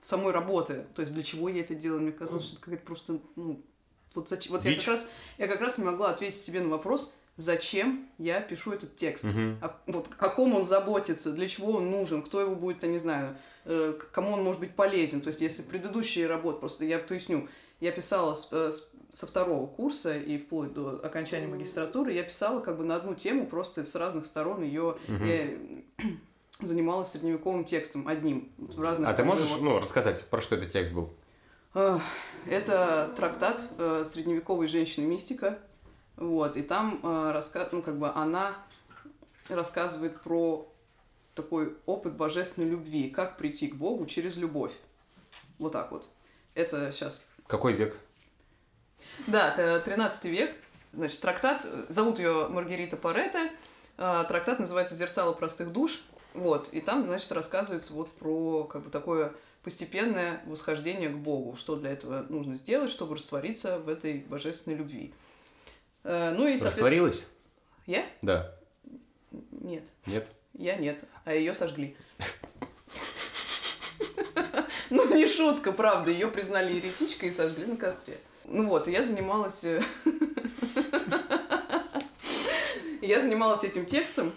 самой 0.00 0.32
работы. 0.32 0.84
То 0.94 1.02
есть 1.02 1.12
для 1.14 1.22
чего 1.24 1.48
я 1.48 1.60
это 1.62 1.74
делала, 1.74 1.98
мне 2.00 2.12
казалось, 2.12 2.44
что 2.44 2.52
это 2.54 2.62
какая-то 2.64 2.86
просто, 2.86 3.18
ну, 3.36 3.60
вот, 4.14 4.30
зач- 4.30 4.48
вот 4.50 4.64
я 4.64 4.70
Дичь. 4.70 4.78
как 4.84 4.88
раз, 4.88 5.08
я 5.38 5.48
как 5.48 5.60
раз 5.60 5.78
не 5.78 5.84
могла 5.84 6.10
ответить 6.10 6.40
себе 6.40 6.60
на 6.60 6.68
вопрос, 6.68 7.16
зачем 7.36 8.08
я 8.18 8.40
пишу 8.40 8.72
этот 8.72 8.96
текст. 8.96 9.24
Мгм. 9.24 9.58
о, 9.62 9.70
вот, 9.86 10.08
о 10.18 10.28
ком 10.28 10.54
он 10.54 10.64
заботится, 10.64 11.32
для 11.32 11.48
чего 11.48 11.72
он 11.72 11.90
нужен, 11.90 12.22
кто 12.22 12.40
его 12.40 12.54
будет, 12.54 12.82
я 12.82 12.88
не 12.88 12.98
знаю, 12.98 13.36
э, 13.64 13.98
кому 14.12 14.32
он 14.32 14.44
может 14.44 14.60
быть 14.60 14.74
полезен. 14.76 15.20
То 15.20 15.28
есть, 15.28 15.40
если 15.40 15.62
предыдущие 15.62 16.26
работы, 16.26 16.60
просто 16.60 16.84
я 16.84 16.98
поясню, 16.98 17.48
я 17.80 17.90
писала 17.92 18.34
с- 18.34 18.48
э, 18.52 18.70
с- 18.70 18.92
со 19.12 19.26
второго 19.26 19.66
курса 19.66 20.16
и 20.16 20.38
вплоть 20.38 20.72
до 20.72 21.00
окончания 21.04 21.46
магистратуры, 21.46 22.12
я 22.12 22.22
писала 22.22 22.60
как 22.60 22.78
бы 22.78 22.84
на 22.84 22.96
одну 22.96 23.14
тему, 23.14 23.46
просто 23.46 23.84
с 23.84 23.94
разных 23.96 24.26
сторон 24.26 24.62
ее, 24.62 24.96
Мгм. 25.08 25.24
я 25.24 25.44
занималась 26.60 27.08
средневековым 27.08 27.64
текстом 27.64 28.06
одним. 28.08 28.52
В 28.58 28.80
разных, 28.80 29.08
А 29.08 29.12
ты 29.12 29.24
можешь, 29.24 29.48
вот, 29.50 29.60
ну, 29.60 29.78
рассказать, 29.80 30.24
про 30.26 30.40
что 30.40 30.54
этот 30.56 30.70
текст 30.72 30.92
был? 30.92 31.10
Это 32.46 33.12
трактат 33.16 33.64
э, 33.78 34.04
средневековой 34.06 34.68
женщины-мистика. 34.68 35.58
Вот, 36.16 36.56
и 36.56 36.62
там 36.62 37.00
э, 37.02 37.32
раска... 37.32 37.68
ну, 37.72 37.82
как 37.82 37.98
бы 37.98 38.10
она 38.10 38.54
рассказывает 39.48 40.20
про 40.22 40.70
такой 41.34 41.76
опыт 41.86 42.14
божественной 42.14 42.68
любви, 42.68 43.10
как 43.10 43.36
прийти 43.36 43.66
к 43.68 43.74
Богу 43.74 44.06
через 44.06 44.36
любовь. 44.36 44.72
Вот 45.58 45.72
так 45.72 45.90
вот. 45.90 46.08
Это 46.54 46.92
сейчас... 46.92 47.28
Какой 47.46 47.72
век? 47.72 47.98
Да, 49.26 49.52
это 49.52 49.80
13 49.80 50.24
век. 50.26 50.54
Значит, 50.92 51.20
трактат, 51.20 51.64
э, 51.64 51.86
зовут 51.88 52.18
ее 52.18 52.48
Маргарита 52.48 52.96
Паретте, 52.96 53.50
э, 53.98 54.24
трактат 54.28 54.60
называется 54.60 54.94
«Зерцало 54.94 55.32
простых 55.32 55.72
душ». 55.72 56.02
Вот, 56.34 56.68
и 56.72 56.80
там, 56.80 57.06
значит, 57.06 57.30
рассказывается 57.32 57.92
вот 57.92 58.10
про 58.10 58.64
как 58.64 58.82
бы 58.82 58.90
такое 58.90 59.32
постепенное 59.62 60.42
восхождение 60.46 61.08
к 61.08 61.16
Богу, 61.16 61.56
что 61.56 61.76
для 61.76 61.92
этого 61.92 62.26
нужно 62.28 62.56
сделать, 62.56 62.90
чтобы 62.90 63.14
раствориться 63.14 63.78
в 63.78 63.88
этой 63.88 64.18
божественной 64.18 64.76
любви. 64.76 65.14
Э, 66.04 66.32
Ну 66.32 66.46
и. 66.46 66.58
Растворилась? 66.58 67.26
Я? 67.86 68.06
Да. 68.22 68.54
Нет. 69.50 69.84
Нет? 70.06 70.28
Я 70.52 70.76
нет, 70.76 71.04
а 71.24 71.34
ее 71.34 71.54
сожгли. 71.54 71.96
Ну, 74.90 75.12
не 75.14 75.26
шутка, 75.26 75.72
правда. 75.72 76.10
Ее 76.10 76.28
признали 76.28 76.74
еретичкой 76.74 77.30
и 77.30 77.32
сожгли 77.32 77.66
на 77.66 77.76
костре. 77.76 78.18
Ну 78.44 78.68
вот, 78.68 78.86
я 78.86 79.02
занималась... 79.02 79.64
э, 79.64 79.82
Я 83.00 83.20
занималась 83.20 83.64
этим 83.64 83.86
текстом, 83.86 84.32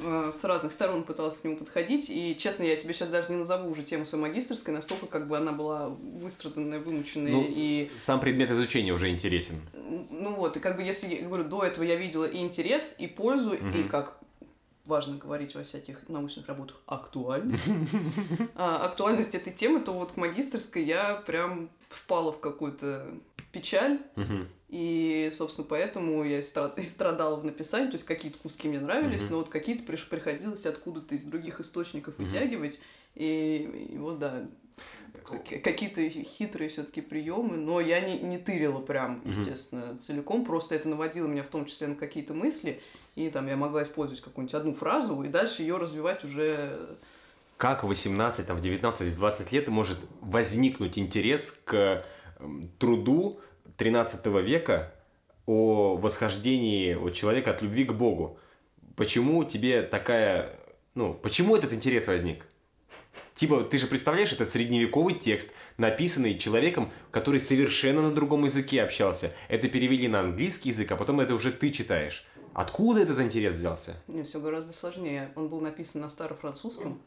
с 0.00 0.44
разных 0.44 0.72
сторон 0.72 1.02
пыталась 1.04 1.36
к 1.36 1.44
нему 1.44 1.56
подходить, 1.56 2.08
и, 2.10 2.36
честно, 2.38 2.62
я 2.62 2.76
тебе 2.76 2.94
сейчас 2.94 3.08
даже 3.08 3.30
не 3.30 3.36
назову 3.36 3.70
уже 3.70 3.82
тему 3.82 4.06
своей 4.06 4.24
магистрской, 4.24 4.72
настолько 4.74 5.06
как 5.06 5.28
бы 5.28 5.36
она 5.36 5.52
была 5.52 5.88
выстраданная, 5.88 6.80
вымученная, 6.80 7.32
Ну, 7.32 7.46
и 7.48 7.90
Сам 7.98 8.20
предмет 8.20 8.50
изучения 8.50 8.92
уже 8.92 9.10
интересен. 9.10 9.60
ну 10.10 10.34
вот, 10.34 10.56
и 10.56 10.60
как 10.60 10.76
бы 10.76 10.82
если, 10.82 11.14
я 11.14 11.22
говорю, 11.22 11.44
до 11.44 11.62
этого 11.64 11.84
я 11.84 11.96
видела 11.96 12.24
и 12.24 12.38
интерес, 12.38 12.94
и 12.98 13.06
пользу, 13.06 13.52
и 13.52 13.62
Мгм. 13.62 13.88
как 13.88 14.18
важно 14.84 15.16
говорить 15.16 15.54
во 15.54 15.62
всяких 15.62 16.08
научных 16.08 16.48
работах, 16.48 16.76
актуальность. 16.86 17.62
А, 18.54 18.84
актуальность 18.84 19.34
этой 19.34 19.52
темы, 19.52 19.80
то 19.80 19.92
вот 19.92 20.12
к 20.12 20.16
магистрской 20.16 20.82
я 20.82 21.16
прям 21.26 21.70
впала 21.88 22.32
в 22.32 22.40
какую-то 22.40 23.14
печаль, 23.52 24.00
и, 24.68 25.32
собственно, 25.36 25.66
поэтому 25.68 26.24
я 26.24 26.38
и 26.38 26.42
стра- 26.42 26.72
и 26.78 26.82
страдала 26.82 27.36
в 27.36 27.44
написании, 27.44 27.86
то 27.88 27.94
есть 27.94 28.04
какие-то 28.04 28.38
куски 28.38 28.68
мне 28.68 28.80
нравились, 28.80 29.22
Мгм. 29.24 29.30
но 29.32 29.36
вот 29.38 29.48
какие-то 29.50 29.82
приходилось 29.84 30.64
откуда-то 30.66 31.14
из 31.14 31.24
других 31.24 31.60
источников 31.60 32.18
Мгм. 32.18 32.26
вытягивать, 32.26 32.80
и, 33.14 33.88
и 33.92 33.98
вот, 33.98 34.18
да, 34.18 34.46
какие-то 35.62 36.08
хитрые 36.08 36.70
все-таки 36.70 37.00
приемы, 37.00 37.56
но 37.56 37.80
я 37.80 38.00
не, 38.00 38.18
не 38.20 38.38
тырила 38.38 38.80
прям, 38.80 39.22
естественно, 39.26 39.96
целиком, 39.98 40.44
просто 40.44 40.74
это 40.74 40.88
наводило 40.88 41.26
меня 41.26 41.42
в 41.42 41.48
том 41.48 41.66
числе 41.66 41.88
на 41.88 41.94
какие-то 41.94 42.34
мысли, 42.34 42.80
и 43.14 43.28
там 43.30 43.46
я 43.46 43.56
могла 43.56 43.82
использовать 43.82 44.22
какую-нибудь 44.22 44.54
одну 44.54 44.74
фразу 44.74 45.22
и 45.22 45.28
дальше 45.28 45.62
ее 45.62 45.76
развивать 45.76 46.24
уже 46.24 46.96
Как 47.56 47.84
в 47.84 47.88
18, 47.88 48.46
там, 48.46 48.56
в 48.56 48.62
19, 48.62 49.08
в 49.08 49.16
20 49.16 49.52
лет 49.52 49.68
может 49.68 49.98
возникнуть 50.20 50.98
интерес 50.98 51.60
к 51.64 52.04
эм, 52.38 52.62
труду 52.78 53.40
13 53.76 54.24
века 54.42 54.94
о 55.46 55.96
восхождении 55.96 56.94
вот, 56.94 57.14
человека 57.14 57.50
от 57.50 57.62
любви 57.62 57.84
к 57.84 57.92
Богу? 57.92 58.38
Почему 58.96 59.44
тебе 59.44 59.82
такая... 59.82 60.58
Ну, 60.94 61.14
почему 61.14 61.56
этот 61.56 61.72
интерес 61.72 62.06
возник? 62.06 62.46
Типа, 63.34 63.62
ты 63.62 63.78
же 63.78 63.86
представляешь, 63.86 64.32
это 64.32 64.44
средневековый 64.44 65.14
текст, 65.14 65.52
написанный 65.78 66.38
человеком, 66.38 66.92
который 67.10 67.40
совершенно 67.40 68.02
на 68.02 68.14
другом 68.14 68.44
языке 68.44 68.82
общался. 68.82 69.32
Это 69.48 69.68
перевели 69.68 70.06
на 70.06 70.20
английский 70.20 70.68
язык, 70.68 70.92
а 70.92 70.96
потом 70.96 71.20
это 71.20 71.34
уже 71.34 71.50
ты 71.50 71.70
читаешь. 71.70 72.26
Откуда 72.54 73.00
этот 73.00 73.20
интерес 73.20 73.56
взялся? 73.56 73.96
Не, 74.08 74.22
все 74.22 74.40
гораздо 74.40 74.72
сложнее. 74.72 75.32
Он 75.36 75.48
был 75.48 75.60
написан 75.60 76.02
на 76.02 76.08
старофранцузском, 76.08 77.00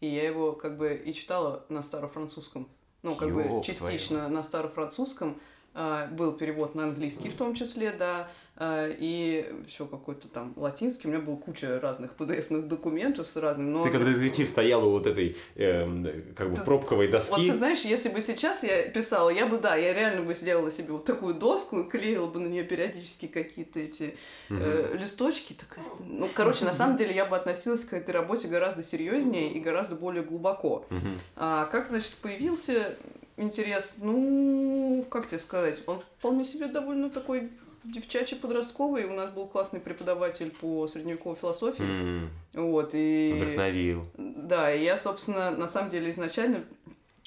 и 0.00 0.06
я 0.06 0.26
его 0.26 0.52
как 0.52 0.78
бы 0.78 0.94
и 0.94 1.12
читала 1.12 1.64
на 1.68 1.82
старофранцузском. 1.82 2.68
Ну, 3.02 3.16
как 3.16 3.32
бы 3.32 3.42
Ёб 3.42 3.64
частично 3.64 4.28
на 4.28 4.42
старофранцузском. 4.42 5.40
А, 5.72 6.08
был 6.08 6.32
перевод 6.32 6.74
на 6.74 6.84
английский 6.84 7.28
в 7.28 7.36
том 7.36 7.54
числе, 7.54 7.92
да, 7.92 8.28
и 8.62 9.46
еще 9.66 9.86
какой-то 9.86 10.28
там 10.28 10.52
латинский. 10.56 11.08
У 11.08 11.12
меня 11.12 11.22
была 11.22 11.36
куча 11.36 11.80
разных 11.80 12.12
PDF-ных 12.18 12.68
документов 12.68 13.28
с 13.28 13.36
разными. 13.36 13.70
Но 13.70 13.82
Ты 13.82 13.90
как 13.90 14.04
детектив 14.04 14.48
стоял 14.48 14.86
у 14.86 14.90
вот 14.90 15.06
этой 15.06 15.36
эм, 15.54 16.06
как 16.36 16.50
бы 16.50 16.56
Ты- 16.56 16.62
пробковой 16.62 17.08
доски. 17.08 17.30
Вот 17.30 17.40
ты 17.40 17.54
знаешь, 17.54 17.80
если 17.82 18.10
бы 18.10 18.20
сейчас 18.20 18.62
я 18.62 18.82
писала, 18.82 19.30
я 19.30 19.46
бы, 19.46 19.58
да, 19.58 19.76
я 19.76 19.94
реально 19.94 20.22
бы 20.22 20.34
сделала 20.34 20.70
себе 20.70 20.92
вот 20.92 21.04
такую 21.06 21.34
доску, 21.34 21.84
клеила 21.84 22.26
бы 22.26 22.38
на 22.40 22.48
нее 22.48 22.64
периодически 22.64 23.28
какие-то 23.28 23.80
эти 23.80 24.14
э, 24.50 24.96
листочки. 24.98 25.54
Такая, 25.54 25.84
ну, 26.06 26.28
короче, 26.34 26.64
на 26.66 26.74
самом 26.74 26.96
деле 26.98 27.14
я 27.14 27.24
бы 27.24 27.36
относилась 27.36 27.84
к 27.84 27.94
этой 27.94 28.10
работе 28.10 28.48
гораздо 28.48 28.82
серьезнее 28.82 29.52
и 29.52 29.60
гораздо 29.60 29.96
более 29.96 30.22
глубоко. 30.22 30.84
Мгм. 30.90 31.18
А 31.36 31.64
как, 31.66 31.88
значит, 31.88 32.14
появился 32.16 32.94
интерес? 33.38 33.98
Ну, 34.02 35.02
как 35.10 35.28
тебе 35.28 35.38
сказать, 35.38 35.82
он 35.86 36.00
вполне 36.18 36.44
себе 36.44 36.66
довольно 36.66 37.08
такой 37.08 37.50
девчачий 37.84 38.36
подростковый. 38.36 39.04
У 39.04 39.12
нас 39.14 39.30
был 39.30 39.46
классный 39.46 39.80
преподаватель 39.80 40.50
по 40.50 40.86
средневековой 40.88 41.36
философии. 41.36 41.82
М, 41.82 42.30
Вот, 42.54 42.90
и... 42.94 43.32
Вдохновил. 43.36 44.06
Да, 44.16 44.72
и 44.72 44.82
я, 44.84 44.96
собственно, 44.96 45.50
на 45.50 45.68
самом 45.68 45.90
деле 45.90 46.10
изначально 46.10 46.64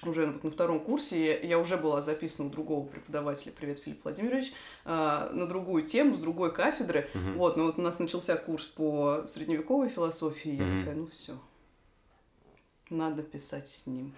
уже 0.03 0.25
вот 0.27 0.43
на 0.43 0.51
втором 0.51 0.81
курсе 0.81 1.25
я, 1.25 1.39
я 1.39 1.59
уже 1.59 1.77
была 1.77 2.01
записана 2.01 2.49
у 2.49 2.51
другого 2.51 2.85
преподавателя, 2.85 3.53
привет, 3.53 3.79
Филипп 3.79 4.03
Владимирович, 4.03 4.51
а, 4.83 5.29
на 5.31 5.47
другую 5.47 5.83
тему, 5.83 6.15
с 6.15 6.19
другой 6.19 6.53
кафедры. 6.53 7.07
Мгм. 7.13 7.37
Вот, 7.37 7.55
но 7.57 7.63
вот 7.65 7.77
у 7.79 7.81
нас 7.81 7.99
начался 7.99 8.35
курс 8.35 8.65
по 8.65 9.23
средневековой 9.27 9.87
философии, 9.89 10.51
и 10.51 10.55
я 10.57 10.63
Мгм. 10.63 10.79
такая, 10.79 10.95
ну 10.95 11.07
все, 11.07 11.37
надо 12.89 13.23
писать 13.23 13.67
с 13.69 13.87
ним. 13.87 14.13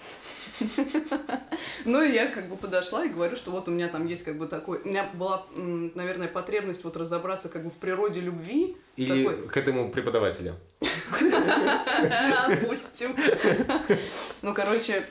Ну, 1.86 2.02
и 2.02 2.12
я 2.12 2.28
как 2.28 2.50
бы 2.50 2.56
подошла 2.58 3.06
и 3.06 3.10
говорю, 3.10 3.36
что 3.36 3.52
вот 3.52 3.68
у 3.68 3.72
меня 3.72 3.88
там 3.88 4.06
есть 4.08 4.24
как 4.24 4.38
бы 4.38 4.48
такой... 4.48 4.80
У 4.84 4.88
меня 4.88 5.10
была, 5.14 5.46
наверное, 5.56 6.28
потребность 6.28 6.84
вот 6.84 6.98
разобраться 6.98 7.50
как 7.50 7.64
бы 7.64 7.70
в 7.70 7.76
природе 7.78 8.22
любви. 8.22 8.76
такой- 8.98 9.48
к 9.48 9.58
этому 9.58 9.92
преподавателю. 9.92 10.56
Опустим. 12.48 13.16
Ну, 14.42 14.54
короче, 14.54 15.06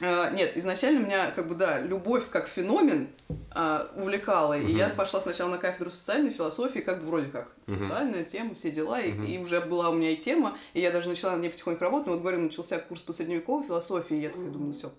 нет, 0.00 0.56
изначально 0.56 1.04
меня, 1.04 1.30
как 1.30 1.48
бы, 1.48 1.54
да, 1.54 1.80
любовь 1.80 2.28
как 2.30 2.48
феномен 2.48 3.08
а, 3.52 3.90
увлекала. 3.96 4.56
И 4.58 4.62
Мгм. 4.62 4.76
я 4.76 4.88
пошла 4.90 5.20
сначала 5.20 5.50
на 5.50 5.58
кафедру 5.58 5.90
социальной 5.90 6.30
философии, 6.30 6.80
как 6.80 7.00
бы 7.02 7.06
вроде 7.08 7.28
как 7.28 7.52
социальная 7.64 8.24
тема, 8.24 8.54
все 8.54 8.70
дела. 8.70 9.00
И, 9.00 9.12
Мгм. 9.12 9.24
и 9.24 9.38
уже 9.38 9.60
была 9.60 9.90
у 9.90 9.94
меня 9.94 10.10
и 10.10 10.16
тема, 10.16 10.56
и 10.74 10.80
я 10.80 10.90
даже 10.90 11.08
начала 11.08 11.36
на 11.36 11.40
ней 11.40 11.50
потихоньку 11.50 11.82
работать. 11.82 12.06
Но 12.06 12.12
вот, 12.14 12.22
говорю, 12.22 12.40
начался 12.40 12.78
курс 12.78 13.02
по 13.02 13.12
средневековой 13.12 13.64
философии, 13.64 14.16
и 14.16 14.20
я 14.22 14.30
такая 14.30 14.48
думаю, 14.50 14.72
все, 14.74 14.92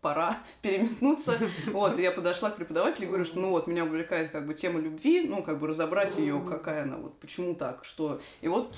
пора 0.00 0.38
переметнуться. 0.62 1.38
Вот, 1.66 1.98
и 1.98 2.02
я 2.02 2.10
подошла 2.12 2.50
к 2.50 2.56
преподавателю 2.56 3.04
и 3.04 3.08
говорю, 3.08 3.24
что 3.24 3.38
ну 3.40 3.50
вот 3.50 3.66
меня 3.66 3.84
увлекает 3.84 4.30
как 4.30 4.46
бы 4.46 4.54
тема 4.54 4.80
любви, 4.80 5.22
ну 5.26 5.42
как 5.42 5.58
бы 5.58 5.66
разобрать 5.66 6.16
ее, 6.18 6.40
какая 6.48 6.84
она, 6.84 6.96
вот 6.98 7.18
почему 7.18 7.54
так, 7.54 7.84
что. 7.84 8.20
И 8.40 8.48
вот 8.48 8.74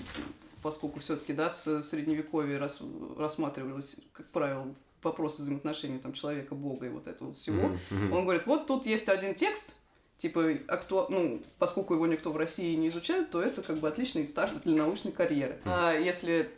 поскольку 0.62 1.00
все-таки, 1.00 1.32
да, 1.32 1.50
в 1.50 1.82
средневековье 1.84 2.58
рас, 2.58 2.82
рассматривались, 3.18 4.00
как 4.12 4.26
правило, 4.30 4.66
вопросы 5.03 5.42
взаимоотношений 5.42 5.98
там 5.98 6.12
человека, 6.12 6.55
Бога 6.55 6.86
и 6.86 6.88
вот 6.88 7.07
этого 7.07 7.32
всего, 7.32 7.68
Мгм, 7.68 7.78
мгм. 7.90 8.12
он 8.12 8.24
говорит, 8.24 8.46
вот 8.46 8.66
тут 8.66 8.86
есть 8.86 9.09
один 9.09 9.34
текст, 9.34 9.76
типа, 10.18 10.59
акту... 10.68 11.07
ну, 11.09 11.42
поскольку 11.59 11.94
его 11.94 12.07
никто 12.07 12.30
в 12.32 12.36
России 12.36 12.74
не 12.74 12.88
изучает, 12.88 13.30
то 13.30 13.42
это 13.42 13.62
как 13.62 13.78
бы 13.78 13.88
отличный 13.88 14.26
старт 14.26 14.62
для 14.64 14.76
научной 14.76 15.12
карьеры. 15.12 15.59
А 15.64 15.92
если 15.94 16.51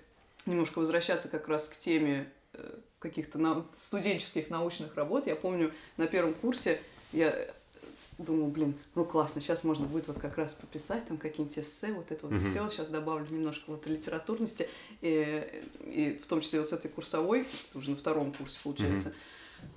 немножко 0.47 0.81
возвращаться 0.81 1.29
как 1.29 1.47
раз 1.49 1.69
к 1.69 1.77
теме 1.77 2.29
э, 2.55 2.79
каких-то 2.99 3.39
нау- 3.39 3.67
студенческих 3.75 4.51
научных 4.51 4.97
работ, 4.97 5.27
я 5.27 5.37
помню 5.37 5.71
на 5.97 6.07
первом 6.09 6.35
курсе 6.35 6.81
я 7.13 7.33
думаю, 8.23 8.49
блин, 8.49 8.75
ну 8.95 9.05
классно, 9.05 9.41
сейчас 9.41 9.65
можно 9.65 9.87
будет 9.87 10.09
вот 10.09 10.19
как 10.19 10.37
раз 10.37 10.55
пописать 10.55 11.07
там 11.07 11.19
какие-нибудь 11.19 11.59
эссе, 11.59 11.93
вот 11.93 12.11
это 12.11 12.27
вот 12.27 12.35
Мгм. 12.35 12.41
все, 12.41 12.69
сейчас 12.71 12.89
добавлю 12.89 13.27
немножко 13.31 13.65
вот 13.67 13.87
литературности, 13.87 14.69
и, 15.01 15.63
и 15.85 16.21
в 16.23 16.27
том 16.27 16.41
числе 16.41 16.61
вот 16.61 16.69
с 16.69 16.73
этой 16.73 16.89
курсовой, 16.91 17.47
уже 17.75 17.91
на 17.91 17.97
втором 17.97 18.33
курсе 18.33 18.59
получается, 18.63 19.13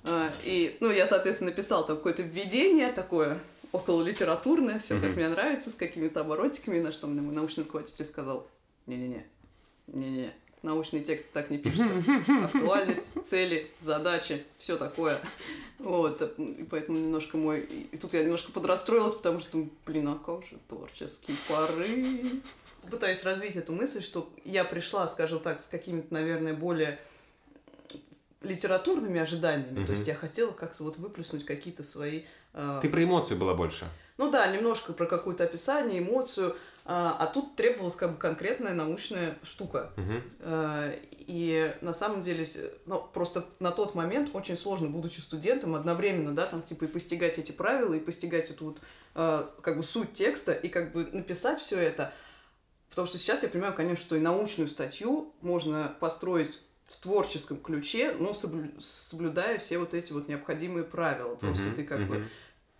а, 0.04 0.32
И, 0.44 0.76
ну, 0.80 0.90
я, 0.90 1.06
соответственно, 1.06 1.50
написала 1.50 1.84
там 1.84 1.96
какое-то 1.96 2.22
введение 2.22 2.92
такое 2.92 3.38
около 3.72 4.02
литературное, 4.02 4.78
все 4.78 4.94
как 4.94 5.10
Мгм. 5.10 5.16
мне 5.16 5.28
нравится, 5.28 5.70
с 5.70 5.74
какими-то 5.74 6.20
оборотиками, 6.20 6.80
на 6.80 6.92
что 6.92 7.06
мне 7.06 7.20
мой 7.20 7.34
научный 7.34 7.64
руководитель 7.64 8.04
сказал, 8.04 8.48
не-не-не, 8.86 9.26
не-не-не, 9.88 10.32
научные 10.66 11.02
тексты 11.02 11.28
так 11.32 11.48
не 11.50 11.58
пишутся. 11.58 12.02
Актуальность, 12.44 13.24
цели, 13.24 13.70
задачи, 13.80 14.44
все 14.58 14.76
такое. 14.76 15.18
Вот, 15.78 16.20
и 16.38 16.66
поэтому 16.70 16.98
немножко 16.98 17.36
мой... 17.38 17.60
И 17.60 17.96
тут 17.96 18.12
я 18.14 18.22
немножко 18.24 18.52
подрастроилась, 18.52 19.14
потому 19.14 19.40
что, 19.40 19.66
блин, 19.86 20.08
а 20.08 20.18
как 20.24 20.44
же 20.44 20.58
творческий 20.68 21.34
порыв. 21.48 22.32
Пытаюсь 22.90 23.24
развить 23.24 23.56
эту 23.56 23.72
мысль, 23.72 24.02
что 24.02 24.28
я 24.44 24.64
пришла, 24.64 25.08
скажем 25.08 25.40
так, 25.40 25.58
с 25.58 25.66
какими-то, 25.66 26.12
наверное, 26.12 26.54
более 26.54 26.98
литературными 28.42 29.20
ожиданиями. 29.20 29.78
Мгм. 29.78 29.86
То 29.86 29.92
есть 29.92 30.06
я 30.06 30.14
хотела 30.14 30.52
как-то 30.52 30.84
вот 30.84 30.96
выплеснуть 30.98 31.44
какие-то 31.44 31.82
свои... 31.82 32.22
э, 32.54 32.78
Ты 32.82 32.88
про 32.88 33.02
эмоцию 33.02 33.38
была 33.38 33.54
больше. 33.54 33.86
ну 34.18 34.30
да, 34.30 34.46
немножко 34.46 34.92
про 34.92 35.06
какое-то 35.06 35.44
описание, 35.44 35.98
эмоцию, 35.98 36.54
а, 36.88 37.16
а 37.18 37.26
тут 37.26 37.56
требовалась 37.56 37.96
как 37.96 38.12
бы 38.12 38.16
конкретная 38.16 38.72
научная 38.74 39.36
штука. 39.42 39.92
Э, 40.40 40.98
И 41.10 41.74
на 41.80 41.92
самом 41.92 42.22
деле, 42.22 42.46
ну, 42.86 43.00
просто 43.12 43.44
на 43.58 43.72
тот 43.72 43.96
момент 43.96 44.30
очень 44.32 44.56
сложно, 44.56 44.88
будучи 44.88 45.20
студентом, 45.20 45.74
одновременно, 45.74 46.32
да, 46.32 46.46
там, 46.46 46.62
типа, 46.62 46.84
и 46.84 46.86
постигать 46.86 47.38
эти 47.38 47.50
правила, 47.50 47.94
и 47.94 47.98
постигать 48.00 48.48
эту 48.50 48.66
вот, 48.66 48.78
э, 49.16 49.46
как 49.62 49.76
бы, 49.76 49.82
суть 49.82 50.12
текста, 50.12 50.52
и 50.52 50.68
как 50.68 50.92
бы 50.92 51.04
написать 51.12 51.58
все 51.58 51.78
это. 51.80 52.12
Потому 52.90 53.08
что 53.08 53.18
сейчас 53.18 53.42
я 53.42 53.48
понимаю, 53.48 53.74
конечно, 53.74 54.04
что 54.04 54.14
и 54.14 54.20
научную 54.20 54.68
статью 54.68 55.34
можно 55.40 55.96
построить 55.98 56.60
в 56.84 56.96
творческом 56.98 57.56
ключе, 57.58 58.12
но 58.12 58.30
соблю- 58.30 58.80
соблюдая 58.80 59.58
все 59.58 59.78
вот 59.78 59.92
эти 59.92 60.12
вот 60.12 60.28
необходимые 60.28 60.84
правила. 60.84 61.34
Просто 61.34 61.66
Мгм, 61.66 61.74
ты 61.74 61.84
как 61.84 62.06
бы 62.06 62.18
мгм. 62.18 62.28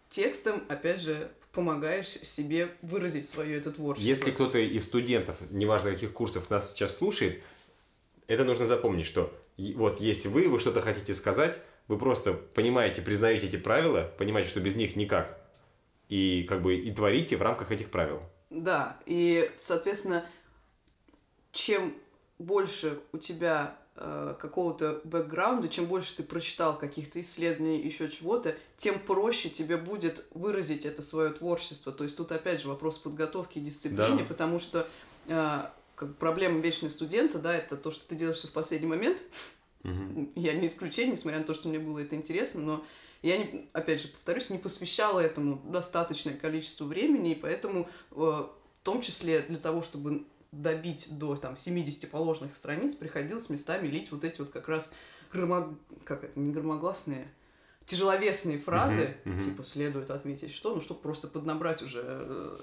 текстом, 0.09 0.63
опять 0.69 1.01
же, 1.01 1.31
помогаешь 1.57 2.09
себе 2.09 2.69
выразить 2.83 3.27
свое 3.27 3.57
это 3.57 3.73
творчество. 3.73 4.07
Если 4.07 4.31
кто-то 4.31 4.59
из 4.59 4.85
студентов, 4.85 5.39
неважно 5.51 5.91
каких 5.91 6.13
курсов, 6.13 6.51
нас 6.51 6.71
сейчас 6.71 6.97
слушает, 6.97 7.43
это 8.27 8.45
нужно 8.45 8.67
запомнить, 8.67 9.07
что 9.07 9.33
вот 9.57 9.99
есть 9.99 10.27
вы, 10.27 10.49
вы 10.49 10.61
что-то 10.61 10.83
хотите 10.83 11.15
сказать, 11.15 11.59
вы 11.89 11.99
просто 11.99 12.35
понимаете, 12.35 13.01
признаете 13.01 13.47
эти 13.47 13.57
правила, 13.57 14.13
понимаете, 14.19 14.51
что 14.51 14.61
без 14.61 14.77
них 14.77 14.97
никак, 14.97 15.39
и 16.11 16.43
как 16.43 16.61
бы 16.61 16.77
и 16.77 16.93
творите 16.93 17.39
в 17.39 17.43
рамках 17.43 17.73
этих 17.73 17.91
правил. 17.91 18.21
Да, 18.51 18.99
и, 19.07 19.51
соответственно, 19.59 20.27
чем 21.53 21.95
больше 22.39 23.01
у 23.13 23.19
тебя 23.19 23.79
какого-то 23.97 25.01
бэкграунда, 25.05 25.69
чем 25.69 25.87
больше 25.87 26.17
ты 26.17 26.23
прочитал 26.23 26.77
каких-то 26.79 27.21
исследований, 27.21 27.81
еще 27.81 28.11
чего-то, 28.11 28.55
тем 28.77 28.99
проще 28.99 29.49
тебе 29.49 29.77
будет 29.77 30.25
выразить 30.33 30.85
это 30.85 31.03
свое 31.03 31.31
творчество. 31.31 31.93
То 31.93 32.05
есть 32.05 32.17
тут 32.17 32.31
опять 32.33 32.61
же 32.61 32.69
вопрос 32.69 32.99
подготовки 32.99 33.59
и 33.59 33.63
дисциплины, 33.63 34.19
Да. 34.19 34.25
потому 34.25 34.59
что 34.59 34.87
э, 35.29 35.63
как 35.95 36.15
проблема 36.17 36.61
вечного 36.61 36.93
студента, 36.93 37.39
да, 37.39 37.57
это 37.57 37.77
то, 37.77 37.91
что 37.91 38.07
ты 38.07 38.15
делаешь 38.17 38.37
все 38.39 38.49
в 38.49 38.53
последний 38.53 38.87
момент. 38.89 39.23
Мгм. 39.83 40.31
Я 40.37 40.53
не 40.53 40.67
исключение, 40.67 41.13
несмотря 41.13 41.39
на 41.39 41.47
то, 41.47 41.55
что 41.55 41.69
мне 41.69 41.79
было 41.79 41.99
это 42.01 42.17
интересно, 42.17 42.61
но 42.63 42.85
Я, 43.23 43.39
не, 43.39 43.67
опять 43.73 44.03
же, 44.03 44.09
повторюсь, 44.09 44.51
не 44.51 44.59
посвящала 44.59 45.21
этому 45.21 45.61
достаточное 45.65 46.35
количество 46.35 46.85
времени, 46.85 47.33
и 47.33 47.35
поэтому 47.35 47.89
э, 48.13 48.15
в 48.15 48.51
том 48.83 49.01
числе 49.01 49.41
для 49.41 49.57
того, 49.57 49.83
чтобы 49.83 50.25
добить 50.63 51.09
до 51.19 51.37
там 51.37 51.57
70 51.57 52.11
положенных 52.11 52.57
страниц, 52.57 52.95
приходилось 52.95 53.51
местами 53.51 53.87
лить 53.89 54.11
вот 54.11 54.25
эти 54.25 54.41
вот 54.41 54.51
как 54.51 54.69
раз 54.69 54.93
громо... 55.33 55.77
как 56.05 56.25
это, 56.25 56.39
не 56.39 56.53
громогласные, 56.53 57.29
тяжеловесные 57.85 58.59
фразы, 58.59 59.17
Мгм, 59.25 59.37
мгм. 59.37 59.45
типа 59.45 59.65
следует 59.65 60.11
отметить 60.11 60.53
что, 60.53 60.75
ну, 60.75 60.81
чтобы 60.81 61.01
просто 61.01 61.29
поднабрать 61.29 61.83
уже 61.83 62.03
э, 62.05 62.59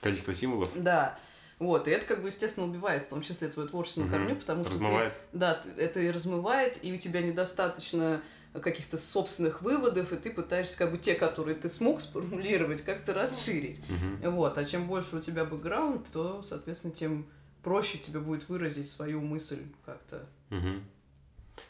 Количество 0.00 0.34
символов 0.34 0.70
да. 0.74 1.18
Вот, 1.58 1.88
и 1.88 1.90
это, 1.90 2.06
как 2.06 2.22
бы, 2.22 2.28
естественно, 2.28 2.66
убивает, 2.66 3.04
в 3.04 3.08
том 3.08 3.20
числе, 3.20 3.48
твою 3.48 3.68
творчество 3.68 4.02
на 4.02 4.06
Мгм. 4.06 4.16
корню, 4.16 4.36
потому 4.36 4.62
что 4.62 4.74
ты, 4.74 4.78
размывает. 4.78 5.14
да, 5.32 5.54
ты- 5.54 5.70
это 5.82 5.98
и 5.98 6.08
размывает, 6.08 6.78
и 6.84 6.92
у 6.92 6.96
тебя 6.96 7.20
недостаточно 7.20 8.20
каких-то 8.62 8.96
собственных 8.96 9.60
выводов, 9.62 10.12
и 10.12 10.16
ты 10.16 10.30
пытаешься, 10.30 10.78
как 10.78 10.92
бы, 10.92 10.98
те, 10.98 11.14
которые 11.14 11.56
ты 11.56 11.68
смог 11.68 12.00
сформулировать, 12.00 12.82
как-то 12.82 13.12
расширить. 13.12 13.82
Мгм. 13.88 14.30
Вот, 14.32 14.56
а 14.56 14.64
чем 14.64 14.86
больше 14.86 15.16
у 15.16 15.20
тебя 15.20 15.44
бэкграунд, 15.44 16.06
то, 16.12 16.42
соответственно, 16.42 16.94
тем 16.94 17.28
проще 17.68 17.98
тебе 17.98 18.18
будет 18.20 18.48
выразить 18.48 18.88
свою 18.88 19.20
мысль 19.20 19.60
как-то. 19.84 20.24
Мгм. 20.48 20.82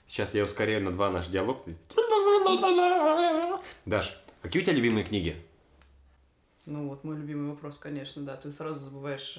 Сейчас 0.07 0.33
я 0.35 0.45
ускоряю 0.45 0.85
на 0.85 0.93
два 0.93 1.11
наш 1.11 1.27
диалог. 1.27 1.65
Даш, 3.85 4.23
какие 4.43 4.63
у 4.63 4.65
тебя 4.65 4.77
любимые 4.77 5.05
книги? 5.05 5.37
Ну 6.67 6.89
вот, 6.89 7.03
мой 7.03 7.17
любимый 7.17 7.51
вопрос, 7.51 7.79
конечно, 7.79 8.23
да, 8.23 8.37
ты 8.37 8.53
сразу 8.53 8.77
забываешь 8.77 9.39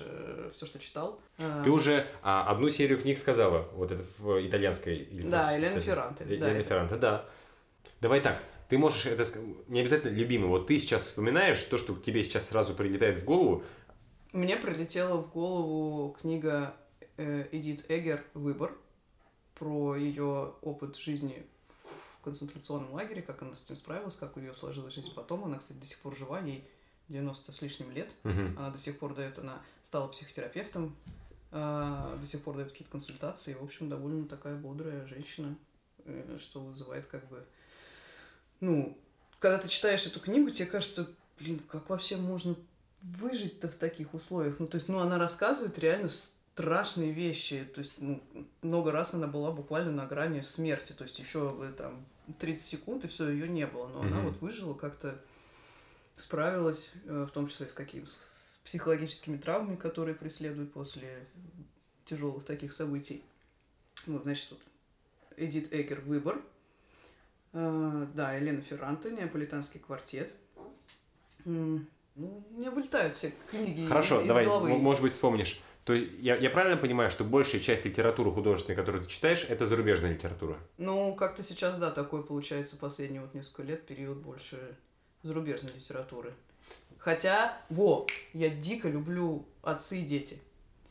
все, 0.51 0.65
что 0.65 0.79
читал. 0.79 1.21
А, 1.37 1.63
Ты 1.63 1.69
уже 1.69 2.07
а, 2.23 2.49
одну 2.51 2.69
серию 2.69 2.99
книг 2.99 3.19
сказала, 3.19 3.69
вот 3.73 3.91
это 3.91 4.03
в 4.17 4.45
итальянской. 4.45 4.97
или 4.97 5.27
Да, 5.29 5.51
Елена 5.51 5.67
кстати. 5.69 5.85
Ферранте, 5.85 6.23
Елена 6.27 6.45
это- 6.47 6.63
Ферранте, 6.67 6.95
да. 6.95 7.25
Давай 8.01 8.19
так, 8.19 8.43
ты 8.67 8.77
можешь 8.79 9.05
это 9.05 9.23
не 9.67 9.79
обязательно 9.79 10.11
любимый. 10.13 10.47
Вот 10.47 10.67
ты 10.67 10.79
сейчас 10.79 11.05
вспоминаешь 11.05 11.61
то, 11.63 11.77
что 11.77 11.95
тебе 11.95 12.23
сейчас 12.25 12.49
сразу 12.49 12.73
прилетает 12.73 13.17
в 13.19 13.23
голову. 13.25 13.63
Мне 14.31 14.57
прилетела 14.57 15.17
в 15.17 15.31
голову 15.31 16.15
книга 16.21 16.75
э, 17.17 17.47
Эдит 17.51 17.89
Эгер 17.89 18.23
«Выбор» 18.35 18.77
про 19.55 19.95
ее 19.95 20.53
опыт 20.61 20.97
жизни 20.97 21.43
в 21.83 22.23
концентрационном 22.23 22.93
лагере, 22.93 23.23
как 23.23 23.41
она 23.41 23.55
с 23.55 23.65
этим 23.65 23.75
справилась, 23.75 24.15
как 24.15 24.37
у 24.37 24.39
нее 24.39 24.53
сложилась 24.53 24.93
жизнь 24.93 25.15
потом. 25.15 25.45
Она, 25.45 25.57
кстати, 25.57 25.79
до 25.79 25.85
сих 25.87 25.97
пор 25.97 26.15
жива, 26.15 26.39
ей 26.41 26.63
90 27.07 27.51
с 27.51 27.61
лишним 27.63 27.91
лет. 27.91 28.13
Она 28.23 28.69
до 28.69 28.77
сих 28.77 28.99
пор 28.99 29.15
дает, 29.15 29.39
она 29.39 29.63
стала 29.81 30.07
психотерапевтом, 30.07 30.95
а, 31.51 32.15
до 32.17 32.25
сих 32.27 32.43
пор 32.43 32.57
дает 32.57 32.69
какие-то 32.69 32.91
консультации. 32.91 33.55
В 33.55 33.63
общем, 33.63 33.89
довольно 33.89 34.27
такая 34.27 34.55
бодрая 34.55 35.07
женщина, 35.07 35.55
э, 36.05 36.37
что 36.39 36.59
вызывает 36.59 37.07
как 37.07 37.27
бы... 37.29 37.43
Ну, 38.59 38.95
когда 39.39 39.57
ты 39.57 39.69
читаешь 39.69 40.05
эту 40.05 40.19
книгу, 40.19 40.51
тебе 40.51 40.67
кажется, 40.67 41.09
блин, 41.39 41.59
как 41.67 41.89
вообще 41.89 42.15
можно 42.17 42.55
выжить-то 43.01 43.67
в 43.69 43.75
таких 43.75 44.13
условиях? 44.13 44.59
Ну, 44.59 44.67
то 44.67 44.75
есть, 44.75 44.87
ну, 44.89 44.99
она 44.99 45.17
рассказывает 45.17 45.77
реально 45.79 46.07
страшные 46.09 47.11
вещи. 47.11 47.67
То 47.73 47.79
есть, 47.79 47.93
ну, 47.97 48.21
много 48.61 48.91
раз 48.91 49.13
она 49.13 49.27
была 49.27 49.51
буквально 49.51 49.91
на 49.91 50.05
грани 50.05 50.41
смерти. 50.41 50.93
То 50.93 51.03
есть, 51.03 51.17
еще 51.19 51.73
там 51.77 52.05
30 52.39 52.65
секунд, 52.65 53.05
и 53.05 53.07
все, 53.07 53.29
ее 53.29 53.47
не 53.47 53.65
было. 53.67 53.87
Но 53.87 54.01
она 54.01 54.17
Мгм. 54.17 54.25
вот 54.27 54.41
выжила 54.41 54.73
как-то 54.73 55.19
справилась, 56.15 56.91
э, 57.05 57.25
в 57.29 57.31
том 57.31 57.47
числе 57.47 57.67
с 57.67 57.73
какими 57.73 58.05
с 58.05 58.49
с 58.49 58.61
психологическими 58.69 59.37
травмами, 59.37 59.77
которые 59.77 60.13
преследуют 60.13 60.73
после 60.73 61.25
тяжелых 62.05 62.43
таких 62.45 62.71
событий. 62.73 63.23
Вот, 64.05 64.23
значит, 64.23 64.49
тут 64.49 64.59
Эдит 65.37 65.73
Эгер 65.73 66.01
«Выбор». 66.01 66.39
Э, 67.53 68.05
Да, 68.13 68.33
Елена 68.33 68.61
Ферранте, 68.61 69.09
«Неаполитанский 69.11 69.79
квартет». 69.79 70.35
Ну, 72.19 72.45
у 72.51 72.59
меня 72.59 72.69
вылетают 72.69 73.15
все 73.15 73.33
книги 73.49 73.85
Хорошо, 73.87 74.19
из 74.21 74.27
давай, 74.27 74.45
головы. 74.45 74.75
может 74.75 75.01
быть, 75.01 75.13
вспомнишь. 75.13 75.61
То 75.85 75.93
есть 75.93 76.11
я, 76.19 76.35
я 76.35 76.49
правильно 76.49 76.75
понимаю, 76.75 77.09
что 77.09 77.23
большая 77.23 77.61
часть 77.61 77.85
литературы 77.85 78.31
художественной, 78.31 78.75
которую 78.75 79.03
ты 79.03 79.09
читаешь, 79.09 79.45
это 79.47 79.65
зарубежная 79.65 80.11
литература? 80.11 80.57
Ну, 80.77 81.15
как-то 81.15 81.43
сейчас, 81.43 81.77
да, 81.77 81.91
такое 81.91 82.21
получается 82.21 82.75
последние 82.77 83.21
вот 83.21 83.33
несколько 83.33 83.63
лет, 83.63 83.87
период 83.87 84.17
больше 84.17 84.77
зарубежной 85.21 85.71
литературы. 85.73 86.33
Хотя, 86.97 87.57
во, 87.69 88.05
я 88.33 88.49
дико 88.49 88.89
люблю 88.89 89.45
«Отцы 89.63 89.99
и 89.99 90.03
дети». 90.03 90.39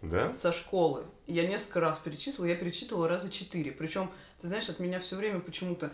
Да? 0.01 0.31
со 0.31 0.53
школы. 0.53 1.05
Я 1.26 1.47
несколько 1.47 1.81
раз 1.81 1.99
перечитывала, 1.99 2.49
я 2.49 2.55
перечитывала 2.55 3.09
раза 3.09 3.31
четыре. 3.31 3.72
Причем, 3.72 4.11
ты 4.41 4.47
знаешь, 4.47 4.68
от 4.68 4.79
меня 4.79 5.01
все 5.01 5.16
время 5.16 5.41
почему-то, 5.41 5.91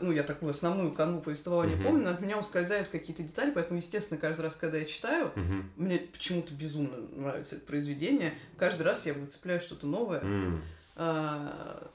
ну, 0.00 0.12
я 0.12 0.22
такую 0.22 0.50
основную 0.50 0.92
канву 0.92 1.20
повествования 1.20 1.76
Мгм. 1.76 1.84
помню, 1.84 2.04
но 2.04 2.10
от 2.10 2.20
меня 2.20 2.38
ускользают 2.38 2.88
какие-то 2.88 3.22
детали, 3.22 3.50
поэтому, 3.50 3.78
естественно, 3.78 4.20
каждый 4.20 4.42
раз, 4.42 4.54
когда 4.54 4.78
я 4.78 4.84
читаю, 4.84 5.32
Мгм. 5.34 5.70
мне 5.76 5.98
почему-то 5.98 6.54
безумно 6.54 6.96
нравится 7.16 7.56
это 7.56 7.66
произведение. 7.66 8.32
Каждый 8.56 8.82
раз 8.82 9.06
я 9.06 9.14
выцепляю 9.14 9.60
что-то 9.60 9.86
новое. 9.86 10.22
А, 10.96 11.90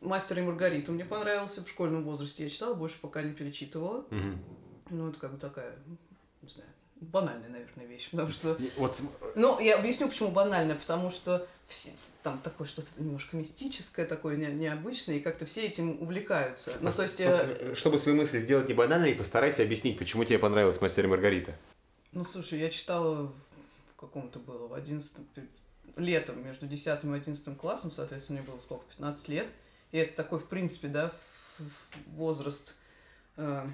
Мастер 0.00 0.38
и 0.38 0.42
Маргариту 0.42 0.92
мне 0.92 1.04
понравился 1.04 1.64
в 1.64 1.68
школьном 1.68 2.04
возрасте. 2.04 2.44
Я 2.44 2.50
читала, 2.50 2.74
больше 2.74 2.96
пока 3.00 3.22
не 3.22 3.32
перечитывала. 3.32 4.06
Мгм. 4.10 4.38
Ну, 4.90 5.08
это 5.08 5.18
как 5.18 5.32
бы 5.32 5.38
такая, 5.38 5.74
банальная, 7.04 7.48
наверное, 7.48 7.86
вещь. 7.86 8.10
Потому 8.10 8.30
что 8.32 8.58
Вот 8.76 9.02
ну, 9.36 9.60
я 9.60 9.78
объясню, 9.78 10.08
почему 10.08 10.30
банально, 10.30 10.74
потому 10.74 11.10
что 11.10 11.46
все- 11.66 11.92
там 12.22 12.38
такое 12.38 12.66
что-то 12.66 12.88
немножко 12.98 13.36
мистическое, 13.36 14.06
такое 14.06 14.36
не- 14.36 14.46
необычное, 14.46 15.16
и 15.16 15.20
как-то 15.20 15.46
все 15.46 15.66
этим 15.66 16.00
увлекаются. 16.02 16.72
Ну, 16.80 16.92
то 16.92 17.02
есть, 17.02 17.20
э, 17.20 17.74
Чтобы 17.74 17.98
свои 17.98 18.14
мысли 18.14 18.38
сделать 18.38 18.68
не 18.68 18.74
банальной, 18.74 19.14
постарайся 19.14 19.62
объяснить, 19.62 19.98
почему 19.98 20.24
тебе 20.24 20.38
понравилась 20.38 20.80
«Мастер 20.80 21.04
и 21.04 21.08
Маргарита». 21.08 21.56
ну, 22.12 22.24
слушай, 22.24 22.58
я 22.60 22.70
читала 22.70 23.26
в, 23.26 24.00
каком-то 24.00 24.38
было, 24.38 24.68
в 24.68 24.74
11 24.74 25.18
летом, 25.96 26.44
между 26.44 26.66
10 26.66 26.86
и 27.04 27.08
11 27.08 27.56
классом, 27.58 27.92
соответственно, 27.92 28.40
мне 28.40 28.48
было 28.50 28.58
сколько, 28.60 28.84
15 28.86 29.28
лет, 29.28 29.48
и 29.92 29.98
это 29.98 30.14
такой, 30.16 30.38
в 30.38 30.46
принципе, 30.46 30.88
да, 30.88 31.12
возраст, 32.06 32.78
э, 33.36 33.66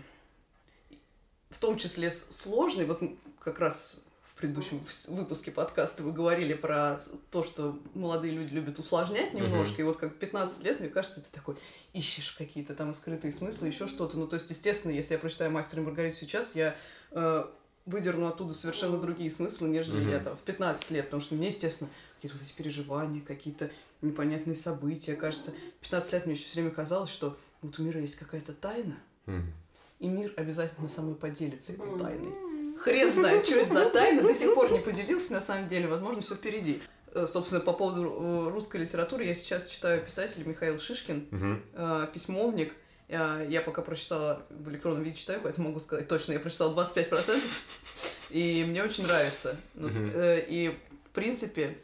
в 1.51 1.59
том 1.59 1.77
числе 1.77 2.11
сложный, 2.11 2.85
вот 2.85 3.03
как 3.41 3.59
раз 3.59 3.99
в 4.23 4.35
предыдущем 4.37 4.79
выпус- 4.79 5.09
выпуске 5.11 5.51
подкаста 5.51 6.03
вы 6.03 6.13
говорили 6.13 6.55
про 6.55 6.99
то, 7.31 7.45
что 7.45 7.79
молодые 7.95 8.33
люди 8.33 8.55
любят 8.55 8.79
усложнять 8.79 9.35
немножко, 9.35 9.83
и 9.83 9.85
вот 9.85 9.99
как 9.99 10.17
15 10.17 10.65
лет, 10.65 10.81
мне 10.81 10.89
кажется, 10.89 11.21
ты 11.21 11.29
такой 11.31 11.57
ищешь 11.93 12.33
какие-то 12.33 12.75
там 12.75 12.95
скрытые 12.95 13.33
смыслы, 13.33 13.67
еще 13.69 13.87
что-то. 13.87 14.17
Ну, 14.17 14.27
то 14.27 14.35
есть, 14.35 14.49
естественно, 14.49 14.93
если 14.93 15.15
я 15.15 15.19
прочитаю 15.19 15.51
«Мастер 15.51 15.81
и 15.81 15.83
Маргариту» 15.83 16.17
сейчас, 16.17 16.55
я 16.55 16.75
э, 17.11 17.45
выдерну 17.85 18.29
оттуда 18.29 18.55
совершенно 18.55 18.99
другие 18.99 19.31
смыслы, 19.31 19.69
нежели 19.69 20.01
Мгм. 20.01 20.11
я 20.11 20.21
там 20.21 20.37
в 20.37 20.41
15 20.43 20.91
лет, 20.93 21.07
потому 21.07 21.21
что 21.21 21.35
мне, 21.35 21.49
естественно, 21.49 21.91
какие-то 22.17 22.39
вот 22.39 22.47
эти 22.47 22.55
переживания, 22.55 23.21
какие-то 23.21 23.71
непонятные 24.01 24.57
события. 24.57 25.17
Кажется, 25.17 25.51
в 25.51 25.83
15 25.83 26.13
лет 26.13 26.25
мне 26.27 26.35
еще 26.35 26.45
все 26.47 26.55
время 26.61 26.71
казалось, 26.71 27.11
что 27.11 27.37
вот 27.61 27.79
у 27.79 27.83
мира 27.83 28.01
есть 28.01 28.17
какая-то 28.17 28.53
тайна, 28.55 28.97
Мгм. 29.27 29.53
И 30.01 30.09
мир 30.09 30.33
обязательно 30.37 30.89
со 30.89 31.03
мной 31.03 31.15
поделится 31.15 31.73
этой 31.73 31.99
тайной. 31.99 32.35
Хрен 32.79 33.13
знает, 33.13 33.47
что 33.47 33.57
это 33.57 33.73
за 33.73 33.91
тайна, 33.91 34.23
до 34.23 34.35
сих 34.35 34.55
пор 34.55 34.73
не 34.73 34.81
поделился, 34.81 35.33
на 35.33 35.43
самом 35.43 35.69
деле, 35.69 35.87
возможно, 35.87 36.23
все 36.23 36.35
впереди. 36.35 36.83
Э, 37.13 37.27
Собственно, 37.27 37.61
по 37.61 37.73
поводу 37.73 38.05
э, 38.05 38.51
русской 38.51 38.79
литературы, 38.79 39.25
я 39.25 39.35
сейчас 39.35 39.69
читаю 39.69 40.03
писателя 40.03 40.45
Михаил 40.45 40.79
Шишкин, 40.81 41.63
э, 41.75 42.07
письмовник. 42.13 42.73
Я 43.09 43.61
пока 43.67 43.83
прочитала, 43.83 44.47
в 44.51 44.71
электронном 44.71 45.03
виде 45.03 45.19
читаю, 45.19 45.41
поэтому 45.43 45.71
могу 45.71 45.81
сказать 45.81 46.07
точно, 46.07 46.33
я 46.33 46.39
прочитала 46.39 46.73
25%, 46.73 47.43
и 48.31 48.65
мне 48.65 48.85
очень 48.85 49.05
нравится. 49.05 49.57
Ну, 49.75 49.91
И, 49.93 50.79
в 51.03 51.11
принципе, 51.11 51.77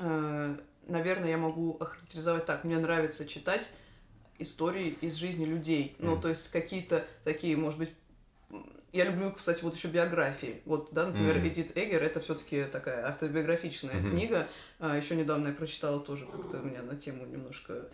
наверное, 0.00 1.28
я 1.28 1.36
могу 1.36 1.76
охарактеризовать 1.78 2.46
так. 2.46 2.64
Мне 2.64 2.78
нравится 2.78 3.26
читать 3.26 3.68
истории 4.38 4.96
из 5.00 5.14
жизни 5.14 5.44
людей. 5.44 5.96
Ну, 5.98 6.12
Мгм. 6.12 6.20
то 6.22 6.28
есть 6.28 6.50
какие-то 6.50 7.04
такие, 7.24 7.56
может 7.56 7.78
быть, 7.78 7.90
я 8.92 9.04
люблю, 9.04 9.32
кстати, 9.32 9.62
вот 9.62 9.74
еще 9.76 9.88
биографии. 9.88 10.62
Вот, 10.64 10.88
да, 10.92 11.06
например, 11.06 11.36
Мгм. 11.38 11.48
Эдит 11.48 11.76
Эгер 11.76 12.02
это 12.02 12.20
все-таки 12.20 12.64
такая 12.64 13.06
автобиографичная 13.06 14.00
Мгм. 14.00 14.10
книга. 14.10 14.48
А, 14.78 14.96
еще 14.96 15.14
недавно 15.14 15.48
я 15.48 15.54
прочитала 15.54 16.00
тоже 16.00 16.24
как-то 16.26 16.58
у 16.58 16.62
меня 16.62 16.82
на 16.82 16.96
тему 16.96 17.26
немножко 17.26 17.84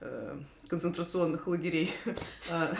э, 0.00 0.38
концентрационных 0.68 1.46
лагерей. 1.46 1.90
А, 2.50 2.74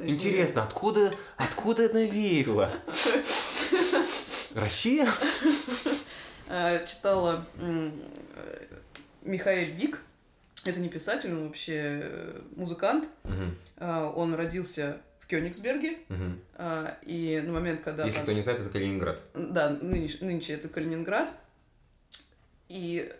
Интересно, 0.00 0.64
откуда, 0.64 1.14
откуда 1.36 1.88
навеяло? 1.92 2.72
Россия? 4.54 5.06
э, 6.48 6.84
читала 6.86 7.46
э, 7.58 7.90
Михаэль 9.22 9.70
Вик. 9.72 10.00
Это 10.64 10.78
не 10.80 10.88
писатель, 10.88 11.32
он 11.32 11.46
вообще 11.46 12.00
э, 12.02 12.40
музыкант. 12.56 13.08
А, 13.78 14.10
Он 14.14 14.34
родился 14.34 14.98
в 15.20 15.26
Кёнигсберге. 15.26 15.98
А, 16.56 16.98
И 17.02 17.40
на 17.44 17.52
момент, 17.52 17.80
когда... 17.80 18.04
Если 18.04 18.16
там- 18.18 18.24
кто 18.24 18.32
не 18.32 18.42
знает, 18.42 18.60
это 18.60 18.70
Калининград. 18.70 19.20
Да, 19.34 19.70
нынеш- 19.70 20.22
нынче 20.24 20.52
это 20.54 20.68
Калининград. 20.68 21.32
И 22.68 23.10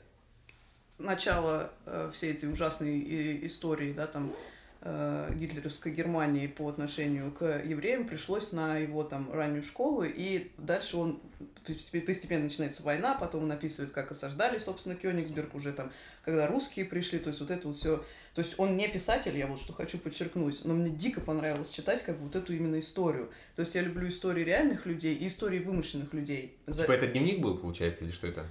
начало 0.99 1.73
э, 1.87 2.11
всей 2.13 2.33
этой 2.35 2.53
ужасной 2.53 2.99
и- 2.99 3.47
истории, 3.47 3.93
да, 3.95 4.07
там, 4.07 4.35
э, 4.83 5.33
гитлеровской 5.35 5.93
Германии 5.93 6.47
по 6.47 6.69
отношению 6.69 7.31
к 7.33 7.45
евреям 7.65 8.07
пришлось 8.07 8.53
на 8.53 8.79
его 8.79 9.05
там 9.05 9.33
раннюю 9.33 9.63
школу, 9.63 10.05
и 10.05 10.51
дальше 10.59 10.97
он 10.97 11.21
постепенно 11.65 12.45
начинается 12.45 12.83
война, 12.83 13.15
потом 13.15 13.45
он 13.45 13.53
описывает, 13.53 13.93
как 13.93 14.11
осаждали, 14.11 14.59
собственно, 14.59 14.95
Кёнигсберг 14.95 15.55
уже 15.55 15.73
там, 15.73 15.93
когда 16.25 16.47
русские 16.47 16.85
пришли, 16.85 17.19
то 17.19 17.29
есть 17.29 17.41
вот 17.41 17.51
это 17.51 17.67
вот 17.67 17.77
все. 17.77 18.05
То 18.35 18.43
есть 18.43 18.59
он 18.59 18.77
не 18.77 18.89
писатель, 18.89 19.37
я 19.37 19.47
вот 19.47 19.61
что 19.61 19.73
хочу 19.73 19.99
подчеркнуть, 19.99 20.65
но 20.65 20.75
мне 20.75 20.91
дико 20.91 21.21
понравилось 21.21 21.71
читать 21.71 22.03
как 22.03 22.17
бы 22.17 22.27
вот 22.27 22.37
эту 22.37 22.55
именно 22.55 22.79
историю. 22.79 23.31
То 23.57 23.61
есть 23.61 23.75
я 23.75 23.83
люблю 23.83 24.09
истории 24.09 24.45
реальных 24.45 24.87
людей 24.87 25.15
и 25.17 25.27
истории 25.27 25.59
вымышленных 25.59 26.15
людей. 26.15 26.57
Типа 26.67 26.93
это 26.93 27.09
дневник 27.09 27.41
был, 27.41 27.59
получается, 27.59 28.05
или 28.05 28.13
что 28.13 28.29
это? 28.29 28.47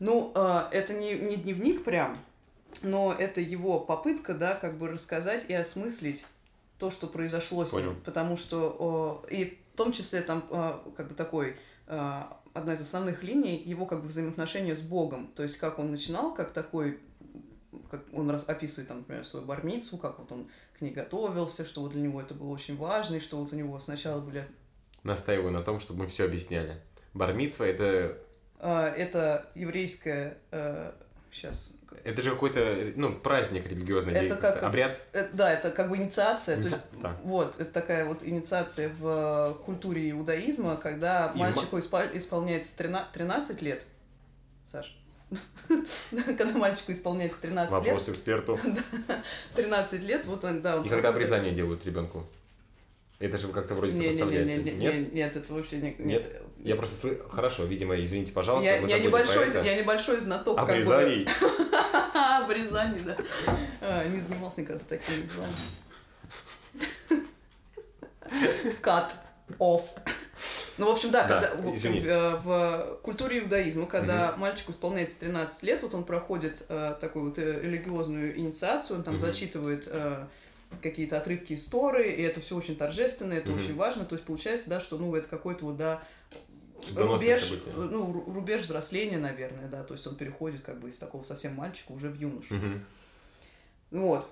Ну, 0.00 0.32
э, 0.34 0.62
это 0.72 0.94
не, 0.94 1.14
не 1.14 1.36
дневник 1.36 1.84
прям, 1.84 2.16
но 2.82 3.12
это 3.12 3.40
его 3.40 3.80
попытка, 3.80 4.34
да, 4.34 4.54
как 4.54 4.78
бы 4.78 4.88
рассказать 4.88 5.44
и 5.48 5.54
осмыслить 5.54 6.26
то, 6.78 6.90
что 6.90 7.06
произошло 7.06 7.64
с 7.66 7.72
ним. 7.72 8.00
Потому 8.04 8.36
что, 8.36 9.24
и 9.30 9.58
в 9.74 9.76
том 9.76 9.92
числе 9.92 10.22
там, 10.22 10.44
а, 10.50 10.82
как 10.96 11.08
бы 11.08 11.14
такой, 11.14 11.56
а, 11.86 12.40
одна 12.54 12.74
из 12.74 12.80
основных 12.80 13.22
линий, 13.22 13.56
его 13.56 13.86
как 13.86 14.02
бы 14.02 14.08
взаимоотношения 14.08 14.74
с 14.74 14.82
Богом. 14.82 15.30
То 15.36 15.42
есть, 15.42 15.58
как 15.58 15.78
он 15.78 15.90
начинал, 15.90 16.34
как 16.34 16.52
такой 16.52 17.00
как 17.90 18.02
он 18.12 18.30
раз 18.30 18.48
описывает, 18.48 18.88
там, 18.88 18.98
например, 18.98 19.24
свою 19.24 19.46
бармицу, 19.46 19.96
как 19.98 20.18
вот 20.18 20.30
он 20.32 20.48
к 20.76 20.80
ней 20.80 20.90
готовился, 20.90 21.64
что 21.64 21.82
вот 21.82 21.92
для 21.92 22.02
него 22.02 22.20
это 22.20 22.34
было 22.34 22.50
очень 22.50 22.76
важно, 22.76 23.16
и 23.16 23.20
что 23.20 23.36
вот 23.36 23.52
у 23.52 23.56
него 23.56 23.78
сначала 23.80 24.20
были... 24.20 24.46
Настаиваю 25.02 25.52
на 25.52 25.62
том, 25.62 25.80
чтобы 25.80 26.00
мы 26.00 26.06
все 26.06 26.24
объясняли. 26.24 26.80
Бармицва 27.14 27.64
это... 27.64 28.18
Это 28.58 29.50
еврейская 29.54 30.38
сейчас 31.32 31.80
это 32.04 32.22
же 32.22 32.30
какой-то, 32.30 32.92
ну, 32.96 33.14
праздник 33.14 33.66
религиозный, 33.68 34.14
это 34.14 34.36
как, 34.36 34.62
обряд. 34.62 34.98
Это, 35.12 35.28
да, 35.32 35.52
это 35.52 35.70
как 35.70 35.90
бы 35.90 35.96
инициация. 35.96 36.56
Иници... 36.56 36.70
То 36.70 36.76
есть, 36.76 37.02
да. 37.02 37.16
Вот, 37.22 37.60
это 37.60 37.70
такая 37.70 38.04
вот 38.04 38.24
инициация 38.24 38.90
в 38.98 39.58
культуре 39.64 40.10
иудаизма, 40.10 40.76
когда 40.76 41.32
Изма... 41.34 41.50
мальчику 41.50 41.78
исполняется 41.78 42.76
13 42.76 43.62
лет. 43.62 43.84
Саш. 44.64 44.96
Когда 46.10 46.58
мальчику 46.58 46.90
исполняется 46.90 47.40
13 47.42 47.72
лет. 47.72 47.84
Вопрос 47.84 48.08
эксперту. 48.08 48.58
13 49.54 50.02
лет, 50.02 50.26
вот 50.26 50.44
он, 50.44 50.60
да. 50.60 50.82
И 50.84 50.88
когда 50.88 51.10
обрезание 51.10 51.52
делают 51.52 51.86
ребенку? 51.86 52.26
Это 53.20 53.36
же 53.36 53.48
как-то 53.48 53.74
вроде 53.74 53.98
не, 53.98 54.06
сопоставляется. 54.06 54.56
Не, 54.56 54.62
не, 54.62 54.70
не, 54.70 54.86
нет? 54.86 55.12
нет, 55.12 55.36
это 55.36 55.52
вообще 55.52 55.76
не... 55.76 55.88
Нет? 55.90 55.98
нет? 55.98 56.42
Я 56.58 56.74
просто 56.74 56.96
слышу... 56.96 57.28
Хорошо, 57.28 57.64
видимо, 57.64 57.94
извините, 58.02 58.32
пожалуйста, 58.32 58.70
я, 58.70 58.78
я 58.78 58.98
небольшой, 58.98 59.46
я 59.62 59.76
небольшой 59.78 60.20
знаток 60.20 60.58
Обрезаний. 60.58 61.26
Как 61.26 61.50
бы... 61.50 62.44
Обрезаний, 62.44 63.00
да. 63.04 63.18
А, 63.82 64.08
не 64.08 64.18
занимался 64.18 64.62
никогда 64.62 64.82
такими 64.88 65.28
делами. 65.28 65.52
Cut 68.82 69.12
off. 69.58 69.82
Ну, 70.78 70.86
в 70.86 70.92
общем, 70.92 71.10
да, 71.10 71.26
да 71.26 71.40
когда, 71.42 71.56
в, 71.56 71.76
в, 71.76 71.86
э, 71.86 72.36
в 72.36 73.00
культуре 73.02 73.40
иудаизма, 73.40 73.84
когда 73.84 74.30
угу. 74.30 74.40
мальчику 74.40 74.72
исполняется 74.72 75.20
13 75.20 75.62
лет, 75.64 75.82
вот 75.82 75.94
он 75.94 76.04
проходит 76.04 76.64
э, 76.70 76.94
такую 76.98 77.26
вот 77.26 77.38
э, 77.38 77.60
религиозную 77.60 78.38
инициацию, 78.38 78.96
он 78.96 79.04
там 79.04 79.16
угу. 79.16 79.20
зачитывает 79.20 79.86
э, 79.90 80.24
какие-то 80.82 81.18
отрывки 81.18 81.54
истории, 81.54 82.12
и 82.12 82.22
это 82.22 82.40
все 82.40 82.56
очень 82.56 82.76
торжественно, 82.76 83.32
это 83.32 83.50
угу. 83.50 83.58
очень 83.58 83.74
важно. 83.74 84.04
То 84.04 84.14
есть 84.14 84.24
получается, 84.24 84.70
да, 84.70 84.80
что 84.80 84.98
ну 84.98 85.14
это 85.14 85.28
какой-то 85.28 85.64
вот, 85.64 85.76
да, 85.76 86.02
рубеж, 86.96 87.52
ну, 87.76 88.24
рубеж 88.32 88.62
взросления, 88.62 89.18
наверное, 89.18 89.68
да, 89.68 89.82
то 89.82 89.94
есть 89.94 90.06
он 90.06 90.16
переходит 90.16 90.62
как 90.62 90.80
бы 90.80 90.88
из 90.88 90.98
такого 90.98 91.22
совсем 91.22 91.54
мальчика 91.54 91.92
уже 91.92 92.08
в 92.08 92.18
юношу. 92.18 92.56
Угу. 92.56 94.00
Вот. 94.02 94.28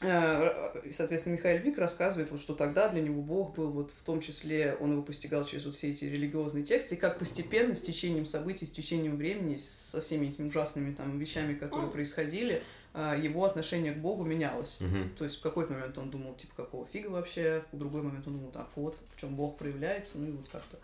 Э, 0.00 0.80
и, 0.84 0.92
соответственно, 0.92 1.34
Михаил 1.34 1.60
Вик 1.62 1.78
рассказывает, 1.78 2.30
вот, 2.30 2.40
что 2.40 2.54
тогда 2.54 2.88
для 2.88 3.00
него 3.00 3.20
Бог 3.20 3.56
был, 3.56 3.72
вот 3.72 3.90
в 3.90 4.04
том 4.04 4.20
числе, 4.20 4.76
он 4.78 4.92
его 4.92 5.02
постигал 5.02 5.44
через 5.44 5.64
вот 5.64 5.74
все 5.74 5.90
эти 5.90 6.04
религиозные 6.04 6.64
тексты, 6.64 6.94
и 6.94 6.98
как 6.98 7.18
постепенно, 7.18 7.74
с 7.74 7.80
течением 7.80 8.26
событий, 8.26 8.66
с 8.66 8.70
течением 8.70 9.16
времени, 9.16 9.56
со 9.56 10.00
всеми 10.00 10.26
этими 10.26 10.46
ужасными 10.46 10.94
там 10.94 11.18
вещами, 11.18 11.54
которые 11.54 11.90
происходили, 11.90 12.62
его 12.94 13.44
отношение 13.44 13.92
к 13.92 13.98
Богу 13.98 14.24
менялось. 14.24 14.80
Угу. 14.80 15.10
То 15.18 15.24
есть 15.24 15.38
в 15.38 15.42
какой-то 15.42 15.72
момент 15.72 15.96
он 15.98 16.10
думал, 16.10 16.34
типа, 16.34 16.54
какого 16.56 16.86
фига 16.86 17.08
вообще, 17.08 17.62
в 17.72 17.78
другой 17.78 18.02
момент 18.02 18.26
он 18.26 18.34
думал, 18.34 18.50
так, 18.50 18.68
вот 18.74 18.96
в 19.14 19.20
чем 19.20 19.36
Бог 19.36 19.58
проявляется, 19.58 20.18
ну 20.18 20.28
и 20.28 20.32
вот 20.32 20.48
как-то. 20.48 20.78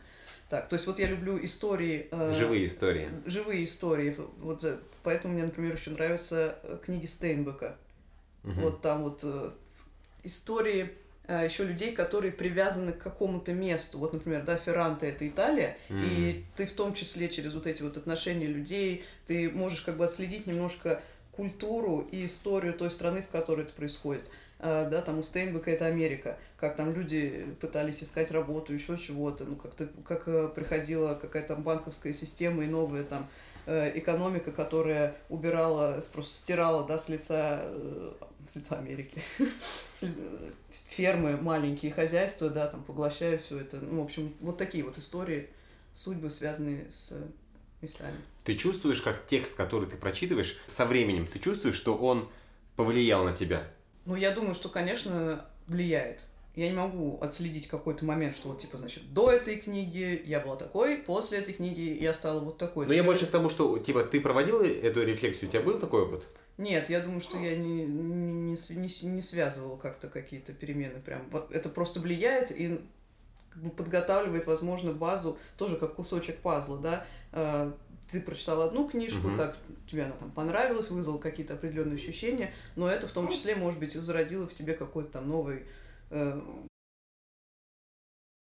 Так, 0.49 0.69
то 0.69 0.75
есть 0.75 0.87
вот 0.87 0.99
я 0.99 1.09
люблю 1.09 1.43
истории... 1.43 2.09
Э, 2.11 2.33
живые 2.33 2.67
истории. 2.67 3.09
Живые 3.25 3.65
истории. 3.65 4.15
Вот 4.39 4.63
э, 4.63 4.77
поэтому 5.03 5.35
мне, 5.35 5.45
например, 5.45 5.75
еще 5.75 5.91
нравятся 5.91 6.59
э, 6.63 6.79
книги 6.85 7.07
Стейнбека. 7.07 7.77
Угу. 8.45 8.61
Вот 8.61 8.81
там 8.83 9.03
вот 9.03 9.21
э, 9.23 9.51
истории 10.23 10.93
э, 11.27 11.45
еще 11.45 11.65
людей, 11.65 11.93
которые 11.93 12.31
привязаны 12.31 12.93
к 12.93 12.99
какому-то 12.99 13.53
месту. 13.53 13.99
Вот, 13.99 14.13
например, 14.13 14.43
да, 14.43 14.57
Ферранте 14.57 15.09
это 15.09 15.27
Италия, 15.27 15.79
mm. 15.89 16.05
и 16.05 16.45
ты 16.57 16.67
в 16.67 16.73
том 16.73 16.95
числе 16.95 17.29
через 17.29 17.55
вот 17.55 17.67
эти 17.67 17.83
вот 17.83 17.97
отношения 17.97 18.47
людей, 18.47 19.05
ты 19.27 19.51
можешь 19.51 19.81
как 19.81 19.97
бы 19.97 20.05
отследить 20.05 20.47
немножко 20.47 21.03
культуру 21.37 22.07
и 22.11 22.27
историю 22.27 22.75
той 22.75 22.91
страны, 22.91 23.23
в 23.23 23.29
которой 23.29 23.63
это 23.63 23.73
происходит. 23.73 24.31
А, 24.59 24.89
да, 24.89 25.03
там 25.03 25.19
у 25.19 25.23
Стейнбека 25.23 25.71
это 25.71 25.87
Америка, 25.87 26.39
как 26.57 26.77
там 26.77 26.95
люди 26.95 27.47
пытались 27.61 28.03
искать 28.03 28.31
работу, 28.31 28.73
еще 28.73 28.97
чего-то, 28.97 29.45
ну, 29.45 29.57
как-то, 29.57 29.89
как 30.07 30.27
э, 30.27 30.49
приходила 30.55 31.15
какая-то 31.15 31.55
там 31.55 31.63
банковская 31.63 32.13
система 32.13 32.65
и 32.65 32.69
новая 32.69 33.05
там 33.05 33.29
э, 33.67 33.93
экономика, 33.99 34.53
которая 34.53 35.17
убирала, 35.29 36.01
просто 36.13 36.33
стирала, 36.33 36.87
да, 36.87 36.99
с 36.99 37.11
лица, 37.11 37.61
э, 37.63 38.13
с 38.47 38.57
лица 38.57 38.79
Америки, 38.79 39.21
фермы, 40.89 41.37
маленькие 41.37 41.93
хозяйства, 41.93 42.49
да, 42.49 42.67
там, 42.69 42.85
поглощая 42.85 43.37
все 43.37 43.61
это, 43.61 43.79
ну, 43.79 44.01
в 44.01 44.05
общем, 44.05 44.33
вот 44.41 44.57
такие 44.57 44.85
вот 44.85 44.97
истории, 44.97 45.51
судьбы, 45.95 46.31
связанные 46.31 46.87
с 46.91 47.13
местами. 47.85 48.17
Ты 48.45 48.57
чувствуешь, 48.57 49.01
как 49.01 49.27
текст, 49.27 49.55
который 49.55 49.89
ты 49.89 49.97
прочитываешь, 49.97 50.59
со 50.67 50.85
временем, 50.85 51.27
ты 51.27 51.39
чувствуешь, 51.39 51.77
что 51.77 51.97
он 51.97 52.29
повлиял 52.77 53.25
на 53.25 53.33
тебя? 53.33 53.71
Ну, 54.05 54.17
я 54.17 54.33
думаю, 54.33 54.55
что, 54.55 54.69
конечно, 54.69 55.47
влияет. 55.67 56.25
Я 56.55 56.69
не 56.69 56.77
могу 56.77 57.19
отследить 57.21 57.67
какой-то 57.67 58.05
момент, 58.05 58.37
что 58.37 58.49
вот, 58.49 58.61
типа, 58.61 58.79
значит, 58.79 59.13
до 59.13 59.31
этой 59.33 59.57
книги 59.57 60.23
я 60.25 60.39
была 60.39 60.55
такой, 60.55 60.99
после 60.99 61.39
этой 61.39 61.53
книги 61.53 61.99
я 62.01 62.15
стала 62.15 62.39
вот 62.41 62.59
такой. 62.59 62.87
Но 62.87 62.95
я 62.95 63.03
больше 63.03 63.27
к 63.27 63.31
тому, 63.31 63.49
что, 63.49 63.77
типа, 63.79 64.05
ты 64.05 64.21
проводила 64.21 64.63
эту 64.63 65.03
рефлексию, 65.03 65.49
у 65.49 65.53
тебя 65.53 65.63
был 65.63 65.81
такой 65.81 66.03
опыт? 66.03 66.25
Нет, 66.57 66.91
я 66.91 67.01
думаю, 67.01 67.21
что 67.21 67.39
я 67.39 67.57
не, 67.57 67.85
не, 67.85 68.55
не, 68.55 69.07
не 69.11 69.23
связывала 69.23 69.77
как-то 69.77 70.09
какие-то 70.09 70.53
перемены 70.53 71.01
прям. 71.01 71.29
Вот 71.31 71.51
это 71.51 71.69
просто 71.69 71.99
влияет 71.99 72.53
и 72.53 72.81
как 73.51 73.63
бы 73.63 73.71
подготавливает, 73.71 74.47
возможно, 74.47 74.93
базу, 74.93 75.39
тоже 75.57 75.77
как 75.77 75.95
кусочек 75.97 76.39
пазла, 76.39 76.79
да, 76.79 77.07
ты 78.11 78.21
прочитал 78.21 78.63
одну 78.63 78.89
книжку, 78.89 79.29
угу. 79.29 79.37
так 79.37 79.57
тебе 79.91 80.05
она 80.05 80.15
там 80.15 80.31
понравилась, 80.31 80.91
вызвала 80.91 81.19
какие-то 81.19 81.55
определенные 81.55 81.97
ощущения, 81.97 82.53
но 82.77 82.89
это 82.89 83.07
в 83.09 83.13
том 83.13 83.29
числе, 83.29 83.55
может 83.55 83.81
быть, 83.81 83.93
зародило 83.93 84.47
в 84.47 84.55
тебе 84.55 84.75
какой-то 84.75 85.11
там 85.13 85.29
новый 85.29 85.65
э... 86.11 86.41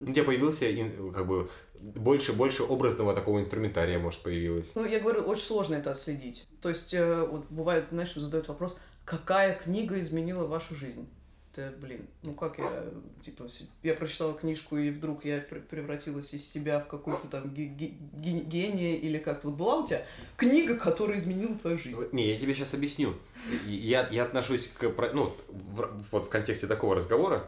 у 0.00 0.12
тебя 0.12 0.24
появился 0.24 0.66
как 1.12 1.26
бы 1.26 1.48
больше 1.80 2.32
больше 2.32 2.62
образного 2.64 3.14
такого 3.14 3.40
инструментария, 3.40 3.98
может, 3.98 4.22
появилось. 4.22 4.74
Ну, 4.74 4.84
я 4.84 5.00
говорю, 5.00 5.22
очень 5.22 5.44
сложно 5.44 5.74
это 5.74 5.90
отследить. 5.90 6.46
То 6.60 6.68
есть, 6.68 6.94
э, 6.94 7.24
вот 7.24 7.46
бывает, 7.50 7.86
знаешь, 7.90 8.14
задают 8.14 8.48
вопрос, 8.48 8.78
какая 9.04 9.54
книга 9.56 10.00
изменила 10.00 10.46
вашу 10.46 10.74
жизнь? 10.74 11.08
Да, 11.54 11.70
блин, 11.78 12.06
ну 12.22 12.32
как 12.34 12.58
я, 12.58 12.84
типа, 13.20 13.46
я 13.82 13.94
прочитала 13.94 14.32
книжку, 14.32 14.78
и 14.78 14.90
вдруг 14.90 15.24
я 15.24 15.40
превратилась 15.40 16.32
из 16.32 16.50
себя 16.50 16.80
в 16.80 16.86
какой-то 16.88 17.28
там 17.28 17.52
гения 17.52 18.96
или 18.96 19.18
как-то. 19.18 19.48
Вот 19.48 19.56
была 19.56 19.76
у 19.78 19.86
тебя 19.86 20.04
книга, 20.36 20.76
которая 20.76 21.18
изменила 21.18 21.54
твою 21.56 21.78
жизнь? 21.78 22.00
Не, 22.12 22.32
я 22.32 22.38
тебе 22.38 22.54
сейчас 22.54 22.72
объясню. 22.72 23.14
Я, 23.66 24.08
я 24.10 24.24
отношусь 24.24 24.68
к, 24.68 24.90
ну, 25.12 25.34
вот 25.48 26.26
в 26.26 26.28
контексте 26.30 26.66
такого 26.66 26.94
разговора, 26.94 27.46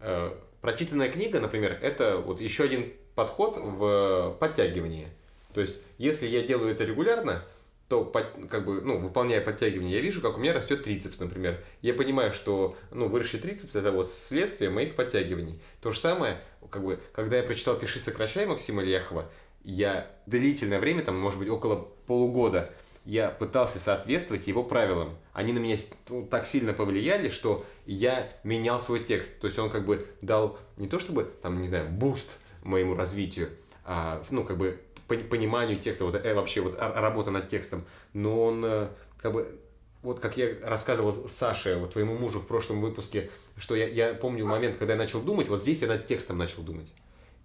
э, 0.00 0.34
прочитанная 0.62 1.10
книга, 1.10 1.40
например, 1.40 1.78
это 1.82 2.16
вот 2.16 2.40
еще 2.40 2.64
один 2.64 2.92
подход 3.14 3.58
в 3.58 4.36
подтягивании. 4.40 5.08
То 5.52 5.60
есть, 5.60 5.80
если 5.98 6.26
я 6.26 6.42
делаю 6.42 6.72
это 6.72 6.84
регулярно, 6.84 7.44
то 7.88 8.04
как 8.04 8.66
бы, 8.66 8.82
ну, 8.82 8.98
выполняя 8.98 9.40
подтягивание, 9.40 9.96
я 9.96 10.00
вижу, 10.00 10.20
как 10.20 10.36
у 10.36 10.40
меня 10.40 10.52
растет 10.52 10.84
трицепс, 10.84 11.18
например. 11.18 11.64
Я 11.80 11.94
понимаю, 11.94 12.32
что 12.32 12.76
ну, 12.90 13.08
выросший 13.08 13.40
трицепс 13.40 13.74
это 13.74 13.92
вот 13.92 14.08
следствие 14.08 14.70
моих 14.70 14.94
подтягиваний. 14.94 15.60
То 15.80 15.90
же 15.90 15.98
самое, 15.98 16.38
как 16.70 16.84
бы, 16.84 17.00
когда 17.12 17.38
я 17.38 17.42
прочитал 17.42 17.76
«Пиши, 17.76 17.98
сокращай» 17.98 18.44
Максима 18.44 18.82
Ильяхова, 18.82 19.30
я 19.64 20.10
длительное 20.26 20.80
время, 20.80 21.02
там, 21.02 21.18
может 21.18 21.38
быть, 21.38 21.48
около 21.48 21.88
полугода, 22.06 22.70
я 23.06 23.30
пытался 23.30 23.78
соответствовать 23.78 24.46
его 24.46 24.62
правилам. 24.62 25.16
Они 25.32 25.54
на 25.54 25.58
меня 25.58 25.78
ну, 26.10 26.26
так 26.26 26.46
сильно 26.46 26.74
повлияли, 26.74 27.30
что 27.30 27.64
я 27.86 28.30
менял 28.44 28.78
свой 28.78 29.02
текст. 29.02 29.40
То 29.40 29.46
есть 29.46 29.58
он 29.58 29.70
как 29.70 29.86
бы 29.86 30.06
дал 30.20 30.58
не 30.76 30.88
то 30.88 30.98
чтобы, 30.98 31.24
там, 31.40 31.62
не 31.62 31.68
знаю, 31.68 31.88
boost 31.88 32.38
моему 32.62 32.94
развитию, 32.94 33.48
а, 33.84 34.22
ну, 34.28 34.44
как 34.44 34.58
бы 34.58 34.78
пониманию 35.08 35.78
текста, 35.78 36.04
вот 36.04 36.14
э, 36.14 36.34
вообще 36.34 36.60
вот 36.60 36.78
работа 36.78 37.30
над 37.30 37.48
текстом, 37.48 37.84
но 38.12 38.44
он 38.44 38.64
э, 38.64 38.88
как 39.20 39.32
бы 39.32 39.58
вот 40.02 40.20
как 40.20 40.36
я 40.36 40.54
рассказывал 40.62 41.28
Саше, 41.28 41.76
вот 41.76 41.92
твоему 41.92 42.16
мужу 42.16 42.38
в 42.38 42.46
прошлом 42.46 42.80
выпуске, 42.80 43.30
что 43.56 43.74
я, 43.74 43.88
я 43.88 44.14
помню 44.14 44.46
момент, 44.46 44.76
когда 44.78 44.94
я 44.94 44.98
начал 44.98 45.20
думать, 45.20 45.48
вот 45.48 45.62
здесь 45.62 45.82
я 45.82 45.88
над 45.88 46.06
текстом 46.06 46.38
начал 46.38 46.62
думать. 46.62 46.86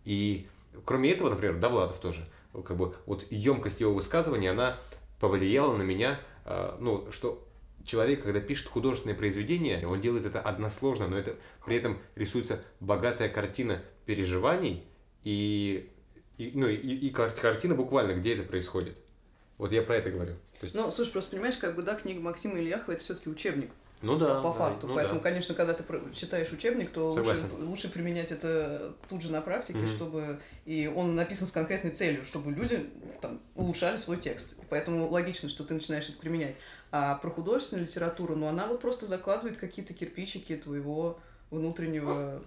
И 0.06 0.48
кроме 0.86 1.12
этого, 1.12 1.30
например, 1.30 1.58
Довлатов 1.58 2.00
тоже, 2.00 2.28
как 2.66 2.78
бы 2.78 2.96
вот 3.06 3.26
емкость 3.32 3.82
его 3.82 3.94
высказывания, 3.94 4.52
она 4.52 4.78
повлияла 5.20 5.76
на 5.76 5.84
меня, 5.84 6.20
э, 6.46 6.76
ну, 6.80 7.12
что 7.12 7.44
человек, 7.86 8.24
когда 8.24 8.40
пишет 8.40 8.68
художественное 8.68 9.16
произведение, 9.16 9.88
он 9.88 10.02
делает 10.02 10.26
это 10.26 10.40
односложно, 10.40 11.08
но 11.08 11.18
это 11.18 11.36
при 11.66 11.76
этом 11.76 11.98
рисуется 12.16 12.62
богатая 12.80 13.30
картина 13.30 13.82
переживаний 14.06 14.84
и, 15.24 15.90
и 16.50 16.58
ну, 16.58 16.68
и, 16.68 16.76
и 16.76 17.10
картина 17.10 17.76
буквально, 17.76 18.14
где 18.14 18.36
это 18.36 18.44
происходит. 18.44 18.96
Вот 19.58 19.72
я 19.72 19.82
про 19.82 19.96
это 19.96 20.10
говорю. 20.10 20.34
То 20.60 20.66
есть... 20.66 20.76
Ну, 20.76 20.92
слушай, 20.92 21.12
просто 21.12 21.32
понимаешь, 21.32 21.58
как 21.58 21.76
бы, 21.76 21.84
да, 21.84 21.96
книга 21.96 22.20
Максима 22.20 22.60
Ильяхова 22.60 22.94
это 22.94 23.04
все-таки 23.04 23.30
учебник. 23.30 23.72
Ну 24.02 24.18
да. 24.18 24.42
По, 24.42 24.50
по 24.50 24.54
факту. 24.54 24.88
Ну, 24.88 24.96
Поэтому, 24.96 25.22
да. 25.22 25.24
конечно, 25.24 25.56
когда 25.56 25.74
ты 25.74 25.84
читаешь 26.14 26.52
учебник, 26.52 26.90
то 26.90 27.12
лучше, 27.12 27.46
лучше 27.60 27.90
применять 27.90 28.34
это 28.34 28.94
тут 29.08 29.22
же 29.22 29.32
на 29.32 29.40
практике, 29.40 29.80
mm-hmm. 29.80 29.96
чтобы. 29.96 30.40
И 30.66 30.92
он 30.94 31.16
написан 31.16 31.48
с 31.48 31.52
конкретной 31.52 31.92
целью, 31.92 32.26
чтобы 32.26 32.52
люди 32.52 32.86
там, 33.22 33.40
улучшали 33.56 33.96
свой 33.96 34.18
текст. 34.18 34.60
Поэтому 34.70 35.08
логично, 35.10 35.48
что 35.48 35.64
ты 35.64 35.74
начинаешь 35.74 36.10
это 36.10 36.18
применять. 36.18 36.56
А 36.92 37.16
про 37.16 37.30
художественную 37.30 37.88
литературу, 37.88 38.36
ну, 38.36 38.48
она 38.48 38.68
вот 38.68 38.82
просто 38.82 39.06
закладывает 39.06 39.58
какие-то 39.58 39.94
кирпичики 39.94 40.58
твоего 40.58 41.20
внутреннего 41.50 42.44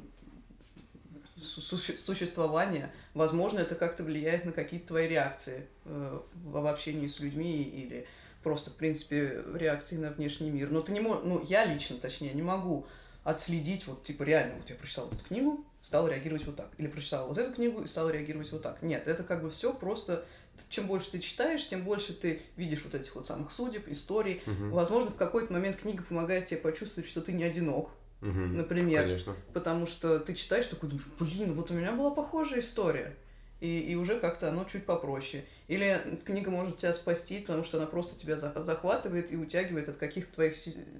существования. 1.42 2.92
Возможно, 3.14 3.58
это 3.58 3.74
как-то 3.74 4.02
влияет 4.02 4.44
на 4.44 4.52
какие-то 4.52 4.88
твои 4.88 5.08
реакции 5.08 5.66
э, 5.84 6.20
в 6.44 6.66
общении 6.66 7.06
с 7.06 7.20
людьми 7.20 7.62
или 7.62 8.06
просто, 8.42 8.70
в 8.70 8.74
принципе, 8.74 9.44
реакции 9.54 9.96
на 9.96 10.10
внешний 10.10 10.50
мир. 10.50 10.70
Но 10.70 10.80
ты 10.80 10.92
не 10.92 11.00
можешь, 11.00 11.24
ну, 11.24 11.42
я 11.44 11.64
лично, 11.64 11.98
точнее, 11.98 12.32
не 12.32 12.42
могу 12.42 12.86
отследить, 13.24 13.86
вот, 13.86 14.04
типа, 14.04 14.22
реально, 14.22 14.54
вот 14.56 14.70
я 14.70 14.76
прочитал 14.76 15.08
эту 15.08 15.24
книгу, 15.24 15.64
стал 15.80 16.08
реагировать 16.08 16.46
вот 16.46 16.56
так. 16.56 16.70
Или 16.78 16.86
прочитал 16.86 17.26
вот 17.26 17.36
эту 17.38 17.52
книгу 17.52 17.82
и 17.82 17.86
стал 17.86 18.08
реагировать 18.08 18.50
вот 18.52 18.62
так. 18.62 18.82
Нет, 18.82 19.08
это 19.08 19.24
как 19.24 19.42
бы 19.42 19.50
все 19.50 19.72
просто 19.72 20.24
чем 20.68 20.86
больше 20.86 21.10
ты 21.12 21.18
читаешь, 21.18 21.66
тем 21.66 21.82
больше 21.82 22.12
ты 22.12 22.40
видишь 22.56 22.82
вот 22.84 22.94
этих 22.94 23.14
вот 23.14 23.26
самых 23.26 23.52
судеб, 23.52 23.88
историй. 23.88 24.42
Угу. 24.46 24.74
Возможно, 24.74 25.10
в 25.10 25.16
какой-то 25.16 25.52
момент 25.52 25.76
книга 25.76 26.02
помогает 26.02 26.46
тебе 26.46 26.60
почувствовать, 26.60 27.08
что 27.08 27.20
ты 27.20 27.32
не 27.32 27.44
одинок. 27.44 27.90
Угу. 28.28 28.56
Например. 28.56 29.02
Конечно. 29.02 29.36
Потому 29.52 29.86
что 29.86 30.18
ты 30.18 30.34
читаешь 30.34 30.66
такой, 30.66 30.88
думаешь, 30.88 31.08
блин, 31.18 31.54
вот 31.54 31.70
у 31.70 31.74
меня 31.74 31.92
была 31.92 32.10
похожая 32.10 32.60
история. 32.60 33.14
И, 33.58 33.80
и 33.80 33.94
уже 33.94 34.20
как-то 34.20 34.50
оно 34.50 34.64
чуть 34.64 34.84
попроще. 34.84 35.44
Или 35.66 36.20
книга 36.26 36.50
может 36.50 36.76
тебя 36.76 36.92
спасти, 36.92 37.40
потому 37.40 37.64
что 37.64 37.78
она 37.78 37.86
просто 37.86 38.18
тебя 38.18 38.36
захватывает 38.36 39.32
и 39.32 39.36
утягивает 39.36 39.88
от 39.88 39.96
каких-то 39.96 40.34
твоих 40.34 40.56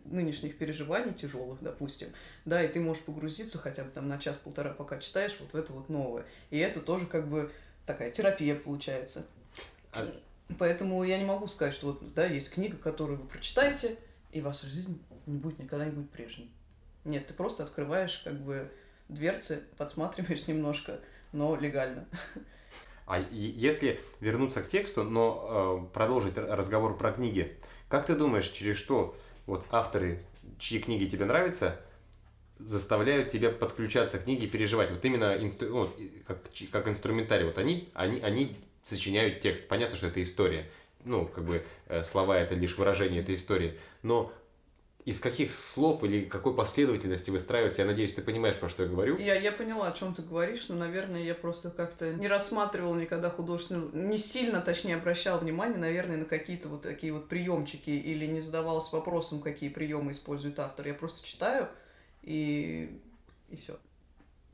нынешних 0.07 0.57
переживаний 0.57 1.13
тяжелых, 1.13 1.59
допустим. 1.61 2.09
Да, 2.47 2.63
и 2.63 2.69
ты 2.69 2.81
можешь 2.81 3.03
погрузиться 3.03 3.59
хотя 3.59 3.85
бы 3.85 3.91
там 3.91 4.09
на 4.09 4.19
час-полтора, 4.19 4.71
пока 4.71 4.99
читаешь 4.99 5.37
вот 5.39 5.53
в 5.53 5.57
это 5.57 5.75
вот 5.75 5.91
новое. 5.91 6.25
И 6.51 6.59
это 6.59 6.81
тоже 6.81 7.05
как 7.07 7.29
бы 7.29 7.53
такая 7.85 8.11
терапия 8.11 8.55
получается. 8.55 9.27
А... 9.93 10.11
Поэтому 10.59 11.03
я 11.05 11.19
не 11.19 11.25
могу 11.25 11.49
сказать, 11.49 11.75
что 11.75 11.89
вот, 11.89 12.15
да, 12.15 12.25
есть 12.25 12.55
книга, 12.55 12.77
которую 12.77 13.19
вы 13.19 13.27
прочитаете, 13.27 13.99
и 14.33 14.41
ваша 14.41 14.67
жизнь 14.67 15.03
не 15.27 15.39
будет 15.39 15.59
никогда 15.59 15.85
не 15.85 15.91
будет 15.91 16.09
прежней. 16.11 16.51
Нет, 17.07 17.29
ты 17.29 17.35
просто 17.35 17.63
открываешь 17.63 18.21
как 18.25 18.35
бы 18.41 18.69
дверцы, 19.09 19.63
подсматриваешь 19.79 20.47
немножко, 20.49 20.99
но 21.33 21.57
легально. 21.57 22.07
А 23.07 23.21
если 23.31 24.01
вернуться 24.19 24.63
к 24.63 24.69
тексту, 24.69 25.05
но 25.05 25.87
э, 25.89 25.95
продолжить 25.95 26.37
разговор 26.37 26.99
про 26.99 27.13
книги, 27.13 27.57
как 27.89 28.07
ты 28.07 28.17
думаешь, 28.17 28.49
через 28.49 28.77
что 28.77 29.17
вот 29.47 29.65
авторы, 29.71 30.25
чьи 30.59 30.81
книги 30.81 31.09
тебе 31.09 31.25
нравятся, 31.25 31.81
заставляют 32.59 33.31
тебя 33.31 33.51
подключаться 33.51 34.19
к 34.19 34.25
книге 34.25 34.47
и 34.47 34.51
переживать? 34.51 34.91
Вот 34.91 35.05
именно 35.05 35.37
инстру, 35.41 35.69
ну, 35.69 35.89
как, 36.27 36.39
как 36.73 36.89
инструментарий. 36.89 37.47
Вот 37.47 37.59
они, 37.59 37.89
они, 37.95 38.19
они 38.19 38.57
сочиняют 38.83 39.41
текст. 39.41 39.69
Понятно, 39.69 39.95
что 39.95 40.09
это 40.09 40.21
история. 40.21 40.69
Ну, 41.05 41.27
как 41.27 41.45
бы 41.45 41.65
э, 41.87 42.03
слова 42.03 42.37
это 42.37 42.57
лишь 42.57 42.77
выражение 42.77 43.23
этой 43.23 43.37
истории. 43.37 43.79
Но 44.03 44.33
из 45.07 45.21
каких 45.21 45.55
слов 45.55 46.03
или 46.03 46.25
какой 46.25 46.53
последовательности 46.53 47.31
выстраивается, 47.31 47.83
я 47.83 47.87
надеюсь, 47.87 48.13
ты 48.13 48.23
понимаешь, 48.23 48.57
про 48.57 48.69
что 48.69 48.83
я 48.83 48.89
говорю. 48.89 49.17
Я, 49.19 49.37
я 49.37 49.53
поняла, 49.53 49.87
о 49.87 49.93
чем 49.93 50.13
ты 50.13 50.21
говоришь, 50.21 50.69
но, 50.69 50.75
наверное, 50.75 51.23
я 51.23 51.37
просто 51.37 51.71
как-то 51.71 52.13
не 52.13 52.27
рассматривал 52.27 52.93
никогда 52.97 53.31
художественную, 53.31 53.89
не 53.95 54.19
сильно, 54.19 54.61
точнее, 54.61 54.97
обращал 54.97 55.39
внимание, 55.39 55.79
наверное, 55.79 56.17
на 56.17 56.25
какие-то 56.25 56.69
вот 56.69 56.83
такие 56.83 57.13
вот 57.13 57.29
приемчики 57.29 57.91
или 57.91 58.27
не 58.27 58.41
задавался 58.41 58.97
вопросом, 58.97 59.41
какие 59.41 59.69
приемы 59.69 60.11
использует 60.11 60.59
автор. 60.59 60.89
Я 60.89 60.95
просто 60.95 61.25
читаю 61.25 61.69
и, 62.25 63.01
и 63.49 63.57
все. 63.57 63.79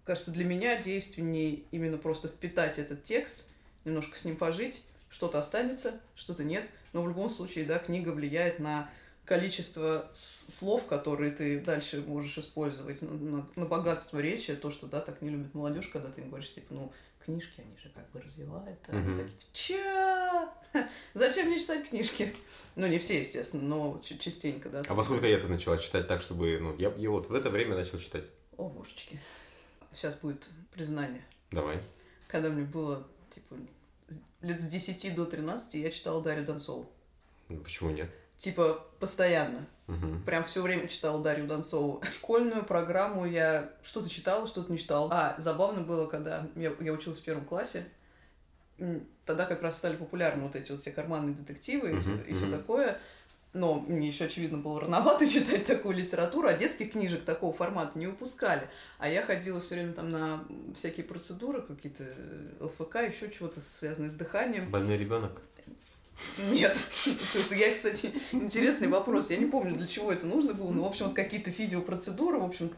Кажется, 0.04 0.32
для 0.32 0.44
меня 0.44 0.78
действеннее 0.82 1.62
именно 1.70 1.96
просто 1.96 2.28
впитать 2.28 2.78
этот 2.78 3.04
текст, 3.04 3.46
немножко 3.86 4.18
с 4.18 4.26
ним 4.26 4.36
пожить, 4.36 4.84
что-то 5.08 5.38
останется, 5.38 5.98
что-то 6.14 6.44
нет. 6.44 6.68
Но 6.92 7.02
в 7.02 7.08
любом 7.08 7.30
случае, 7.30 7.64
да, 7.64 7.78
книга 7.78 8.10
влияет 8.10 8.58
на 8.58 8.90
количество 9.24 10.10
слов, 10.12 10.86
которые 10.86 11.30
ты 11.30 11.60
дальше 11.60 12.02
можешь 12.02 12.38
использовать, 12.38 13.02
на, 13.02 13.12
на, 13.12 13.48
на 13.56 13.66
богатство 13.66 14.18
речи, 14.18 14.54
то, 14.54 14.70
что, 14.70 14.86
да, 14.86 15.00
так 15.00 15.22
не 15.22 15.30
любит 15.30 15.54
молодежь, 15.54 15.88
когда 15.88 16.10
ты 16.10 16.20
им 16.20 16.28
говоришь, 16.28 16.52
типа, 16.52 16.74
ну, 16.74 16.92
книжки, 17.24 17.60
они 17.60 17.76
же 17.78 17.88
как 17.94 18.10
бы 18.10 18.20
развивают, 18.20 18.78
а 18.88 18.96
они 18.96 19.16
такие, 19.16 19.36
типа, 19.36 19.50
чё? 19.52 20.48
Зачем 21.14 21.46
мне 21.46 21.60
читать 21.60 21.88
книжки? 21.88 22.34
Ну, 22.74 22.86
не 22.86 22.98
все, 22.98 23.20
естественно, 23.20 23.62
но 23.62 24.02
частенько, 24.02 24.68
да. 24.68 24.82
А 24.86 24.94
во 24.94 25.04
сколько 25.04 25.26
я 25.26 25.38
это 25.38 25.48
начала 25.48 25.78
читать 25.78 26.08
так, 26.08 26.20
чтобы, 26.20 26.58
ну, 26.60 26.76
я, 26.76 26.92
я 26.96 27.10
вот 27.10 27.28
в 27.28 27.34
это 27.34 27.50
время 27.50 27.76
начал 27.76 27.98
читать? 27.98 28.24
О, 28.56 28.68
божечки. 28.68 29.20
Сейчас 29.92 30.20
будет 30.20 30.48
признание. 30.72 31.24
Давай. 31.50 31.80
Когда 32.26 32.48
мне 32.48 32.64
было, 32.64 33.06
типа, 33.30 33.56
лет 34.40 34.60
с 34.60 34.66
10 34.66 35.14
до 35.14 35.26
13 35.26 35.74
я 35.74 35.90
читала 35.90 36.22
Дарью 36.22 36.44
Донцову. 36.44 36.90
Ну, 37.48 37.58
почему 37.58 37.90
нет? 37.90 38.10
Типа, 38.42 38.84
постоянно. 38.98 39.68
Угу. 39.86 40.24
Прям 40.26 40.42
все 40.42 40.62
время 40.62 40.88
читала 40.88 41.22
Дарью 41.22 41.46
Донцову. 41.46 42.02
Школьную 42.10 42.64
программу 42.64 43.24
я 43.24 43.70
что-то 43.84 44.10
читала, 44.10 44.48
что-то 44.48 44.72
не 44.72 44.78
читала. 44.78 45.08
А, 45.12 45.34
забавно 45.38 45.82
было, 45.82 46.06
когда 46.06 46.48
я, 46.56 46.72
я 46.80 46.92
училась 46.92 47.20
в 47.20 47.24
первом 47.24 47.44
классе. 47.44 47.84
Тогда 49.26 49.46
как 49.46 49.62
раз 49.62 49.76
стали 49.76 49.94
популярны 49.94 50.42
вот 50.42 50.56
эти 50.56 50.72
вот 50.72 50.80
все 50.80 50.90
карманные 50.90 51.36
детективы 51.36 51.90
uh-huh, 51.90 52.26
и, 52.26 52.32
и 52.32 52.34
все 52.34 52.50
такое. 52.50 52.98
Но 53.52 53.78
мне 53.78 54.08
еще, 54.08 54.24
очевидно, 54.24 54.58
было 54.58 54.80
рановато 54.80 55.24
читать 55.32 55.64
такую 55.64 55.94
литературу, 55.94 56.48
а 56.48 56.54
детских 56.54 56.90
книжек 56.90 57.22
такого 57.22 57.52
формата 57.52 57.96
не 57.96 58.08
выпускали. 58.08 58.68
А 58.98 59.08
я 59.08 59.22
ходила 59.22 59.60
все 59.60 59.76
время 59.76 59.92
там 59.92 60.08
на 60.08 60.44
всякие 60.74 61.06
процедуры, 61.06 61.62
какие-то 61.62 62.02
ЛФК, 62.58 62.96
еще 62.96 63.30
чего-то 63.30 63.60
связанное 63.60 64.10
с 64.10 64.14
дыханием. 64.14 64.68
Больной 64.68 64.96
ребенок? 64.96 65.40
Нет. 66.38 66.76
Я, 67.50 67.72
кстати, 67.72 68.12
интересный 68.32 68.88
вопрос. 68.88 69.30
Я 69.30 69.36
не 69.36 69.46
помню, 69.46 69.74
для 69.74 69.86
чего 69.86 70.12
это 70.12 70.26
нужно 70.26 70.54
было. 70.54 70.70
Но, 70.70 70.84
в 70.84 70.86
общем, 70.86 71.06
вот 71.06 71.14
какие-то 71.14 71.50
физиопроцедуры, 71.50 72.38
в 72.38 72.44
общем, 72.44 72.70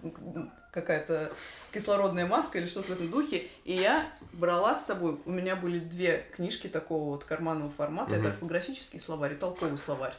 какая-то 0.72 1.32
кислородная 1.72 2.26
маска 2.26 2.58
или 2.58 2.66
что-то 2.66 2.88
в 2.88 2.92
этом 2.92 3.10
духе. 3.10 3.46
И 3.64 3.74
я 3.74 4.04
брала 4.32 4.74
с 4.74 4.86
собой, 4.86 5.18
у 5.24 5.30
меня 5.30 5.56
были 5.56 5.78
две 5.78 6.26
книжки 6.34 6.68
такого 6.68 7.10
вот 7.10 7.24
карманного 7.24 7.70
формата. 7.70 8.14
Это 8.14 8.28
орфографический 8.28 9.00
словарь 9.00 9.34
и 9.34 9.36
толковый 9.36 9.78
словарь. 9.78 10.14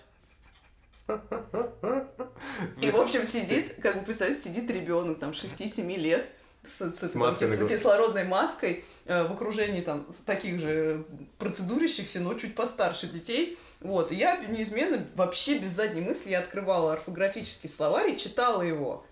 И, 2.81 2.89
в 2.89 2.95
общем, 2.95 3.25
сидит, 3.25 3.75
как 3.81 3.99
бы, 3.99 4.05
представьте, 4.05 4.39
сидит 4.39 4.69
ребенок 4.71 5.19
там 5.19 5.31
6-7 5.31 5.95
лет, 5.97 6.29
с, 6.67 6.93
с, 6.93 7.11
с, 7.11 7.15
маской 7.15 7.47
с 7.47 7.67
кислородной 7.67 8.23
маской 8.23 8.83
э, 9.05 9.27
в 9.27 9.31
окружении 9.33 9.81
там 9.81 10.07
таких 10.25 10.59
же 10.59 11.05
процедурящихся, 11.37 12.19
но 12.19 12.33
чуть 12.35 12.55
постарше 12.55 13.07
детей. 13.07 13.57
Вот, 13.81 14.11
и 14.11 14.15
я 14.15 14.37
неизменно, 14.37 15.05
вообще 15.15 15.59
без 15.59 15.71
задней 15.71 16.01
мысли, 16.01 16.31
я 16.31 16.39
открывала 16.39 16.93
орфографический 16.93 17.69
словарь 17.69 18.11
и 18.11 18.17
читала 18.17 18.61
его. 18.61 19.05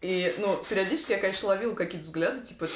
И, 0.00 0.32
ну, 0.38 0.58
периодически 0.68 1.12
я, 1.12 1.18
конечно, 1.18 1.48
ловила 1.48 1.74
какие-то 1.74 2.06
взгляды, 2.06 2.40
типа, 2.42 2.68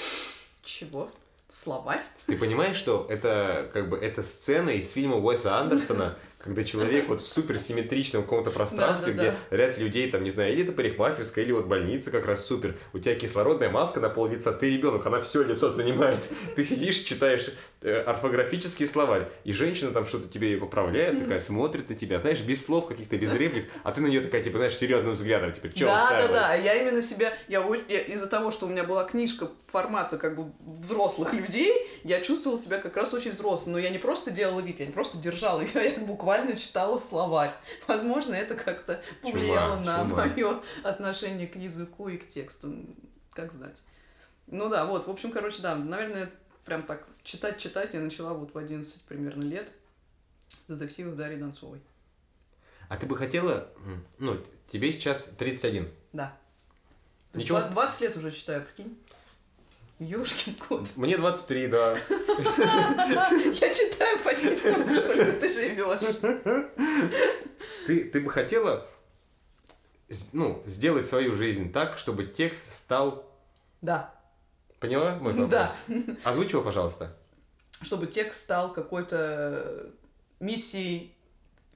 чего? 0.63 1.09
Словарь? 1.49 2.03
Ты 2.27 2.37
понимаешь, 2.37 2.77
что 2.77 3.07
это 3.09 3.71
как 3.73 3.89
бы 3.89 3.97
это 3.97 4.23
сцена 4.23 4.71
из 4.71 4.91
фильма 4.91 5.17
Уэса 5.17 5.57
Андерсона, 5.59 6.17
когда 6.45 6.63
человек 6.63 7.09
вот 7.09 7.23
в 7.23 7.27
суперсимметричном 7.27 8.23
каком-то 8.23 8.51
пространстве, 8.51 9.15
Да, 9.15 9.23
да, 9.23 9.31
где 9.31 9.57
ряд 9.57 9.79
людей, 9.79 10.11
там, 10.11 10.23
не 10.23 10.31
знаю, 10.31 10.53
или 10.53 10.63
это 10.63 10.73
парикмахерская, 10.73 11.43
или 11.43 11.53
вот 11.53 11.65
больница 11.65 12.11
как 12.11 12.27
раз 12.27 12.45
супер, 12.45 12.77
у 12.93 12.99
тебя 12.99 13.15
кислородная 13.15 13.71
маска 13.71 13.99
на 13.99 14.11
пол 14.11 14.27
лица, 14.27 14.53
ты 14.53 14.71
ребенок, 14.71 15.07
она 15.07 15.21
все 15.21 15.43
лицо 15.43 15.71
занимает. 15.71 16.29
Ты 16.55 16.63
сидишь, 16.63 16.99
читаешь 16.99 17.51
э, 17.81 17.97
орфографический 18.03 18.87
словарь, 18.87 19.27
и 19.45 19.55
женщина 19.55 19.91
там 19.91 20.05
что-то 20.05 20.29
тебе 20.29 20.59
поправляет, 20.59 21.19
такая 21.19 21.41
смотрит 21.41 21.89
на 21.89 21.95
тебя, 21.95 22.19
знаешь, 22.19 22.43
без 22.43 22.63
слов 22.63 22.89
каких-то, 22.89 23.17
без 23.17 23.33
реплик, 23.33 23.71
а 23.83 23.93
ты 23.93 24.03
на 24.03 24.09
нее 24.09 24.21
такая, 24.21 24.43
типа, 24.43 24.59
знаешь, 24.59 24.77
серьезным 24.77 25.13
взглядом, 25.13 25.51
типа, 25.51 25.71
что 25.75 25.87
Да, 25.87 26.11
да, 26.11 26.29
да, 26.29 26.55
я 26.55 26.75
именно 26.75 27.01
себя, 27.01 27.33
я, 27.49 27.65
я 27.89 28.01
из-за 28.01 28.27
того, 28.27 28.51
что 28.51 28.67
у 28.67 28.69
меня 28.69 28.85
была 28.85 29.05
книжка 29.05 29.51
формата 29.73 30.19
как 30.19 30.37
бы 30.37 30.53
взрослых 30.79 31.33
людей, 31.33 31.73
я 32.05 32.21
чувствовала 32.21 32.61
себя 32.61 32.77
как 32.79 32.99
раз 32.99 33.15
очень 33.15 33.31
взрослой, 33.31 33.73
но 33.73 33.79
я 33.79 33.89
не 33.89 33.99
просто 33.99 34.31
делала 34.31 34.61
вид, 34.61 34.81
я 34.81 34.87
не 34.87 34.93
просто 34.93 35.17
держала 35.17 35.63
ее, 35.63 35.71
я 35.75 36.05
буквально 36.05 36.34
буквально 36.35 36.57
читала 36.59 36.99
словарь. 37.01 37.53
Возможно, 37.87 38.35
это 38.35 38.55
как-то 38.55 39.01
повлияло 39.23 39.77
Чума, 39.79 39.85
на 39.85 40.05
чума. 40.05 40.27
мое 40.27 40.63
отношение 40.83 41.47
к 41.47 41.57
языку 41.57 42.09
и 42.09 42.17
к 42.17 42.29
тексту. 42.29 42.75
Как 43.33 43.53
знать. 43.53 43.85
Ну 44.47 44.69
да, 44.69 44.85
вот, 44.85 45.07
в 45.07 45.11
общем, 45.11 45.33
короче, 45.33 45.63
да, 45.63 45.75
наверное, 45.75 46.31
прям 46.65 46.83
так 46.83 47.07
читать-читать 47.23 47.95
я 47.95 48.01
начала 48.01 48.35
вот 48.35 48.55
в 48.55 48.59
11 48.59 49.03
примерно 49.03 49.43
лет 49.43 49.73
детективов 50.69 51.17
Дарьи 51.17 51.39
Донцовой. 51.39 51.81
А 52.89 52.97
ты 52.97 53.07
бы 53.07 53.17
хотела, 53.17 53.69
ну, 54.19 54.39
тебе 54.71 54.93
сейчас 54.93 55.31
31. 55.39 55.91
Да. 56.13 56.37
Ничего. 57.33 57.61
20 57.61 58.01
лет 58.03 58.17
уже 58.17 58.31
читаю, 58.31 58.65
прикинь. 58.65 58.99
Ёшкин 59.99 60.55
кот. 60.55 60.89
Мне 60.97 61.17
23, 61.17 61.69
да. 61.69 61.97
Я 61.99 63.75
читаю 63.75 64.19
почти 64.25 64.57
столько, 64.57 64.95
сколько 64.95 65.33
ты 65.33 65.53
живешь. 65.55 66.61
Ты, 67.87 68.05
ты 68.05 68.21
бы 68.21 68.31
хотела 68.31 68.87
ну, 70.33 70.63
сделать 70.67 71.07
свою 71.07 71.35
жизнь 71.35 71.73
так, 71.73 71.99
чтобы 71.99 72.27
текст 72.27 72.75
стал... 72.75 73.31
Да. 73.81 74.15
Поняла 74.81 75.17
мой 75.17 75.33
вопрос? 75.33 75.51
Да. 75.51 75.73
Озвучь 76.25 76.53
его, 76.53 76.63
пожалуйста. 76.63 77.17
Чтобы 77.83 78.07
текст 78.07 78.43
стал 78.43 78.73
какой-то 78.73 79.91
миссией, 80.41 81.17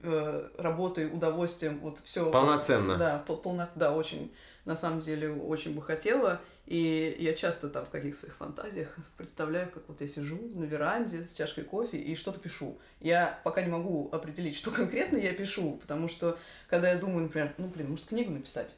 э, 0.01 0.49
работой, 0.57 1.07
удовольствием, 1.07 1.79
вот 1.79 1.99
все. 2.03 2.31
Полноценно. 2.31 2.97
Да, 2.97 3.23
пол- 3.25 3.37
полно, 3.37 3.67
да, 3.75 3.93
очень, 3.93 4.33
на 4.69 4.75
самом 4.75 5.01
деле, 5.01 5.31
очень 5.31 5.73
бы 5.73 5.81
хотела. 5.81 6.39
И 6.67 7.17
я 7.19 7.33
часто 7.33 7.69
там 7.69 7.85
в 7.85 7.89
каких-то 7.89 8.19
своих 8.19 8.35
фантазиях 8.35 8.95
представляю, 9.17 9.71
как 9.71 9.81
вот 9.87 9.99
я 9.99 10.07
сижу 10.07 10.37
на 10.53 10.63
веранде 10.63 11.23
с 11.23 11.33
чашкой 11.33 11.63
кофе 11.63 11.97
и 11.97 12.15
что-то 12.15 12.39
пишу. 12.39 12.77
Я 12.99 13.39
пока 13.43 13.63
не 13.63 13.69
могу 13.69 14.09
определить, 14.11 14.55
что 14.55 14.69
конкретно 14.69 15.17
я 15.17 15.33
пишу, 15.33 15.79
потому 15.81 16.07
что, 16.07 16.37
когда 16.67 16.91
я 16.91 16.99
думаю, 16.99 17.23
например, 17.23 17.55
ну, 17.57 17.67
блин, 17.67 17.89
может, 17.89 18.05
книгу 18.05 18.31
написать? 18.31 18.75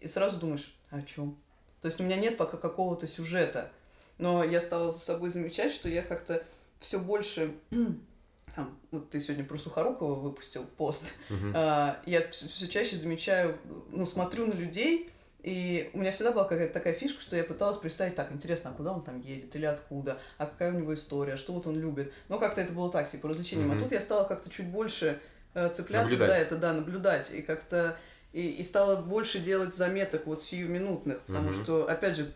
И 0.00 0.06
сразу 0.06 0.38
думаешь, 0.38 0.76
о 0.90 1.00
чем? 1.00 1.38
То 1.80 1.86
есть 1.86 1.98
у 2.02 2.04
меня 2.04 2.16
нет 2.16 2.36
пока 2.36 2.58
какого-то 2.58 3.06
сюжета. 3.06 3.72
Но 4.18 4.44
я 4.44 4.60
стала 4.60 4.92
за 4.92 4.98
собой 4.98 5.30
замечать, 5.30 5.72
что 5.72 5.88
я 5.88 6.02
как-то 6.02 6.44
все 6.80 6.98
больше... 6.98 7.54
Там, 8.54 8.78
вот 8.90 9.10
ты 9.10 9.20
сегодня 9.20 9.44
про 9.44 9.58
Сухорукова 9.58 10.14
выпустил 10.14 10.64
пост. 10.76 11.14
А, 11.54 12.00
я 12.06 12.28
все 12.30 12.68
чаще 12.68 12.96
замечаю, 12.96 13.58
ну, 13.90 14.06
смотрю 14.06 14.46
на 14.46 14.52
людей, 14.52 15.10
и 15.42 15.90
у 15.92 15.98
меня 15.98 16.10
всегда 16.12 16.32
была 16.32 16.44
какая-то 16.44 16.72
такая 16.74 16.94
фишка, 16.94 17.20
что 17.22 17.36
я 17.36 17.44
пыталась 17.44 17.76
представить, 17.78 18.16
так, 18.16 18.32
интересно, 18.32 18.70
а 18.70 18.74
куда 18.74 18.92
он 18.92 19.02
там 19.02 19.20
едет, 19.20 19.54
или 19.54 19.66
откуда, 19.66 20.18
а 20.36 20.46
какая 20.46 20.72
у 20.72 20.76
него 20.78 20.92
история, 20.94 21.36
что 21.36 21.52
вот 21.52 21.66
он 21.66 21.78
любит. 21.78 22.12
Но 22.28 22.38
как-то 22.38 22.60
это 22.60 22.72
было 22.72 22.90
так, 22.90 23.10
типа, 23.10 23.28
развлечением. 23.28 23.70
А 23.72 23.78
тут 23.78 23.92
я 23.92 24.00
стала 24.00 24.24
как-то 24.24 24.50
чуть 24.50 24.66
больше 24.66 25.20
э, 25.54 25.70
цепляться 25.72 26.16
за 26.16 26.24
Наблюдать. 26.24 26.42
это, 26.46 26.56
да, 26.56 26.72
наблюдать, 26.72 27.32
и 27.32 27.42
как-то 27.42 27.96
и, 28.32 28.48
и 28.48 28.62
стала 28.64 28.96
больше 28.96 29.38
делать 29.38 29.72
заметок 29.72 30.26
вот 30.26 30.42
сиюминутных, 30.42 31.20
потому 31.22 31.50
Мгм. 31.50 31.62
что, 31.62 31.88
опять 31.88 32.16
же, 32.16 32.32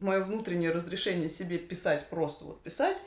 мое 0.00 0.20
внутреннее 0.22 0.70
разрешение 0.70 1.30
себе 1.30 1.58
писать 1.58 2.06
просто 2.08 2.44
вот 2.44 2.60
писать, 2.62 3.02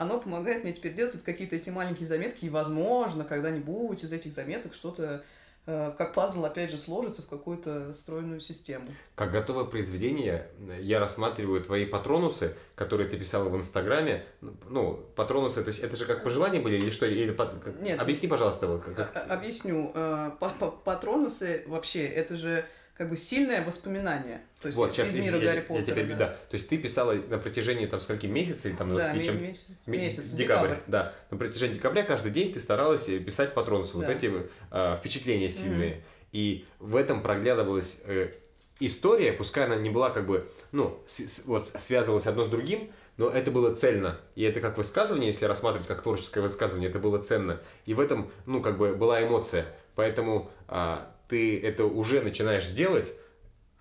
оно 0.00 0.18
помогает 0.20 0.62
мне 0.64 0.72
теперь 0.72 0.92
делать 0.94 1.14
вот 1.14 1.22
какие-то 1.22 1.56
эти 1.56 1.70
маленькие 1.70 2.06
заметки, 2.06 2.44
и, 2.44 2.50
возможно, 2.50 3.24
когда-нибудь 3.24 4.02
из 4.04 4.12
этих 4.12 4.32
заметок 4.32 4.74
что-то, 4.74 5.24
э, 5.66 5.92
как 5.98 6.14
пазл, 6.14 6.44
опять 6.44 6.70
же, 6.70 6.78
сложится 6.78 7.22
в 7.22 7.28
какую-то 7.28 7.92
стройную 7.92 8.38
систему. 8.40 8.86
Как 9.16 9.32
готовое 9.32 9.64
произведение, 9.64 10.48
я 10.80 11.00
рассматриваю 11.00 11.60
твои 11.60 11.84
патронусы, 11.86 12.54
которые 12.76 13.08
ты 13.08 13.18
писала 13.18 13.48
в 13.48 13.56
Инстаграме. 13.56 14.24
Ну, 14.40 15.00
патронусы, 15.16 15.62
то 15.64 15.68
есть 15.68 15.80
это 15.80 15.96
же 15.96 16.06
как 16.06 16.22
пожелания 16.22 16.60
были 16.60 16.76
или 16.76 16.90
что? 16.90 17.04
Или 17.06 17.32
Нет. 17.80 18.00
Объясни, 18.00 18.28
пожалуйста, 18.28 18.68
вот 18.68 18.84
как- 18.84 19.10
А- 19.16 19.34
Объясню. 19.34 19.90
э, 19.94 20.30
па- 20.38 20.52
па- 20.58 20.70
Патронусы 20.70 21.64
вообще, 21.66 22.06
это 22.06 22.36
же 22.36 22.64
как 22.96 23.10
бы 23.10 23.16
сильное 23.16 23.62
воспоминание. 23.64 24.40
То 24.60 24.66
есть 24.68 24.78
Вот, 24.78 24.92
сейчас 24.92 25.08
из 25.08 25.16
я, 25.16 25.22
мира 25.24 25.36
я- 25.38 25.44
Гарри 25.44 25.56
я 25.56 25.62
Поттера. 25.62 25.84
тебя 25.84 25.94
перебью, 25.96 26.16
да. 26.16 26.26
То 26.28 26.54
есть 26.54 26.68
ты 26.68 26.78
писала 26.78 27.12
на 27.12 27.38
протяжении 27.38 27.86
там 27.86 28.00
скольки 28.00 28.26
месяцев 28.26 28.66
или 28.66 28.72
там 28.72 28.88
Да, 28.94 28.94
20 29.12 29.18
ме- 29.20 29.24
чем- 29.26 29.42
месяц, 29.42 29.78
Ме- 29.86 29.98
месяц, 29.98 30.28
декабрь, 30.30 30.68
декабрь. 30.70 30.82
да. 30.86 31.14
На 31.30 31.36
протяжении 31.36 31.74
декабря 31.74 32.02
каждый 32.04 32.32
день 32.32 32.52
ты 32.54 32.60
старалась 32.60 33.08
э, 33.08 33.18
писать 33.18 33.52
патронусы, 33.54 33.94
вот 33.94 34.06
Да. 34.06 34.12
эти 34.12 34.32
э, 34.70 34.96
впечатления 34.98 35.50
сильные. 35.50 36.02
И 36.32 36.64
в 36.78 36.96
этом 36.96 37.22
проглядывалась 37.22 38.00
э, 38.04 38.32
история, 38.80 39.32
пускай 39.32 39.66
она 39.66 39.76
не 39.76 39.90
была 39.90 40.10
как 40.10 40.26
бы, 40.26 40.50
ну, 40.72 40.98
с- 41.06 41.44
вот 41.46 41.66
связывалась 41.66 42.26
одно 42.26 42.44
с 42.44 42.48
другим, 42.48 42.90
но 43.18 43.28
это 43.30 43.50
было 43.50 43.74
цельно. 43.74 44.18
И 44.34 44.42
это 44.42 44.60
как 44.60 44.76
высказывание, 44.78 45.28
если 45.30 45.44
рассматривать 45.46 45.86
как 45.88 46.02
творческое 46.02 46.40
высказывание, 46.40 46.90
это 46.90 46.98
было 46.98 47.18
ценно. 47.18 47.60
И 47.86 47.94
в 47.94 48.00
этом, 48.00 48.30
ну, 48.46 48.60
как 48.62 48.76
бы 48.78 48.94
была 48.94 49.22
эмоция. 49.22 49.66
Поэтому 49.94 50.50
а, 50.68 51.10
ты 51.28 51.60
это 51.60 51.84
уже 51.84 52.20
начинаешь 52.22 52.68
делать, 52.70 53.12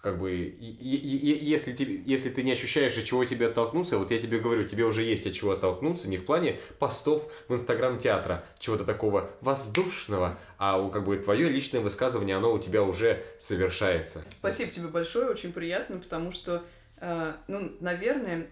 как 0.02 0.20
бы, 0.20 0.36
и, 0.36 0.50
и- 0.50 0.96
и- 0.96 1.46
если, 1.46 1.74
тебе, 1.74 2.00
если 2.06 2.30
ты 2.30 2.44
не 2.44 2.52
ощущаешь, 2.52 2.96
от 2.96 3.06
чего 3.06 3.26
тебе 3.26 3.48
оттолкнуться, 3.48 3.98
вот 3.98 4.12
я 4.12 4.20
тебе 4.22 4.38
говорю, 4.40 4.68
тебе 4.68 4.84
уже 4.86 5.02
есть 5.02 5.26
от 5.26 5.34
чего 5.34 5.52
оттолкнуться, 5.54 6.08
не 6.08 6.18
в 6.18 6.26
плане 6.26 6.60
постов 6.78 7.32
в 7.48 7.54
Инстаграм 7.56 7.98
театра, 7.98 8.46
чего-то 8.60 8.86
такого 8.86 9.32
воздушного, 9.42 10.38
а 10.60 10.90
как 10.90 11.06
бы 11.06 11.18
твое 11.18 11.50
личное 11.50 11.80
высказывание, 11.82 12.36
оно 12.36 12.54
у 12.54 12.60
тебя 12.60 12.84
уже 12.84 13.24
совершается. 13.40 14.24
Спасибо 14.30 14.72
тебе 14.72 14.88
большое, 14.90 15.28
очень 15.28 15.52
приятно, 15.52 15.98
потому 15.98 16.32
что, 16.32 16.64
э, 16.98 17.34
ну, 17.48 17.76
наверное, 17.80 18.48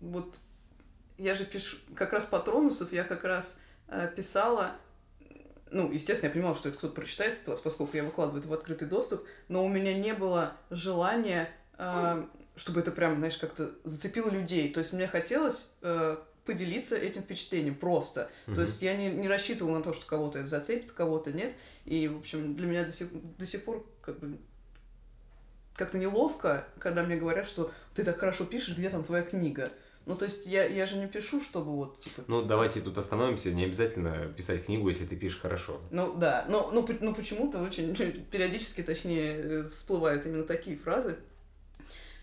вот 0.00 0.38
я 1.18 1.34
же 1.34 1.44
пишу, 1.44 1.76
как 1.94 2.14
раз 2.14 2.24
патронусов 2.24 2.92
я 2.92 3.04
как 3.04 3.24
раз 3.24 3.60
э, 3.88 4.08
писала, 4.16 4.72
ну, 5.70 5.90
естественно, 5.92 6.28
я 6.28 6.32
понимала, 6.32 6.56
что 6.56 6.68
это 6.68 6.78
кто-то 6.78 6.94
прочитает, 6.94 7.40
пос- 7.46 7.60
поскольку 7.62 7.96
я 7.96 8.04
выкладываю 8.04 8.40
это 8.40 8.48
в 8.48 8.52
открытый 8.52 8.88
доступ, 8.88 9.24
но 9.48 9.64
у 9.64 9.68
меня 9.68 9.94
не 9.94 10.14
было 10.14 10.52
желания, 10.70 11.50
э, 11.78 12.24
чтобы 12.56 12.80
это 12.80 12.90
прям, 12.90 13.16
знаешь, 13.18 13.36
как-то 13.36 13.70
зацепило 13.84 14.30
людей. 14.30 14.72
То 14.72 14.80
есть 14.80 14.92
мне 14.92 15.06
хотелось 15.06 15.74
э, 15.82 16.16
поделиться 16.44 16.96
этим 16.96 17.22
впечатлением 17.22 17.74
просто. 17.74 18.30
То 18.46 18.52
Мгм. 18.52 18.60
есть 18.62 18.82
я 18.82 18.96
не, 18.96 19.10
не 19.10 19.28
рассчитывала 19.28 19.78
на 19.78 19.82
то, 19.84 19.92
что 19.92 20.06
кого-то 20.06 20.38
это 20.38 20.48
зацепит, 20.48 20.92
кого-то 20.92 21.32
нет. 21.32 21.52
И, 21.84 22.08
в 22.08 22.18
общем, 22.18 22.56
для 22.56 22.66
меня 22.66 22.84
до 22.84 22.92
сих, 22.92 23.08
до 23.36 23.46
сих 23.46 23.64
пор 23.64 23.86
как 24.00 24.18
бы 24.18 24.38
как-то 25.74 25.98
неловко, 25.98 26.66
когда 26.80 27.02
мне 27.04 27.16
говорят, 27.16 27.46
что 27.46 27.70
ты 27.94 28.02
так 28.02 28.18
хорошо 28.18 28.44
пишешь, 28.44 28.76
где 28.76 28.90
там 28.90 29.04
твоя 29.04 29.22
книга? 29.22 29.70
Ну, 30.08 30.16
то 30.16 30.24
есть 30.24 30.46
я, 30.46 30.64
я 30.64 30.86
же 30.86 30.96
не 30.96 31.06
пишу, 31.06 31.42
чтобы 31.42 31.70
вот, 31.72 32.00
типа... 32.00 32.24
Ну, 32.28 32.40
давайте 32.40 32.80
тут 32.80 32.96
остановимся, 32.96 33.52
не 33.52 33.64
обязательно 33.64 34.32
писать 34.34 34.64
книгу, 34.64 34.88
если 34.88 35.04
ты 35.04 35.16
пишешь 35.16 35.38
хорошо. 35.38 35.82
Ну, 35.90 36.14
да, 36.14 36.46
но, 36.48 36.70
но, 36.72 36.88
но 37.00 37.12
почему-то 37.12 37.60
очень 37.60 37.94
периодически, 37.94 38.82
точнее, 38.82 39.34
э, 39.34 39.68
всплывают 39.68 40.24
именно 40.24 40.44
такие 40.44 40.78
фразы. 40.78 41.18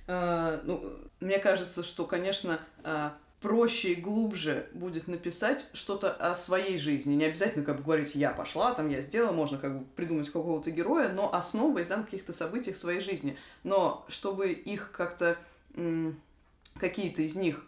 А, 0.08 0.62
ну, 0.64 0.96
мне 1.20 1.38
кажется, 1.38 1.84
что, 1.84 2.06
конечно, 2.06 2.60
а, 2.84 3.16
проще 3.40 3.94
и 3.94 4.02
глубже 4.02 4.68
будет 4.74 5.08
написать 5.08 5.70
что-то 5.74 6.12
о 6.12 6.34
своей 6.34 6.80
жизни. 6.80 7.14
Не 7.14 7.26
обязательно 7.26 7.64
как 7.64 7.78
бы 7.78 7.84
говорить 7.84 8.16
«я 8.16 8.32
пошла», 8.32 8.74
там 8.74 8.90
«я 8.90 9.02
сделала», 9.02 9.32
можно 9.32 9.60
как 9.60 9.78
бы 9.78 9.86
придумать 9.96 10.32
какого-то 10.32 10.72
героя, 10.72 11.10
но 11.10 11.32
основываясь 11.32 11.90
да, 11.90 11.98
на 11.98 12.04
каких-то 12.04 12.34
событиях 12.34 12.78
своей 12.78 13.00
жизни. 13.00 13.38
Но 13.64 14.08
чтобы 14.08 14.54
их 14.54 14.90
как-то, 14.92 15.38
какие-то 16.80 17.22
из 17.22 17.36
них 17.36 17.64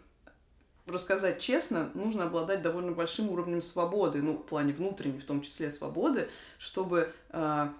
рассказать 0.90 1.40
честно, 1.40 1.90
нужно 1.94 2.24
обладать 2.24 2.62
довольно 2.62 2.92
большим 2.92 3.30
уровнем 3.30 3.62
свободы, 3.62 4.22
ну, 4.22 4.34
в 4.34 4.44
плане 4.44 4.72
внутренней, 4.72 5.18
в 5.18 5.24
том 5.24 5.40
числе 5.40 5.70
свободы, 5.70 6.28
чтобы 6.58 7.12
а, 7.30 7.72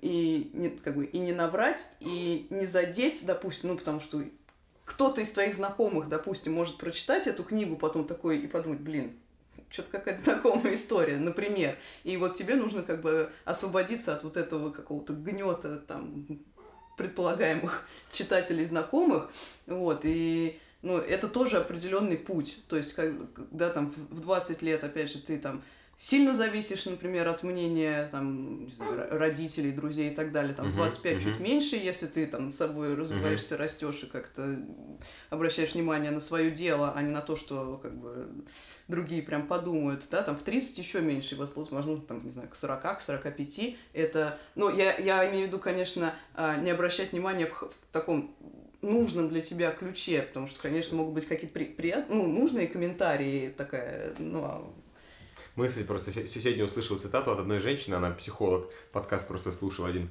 и, 0.00 0.50
не, 0.54 0.70
как 0.70 0.96
бы, 0.96 1.04
и 1.04 1.18
не 1.18 1.32
наврать, 1.32 1.86
и 2.00 2.46
не 2.50 2.66
задеть, 2.66 3.24
допустим, 3.26 3.70
ну, 3.70 3.78
потому 3.78 4.00
что 4.00 4.22
кто-то 4.84 5.20
из 5.20 5.30
твоих 5.30 5.54
знакомых, 5.54 6.08
допустим, 6.08 6.52
может 6.52 6.78
прочитать 6.78 7.26
эту 7.26 7.44
книгу, 7.44 7.76
потом 7.76 8.06
такой 8.06 8.38
и 8.38 8.46
подумать, 8.46 8.80
блин, 8.80 9.16
что-то 9.70 9.90
какая-то 9.90 10.24
знакомая 10.24 10.74
история, 10.74 11.16
например. 11.16 11.78
И 12.02 12.16
вот 12.16 12.34
тебе 12.34 12.54
нужно 12.54 12.82
как 12.82 13.00
бы 13.02 13.30
освободиться 13.44 14.14
от 14.14 14.24
вот 14.24 14.36
этого 14.36 14.70
какого-то 14.70 15.12
гнета 15.12 15.78
там 15.78 16.26
предполагаемых 16.96 17.86
читателей 18.12 18.66
знакомых, 18.66 19.30
вот, 19.66 20.00
и 20.04 20.58
ну, 20.82 20.96
это 20.98 21.28
тоже 21.28 21.58
определенный 21.58 22.16
путь. 22.16 22.58
То 22.68 22.76
есть, 22.76 22.94
когда 22.94 23.70
там 23.70 23.90
в 23.90 24.14
в 24.16 24.20
20 24.20 24.62
лет, 24.62 24.82
опять 24.84 25.10
же, 25.12 25.18
ты 25.20 25.38
там 25.38 25.62
сильно 25.96 26.32
зависишь, 26.32 26.86
например, 26.86 27.28
от 27.28 27.42
мнения 27.42 28.08
там, 28.10 28.64
не 28.66 28.72
знаю, 28.72 28.92
ро- 29.00 29.18
родителей, 29.18 29.70
друзей 29.72 30.10
и 30.10 30.14
так 30.14 30.32
далее. 30.32 30.54
Там 30.54 30.66
в 30.66 30.68
Мгм, 30.70 30.76
25 30.78 31.22
чуть 31.22 31.34
мгм. 31.34 31.42
меньше, 31.44 31.76
если 31.76 32.06
ты 32.06 32.26
там 32.26 32.46
над 32.46 32.54
собой 32.54 32.94
развиваешься, 32.94 33.58
растешь 33.58 34.02
и 34.04 34.06
как-то 34.06 34.58
обращаешь 35.28 35.74
внимание 35.74 36.10
на 36.10 36.20
свое 36.20 36.50
дело, 36.50 36.92
а 36.96 37.02
не 37.02 37.10
на 37.10 37.20
то, 37.20 37.36
что 37.36 37.78
как 37.82 37.94
бы 37.96 38.28
другие 38.88 39.22
прям 39.22 39.46
подумают, 39.46 40.06
да, 40.10 40.22
там 40.22 40.36
в 40.36 40.42
30 40.42 40.78
еще 40.78 41.00
меньше, 41.00 41.34
и 41.34 41.38
вот, 41.38 41.54
возможно, 41.54 41.98
там, 41.98 42.24
не 42.24 42.30
знаю, 42.30 42.48
к 42.48 42.56
40, 42.56 42.98
к 42.98 43.02
45, 43.02 43.76
это, 43.92 44.38
ну, 44.54 44.74
я, 44.74 44.96
я 44.96 45.28
имею 45.30 45.44
в 45.44 45.48
виду, 45.48 45.58
конечно, 45.58 46.12
а, 46.34 46.56
не 46.56 46.70
обращать 46.70 47.12
внимания 47.12 47.46
в, 47.46 47.52
в 47.52 47.74
таком 47.92 48.34
нужном 48.82 49.28
для 49.28 49.40
тебя 49.40 49.70
ключе, 49.72 50.22
потому 50.22 50.46
что, 50.46 50.60
конечно, 50.60 50.96
могут 50.96 51.14
быть 51.14 51.26
какие-то 51.26 51.52
при, 51.52 51.64
прият- 51.64 52.08
ну, 52.08 52.26
нужные 52.26 52.66
комментарии, 52.66 53.52
такая, 53.56 54.14
ну, 54.18 54.44
а 54.44 54.72
Мысль 55.56 55.84
просто 55.84 56.12
сегодня 56.12 56.64
услышал 56.64 56.98
цитату 56.98 57.32
от 57.32 57.38
одной 57.38 57.60
женщины, 57.60 57.94
она 57.94 58.10
психолог, 58.10 58.70
подкаст 58.92 59.26
просто 59.26 59.52
слушал 59.52 59.84
один. 59.84 60.10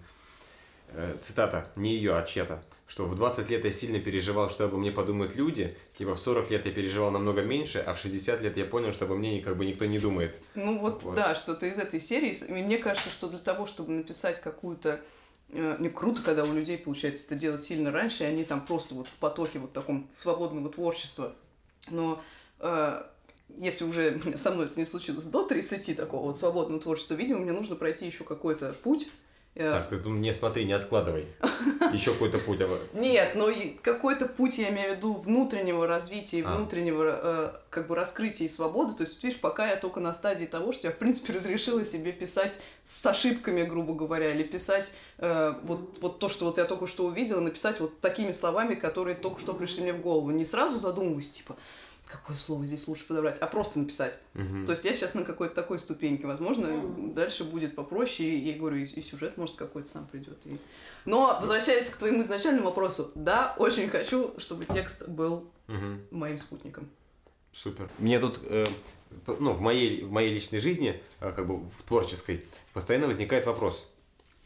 Э, 0.91 1.15
цитата, 1.21 1.71
не 1.75 1.95
ее, 1.95 2.17
а 2.17 2.23
чья-то, 2.23 2.63
что 2.87 3.05
в 3.05 3.15
20 3.15 3.49
лет 3.49 3.63
я 3.63 3.71
сильно 3.71 3.99
переживал, 3.99 4.49
что 4.49 4.65
обо 4.65 4.77
мне 4.77 4.91
подумают 4.91 5.35
люди, 5.35 5.77
типа 5.95 6.15
в 6.15 6.19
40 6.19 6.49
лет 6.49 6.65
я 6.65 6.71
переживал 6.71 7.11
намного 7.11 7.43
меньше, 7.43 7.79
а 7.79 7.93
в 7.93 7.99
60 7.99 8.41
лет 8.41 8.57
я 8.57 8.65
понял, 8.65 8.91
что 8.91 9.05
обо 9.05 9.15
мне 9.15 9.41
как 9.41 9.55
бы 9.55 9.65
никто 9.65 9.85
не 9.85 9.99
думает. 9.99 10.35
Ну 10.55 10.79
вот, 10.79 11.03
вот. 11.03 11.15
да, 11.15 11.35
что-то 11.35 11.67
из 11.67 11.77
этой 11.77 11.99
серии. 11.99 12.35
И 12.47 12.51
мне 12.51 12.79
кажется, 12.79 13.09
что 13.09 13.27
для 13.27 13.39
того, 13.39 13.67
чтобы 13.67 13.91
написать 13.91 14.41
какую-то 14.41 14.99
э, 15.51 15.77
не 15.79 15.89
круто, 15.89 16.21
когда 16.21 16.43
у 16.43 16.53
людей 16.53 16.77
получается 16.77 17.25
это 17.25 17.35
делать 17.35 17.61
сильно 17.61 17.91
раньше, 17.91 18.23
и 18.23 18.27
они 18.27 18.43
там 18.43 18.65
просто 18.65 18.95
вот 18.95 19.07
в 19.07 19.13
потоке 19.13 19.59
вот 19.59 19.73
таком 19.73 20.07
свободного 20.13 20.69
творчества. 20.69 21.33
Но 21.89 22.21
э, 22.59 23.03
если 23.57 23.85
уже 23.85 24.21
со 24.37 24.51
мной 24.51 24.65
это 24.65 24.79
не 24.79 24.85
случилось 24.85 25.25
до 25.25 25.43
30 25.43 25.95
такого 25.97 26.27
вот 26.27 26.37
свободного 26.37 26.81
творчества, 26.81 27.15
видимо, 27.15 27.39
мне 27.39 27.51
нужно 27.51 27.75
пройти 27.75 28.05
еще 28.05 28.23
какой-то 28.23 28.73
путь. 28.83 29.07
Э, 29.55 29.73
так, 29.73 29.89
ты 29.89 29.97
тут 29.97 30.13
не 30.13 30.33
смотри, 30.33 30.65
не 30.65 30.73
откладывай. 30.73 31.27
Еще 31.93 32.11
какой-то 32.13 32.37
путь. 32.37 32.61
Нет, 32.93 33.31
но 33.35 33.49
какой-то 33.81 34.27
путь, 34.27 34.57
я 34.57 34.69
имею 34.69 34.93
в 34.93 34.97
виду, 34.97 35.13
внутреннего 35.13 35.87
развития, 35.87 36.43
а. 36.45 36.55
внутреннего 36.55 37.03
э, 37.05 37.51
как 37.69 37.87
бы 37.87 37.95
раскрытия 37.95 38.45
и 38.45 38.49
свободы. 38.49 38.93
То 38.93 39.03
есть, 39.03 39.21
видишь, 39.23 39.39
пока 39.39 39.67
я 39.67 39.75
только 39.75 39.99
на 39.99 40.13
стадии 40.13 40.45
того, 40.45 40.71
что 40.71 40.87
я, 40.87 40.93
в 40.93 40.97
принципе, 40.97 41.33
разрешила 41.37 41.83
себе 41.83 42.11
писать 42.11 42.59
с 42.85 43.05
ошибками, 43.05 43.63
грубо 43.63 43.93
говоря, 43.93 44.31
или 44.31 44.43
писать 44.43 44.93
э, 45.17 45.53
вот, 45.63 45.97
вот 45.99 46.19
то, 46.19 46.29
что 46.29 46.45
вот 46.45 46.57
я 46.57 46.65
только 46.65 46.87
что 46.87 47.05
увидела, 47.05 47.39
написать 47.39 47.79
вот 47.79 47.99
такими 47.99 48.31
словами, 48.31 48.75
которые 48.75 49.15
только 49.15 49.41
что 49.41 49.53
пришли 49.53 49.81
мне 49.81 49.93
в 49.93 50.01
голову. 50.01 50.29
Не 50.29 50.45
сразу 50.45 50.79
задумываясь, 50.79 51.31
типа, 51.31 51.57
какое 52.09 52.35
слово 52.35 52.65
здесь 52.65 52.87
лучше 52.87 53.05
подобрать, 53.05 53.37
а 53.37 53.45
просто 53.45 53.77
написать. 53.77 54.17
Угу. 54.33 54.65
То 54.65 54.71
есть 54.71 54.83
я 54.83 54.93
сейчас 54.93 55.13
на 55.13 55.23
какой-то 55.23 55.53
такой 55.53 55.77
ступеньке, 55.77 56.25
возможно, 56.25 56.75
угу. 56.75 57.13
дальше 57.13 57.43
будет 57.43 57.75
попроще, 57.75 58.27
и, 58.27 58.49
я 58.49 58.57
говорю, 58.57 58.77
и, 58.77 58.83
и 58.83 59.01
сюжет, 59.01 59.37
может, 59.37 59.55
какой-то 59.55 59.87
сам 59.87 60.07
придет. 60.07 60.39
И... 60.45 60.57
Но, 61.05 61.37
возвращаясь 61.39 61.89
к 61.89 61.97
твоему 61.97 62.21
изначальному 62.21 62.65
вопросу, 62.65 63.11
да, 63.13 63.53
очень 63.57 63.89
хочу, 63.89 64.33
чтобы 64.39 64.65
текст 64.65 65.07
был 65.07 65.51
угу. 65.67 65.99
моим 66.09 66.39
спутником. 66.39 66.89
Супер. 67.51 67.89
Мне 67.99 68.19
тут, 68.19 68.39
э, 68.43 68.65
ну, 69.27 69.53
в 69.53 69.61
моей, 69.61 70.03
в 70.03 70.11
моей 70.11 70.33
личной 70.33 70.59
жизни, 70.59 71.01
э, 71.19 71.31
как 71.31 71.47
бы 71.47 71.57
в 71.57 71.83
творческой, 71.87 72.43
постоянно 72.73 73.07
возникает 73.07 73.45
вопрос. 73.45 73.87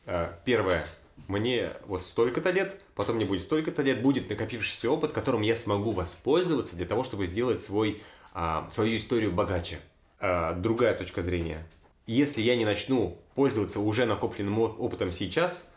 Э, 0.06 0.34
первое, 0.46 0.86
мне 1.28 1.72
вот 1.86 2.04
столько-то 2.06 2.52
лет, 2.52 2.80
потом 2.96 3.16
мне 3.16 3.26
будет 3.26 3.42
столько-то 3.42 3.82
лет, 3.82 4.02
будет 4.02 4.30
накопившийся 4.30 4.90
опыт, 4.92 5.12
которым 5.12 5.42
я 5.42 5.56
смогу 5.56 5.92
воспользоваться 5.92 6.76
для 6.76 6.86
того, 6.86 7.04
чтобы 7.04 7.26
сделать 7.26 7.64
свой, 7.64 8.02
а, 8.34 8.68
свою 8.70 8.98
историю 8.98 9.32
богаче. 9.32 9.80
А, 10.20 10.54
другая 10.54 10.96
точка 10.96 11.22
зрения. 11.22 11.68
Если 12.06 12.42
я 12.42 12.56
не 12.56 12.66
начну 12.66 13.18
пользоваться 13.36 13.80
уже 13.80 14.06
накопленным 14.06 14.60
опытом 14.60 15.12
сейчас, 15.12 15.70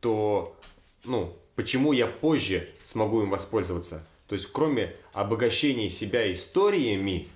то, 0.00 0.56
ну, 1.04 1.36
почему 1.54 1.92
я 1.92 2.06
позже 2.06 2.68
смогу 2.84 3.22
им 3.22 3.30
воспользоваться? 3.30 4.04
То 4.26 4.34
есть, 4.34 4.52
кроме 4.52 4.94
обогащения 5.12 5.90
себя 5.90 6.30
историями, 6.32 7.28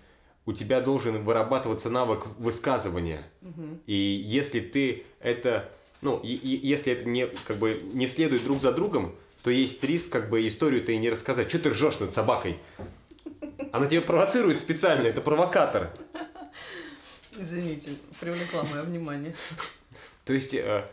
у 0.45 0.53
тебя 0.53 0.81
должен 0.81 1.23
вырабатываться 1.23 1.89
навык 1.89 2.27
высказывания. 2.39 3.25
Угу. 3.43 3.79
И 3.87 3.95
если 3.95 4.61
ты 4.61 5.05
это 5.21 5.71
ну, 6.03 6.19
и, 6.19 6.35
и, 6.35 6.67
если 6.67 6.93
это 6.93 7.09
не, 7.09 7.29
как 7.47 7.57
бы, 7.57 7.81
не 7.93 8.09
следует 8.09 8.43
друг 8.45 8.61
за 8.61 8.73
другом, 8.73 9.15
то 9.43 9.51
есть 9.51 9.83
риск, 9.85 10.11
как 10.11 10.29
бы, 10.29 10.47
историю-то 10.47 10.93
и 10.93 10.99
не 10.99 11.11
рассказать. 11.11 11.49
Что 11.49 11.61
ты 11.61 11.71
ржешь 11.71 12.01
над 12.01 12.13
собакой? 12.13 12.59
Она 13.71 13.87
тебя 13.87 14.03
провоцирует 14.03 14.59
специально, 14.59 15.07
это 15.07 15.21
провокатор. 15.21 15.91
Извините, 17.39 17.93
привлекла 18.21 18.65
мое 18.65 18.83
внимание. 18.83 19.35
То 20.25 20.33
есть, 20.33 20.55
э, 20.55 20.85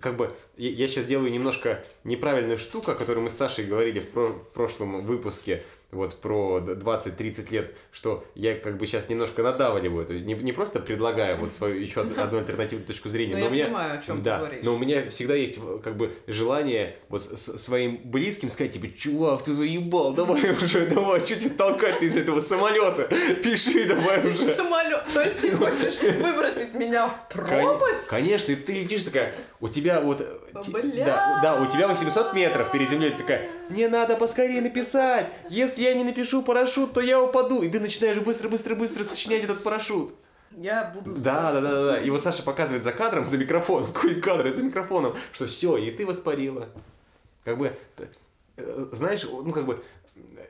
как 0.00 0.16
бы, 0.16 0.34
я 0.56 0.88
сейчас 0.88 1.06
делаю 1.06 1.30
немножко 1.30 1.84
неправильную 2.04 2.58
штуку, 2.58 2.92
о 2.92 2.94
которой 2.94 3.18
мы 3.18 3.30
с 3.30 3.34
Сашей 3.34 3.66
говорили 3.66 4.00
в, 4.00 4.08
про 4.10 4.28
в 4.28 4.52
прошлом 4.52 5.04
выпуске, 5.04 5.64
вот 5.92 6.20
про 6.20 6.58
20-30 6.58 7.52
лет, 7.52 7.74
что 7.92 8.24
я 8.34 8.54
как 8.54 8.76
бы 8.76 8.86
сейчас 8.86 9.08
немножко 9.08 9.42
надавливаю, 9.42 10.04
то 10.04 10.12
есть 10.12 10.26
не, 10.26 10.34
не 10.34 10.52
просто 10.52 10.80
предлагаю 10.80 11.38
вот 11.38 11.54
свою 11.54 11.80
еще 11.80 12.00
одну 12.00 12.38
альтернативную 12.38 12.86
точку 12.86 13.08
зрения, 13.08 13.34
но, 13.36 13.42
но 13.42 13.46
у 13.46 13.50
меня, 13.50 13.64
понимаю, 13.66 13.98
о 14.00 14.02
чем 14.02 14.22
да, 14.22 14.38
ты 14.38 14.44
говоришь. 14.44 14.64
но 14.64 14.74
у 14.74 14.78
меня 14.78 15.08
всегда 15.10 15.34
есть 15.34 15.60
как 15.82 15.96
бы 15.96 16.12
желание 16.26 16.96
вот 17.08 17.22
с 17.22 17.58
своим 17.58 18.00
близким 18.04 18.50
сказать, 18.50 18.72
типа, 18.72 18.88
чувак, 18.96 19.44
ты 19.44 19.54
заебал, 19.54 20.12
давай 20.12 20.50
уже, 20.62 20.86
давай, 20.86 21.20
что 21.20 21.36
тебе 21.36 21.50
толкать 21.50 22.02
из 22.02 22.16
этого 22.16 22.40
самолета, 22.40 23.08
пиши 23.42 23.84
давай 23.84 24.26
уже. 24.26 24.52
Самолет, 24.54 25.04
то 25.12 25.20
есть 25.20 25.40
ты 25.40 25.52
хочешь 25.52 26.00
выбросить 26.00 26.74
меня 26.74 27.08
в 27.08 27.28
пропасть? 27.28 28.06
Конечно, 28.08 28.52
и 28.52 28.56
ты 28.56 28.72
летишь 28.72 29.04
такая, 29.04 29.34
у 29.60 29.68
тебя 29.68 30.00
вот, 30.00 30.18
да, 30.52 31.40
да, 31.42 31.60
у 31.60 31.70
тебя 31.70 31.88
800 31.88 32.34
метров 32.34 32.70
перед 32.70 32.90
землей, 32.90 33.10
ты 33.10 33.18
такая, 33.18 33.48
мне 33.68 33.88
надо 33.88 34.16
поскорее 34.16 34.60
написать, 34.60 35.26
если 35.48 35.82
я 35.82 35.94
не 35.94 36.04
напишу 36.04 36.42
парашют, 36.42 36.92
то 36.92 37.00
я 37.00 37.20
упаду. 37.20 37.62
И 37.62 37.68
ты 37.68 37.80
начинаешь 37.80 38.18
быстро-быстро-быстро 38.18 39.04
сочинять 39.04 39.44
этот 39.44 39.62
парашют. 39.62 40.14
Я 40.56 40.92
буду... 40.94 41.14
Да, 41.20 41.52
да, 41.52 41.60
да, 41.60 41.84
да. 41.84 42.00
И 42.00 42.10
вот 42.10 42.22
Саша 42.22 42.42
показывает 42.42 42.82
за 42.82 42.92
кадром, 42.92 43.26
за 43.26 43.38
микрофоном, 43.38 43.92
какой 43.92 44.20
кадр 44.20 44.52
за 44.52 44.62
микрофоном, 44.62 45.14
что 45.32 45.46
все, 45.46 45.76
и 45.76 45.90
ты 45.90 46.06
воспарила. 46.06 46.68
Как 47.44 47.58
бы, 47.58 47.76
э, 48.56 48.86
знаешь, 48.92 49.24
ну 49.24 49.52
как 49.52 49.66
бы, 49.66 49.84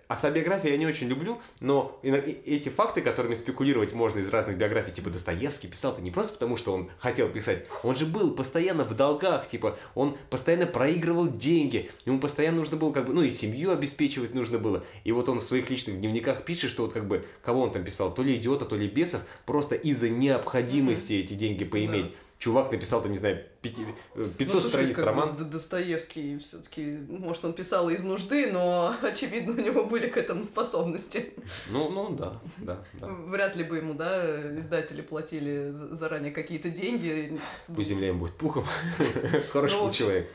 автобиографии 0.09 0.71
я 0.71 0.77
не 0.77 0.87
очень 0.87 1.09
люблю, 1.09 1.41
но 1.61 1.99
эти 2.03 2.69
факты, 2.69 3.01
которыми 3.03 3.35
спекулировать 3.35 3.93
можно 3.93 4.21
из 4.21 4.29
разных 4.29 4.57
биографий, 4.57 4.93
типа 4.93 5.11
Достоевский 5.11 5.69
писал-то 5.69 6.01
не 6.01 6.11
просто 6.11 6.35
потому, 6.35 6.57
что 6.57 6.73
он 6.73 6.91
хотел 6.99 7.29
писать, 7.29 7.65
он 7.83 7.97
же 7.97 8.07
был 8.07 8.35
постоянно 8.35 8.85
в 8.85 8.95
долгах, 8.95 9.49
типа 9.49 9.79
он 9.95 10.17
постоянно 10.31 10.67
проигрывал 10.67 11.29
деньги, 11.29 11.91
ему 12.05 12.21
постоянно 12.21 12.59
нужно 12.59 12.77
было 12.77 12.93
как 12.93 13.07
бы, 13.07 13.13
ну 13.13 13.23
и 13.23 13.31
семью 13.31 13.73
обеспечивать 13.73 14.35
нужно 14.35 14.59
было. 14.59 14.85
И 15.05 15.13
вот 15.13 15.29
он 15.29 15.41
в 15.41 15.45
своих 15.45 15.71
личных 15.71 15.99
дневниках 16.01 16.45
пишет, 16.45 16.71
что 16.71 16.85
вот 16.85 16.93
как 16.93 17.07
бы, 17.07 17.25
кого 17.43 17.63
он 17.63 17.73
там 17.73 17.85
писал, 17.85 18.15
то 18.15 18.23
ли 18.23 18.37
идиота, 18.37 18.65
то 18.65 18.77
ли 18.77 18.89
бесов, 18.89 19.23
просто 19.45 19.75
из-за 19.75 20.09
необходимости 20.09 21.13
mm-hmm. 21.13 21.25
эти 21.25 21.33
деньги 21.35 21.65
поиметь. 21.65 22.05
Да 22.05 22.11
чувак 22.39 22.71
написал, 22.73 23.03
там, 23.03 23.13
не 23.13 23.19
знаю, 23.19 23.45
500 23.63 23.87
ну, 24.15 24.27
слушай, 24.49 24.69
страниц 24.69 24.99
роман. 24.99 25.37
Достоевский 25.37 26.39
все-таки, 26.39 26.99
может, 27.09 27.45
он 27.45 27.53
писал 27.55 27.89
из 27.89 28.05
нужды, 28.05 28.53
но, 28.53 28.95
очевидно, 29.03 29.53
у 29.53 29.65
него 29.65 29.85
были 29.85 30.09
к 30.09 30.17
этому 30.17 30.45
способности. 30.45 31.33
Ну, 31.71 31.89
ну, 31.89 32.11
да, 32.11 32.41
да, 32.59 32.85
да. 32.95 33.07
Вряд 33.07 33.57
ли 33.57 33.65
бы 33.65 33.79
ему, 33.79 33.95
да, 33.95 34.55
издатели 34.57 35.03
платили 35.03 35.71
заранее 35.73 36.33
какие-то 36.33 36.69
деньги. 36.71 37.39
Пусть 37.75 37.89
земля 37.89 38.09
им 38.09 38.19
будет 38.19 38.35
пухом. 38.35 38.65
Хороший 39.53 39.79
ну, 39.79 39.91
человек. 39.91 40.31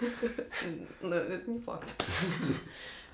Это 1.02 1.42
не 1.48 1.60
факт. 1.60 1.90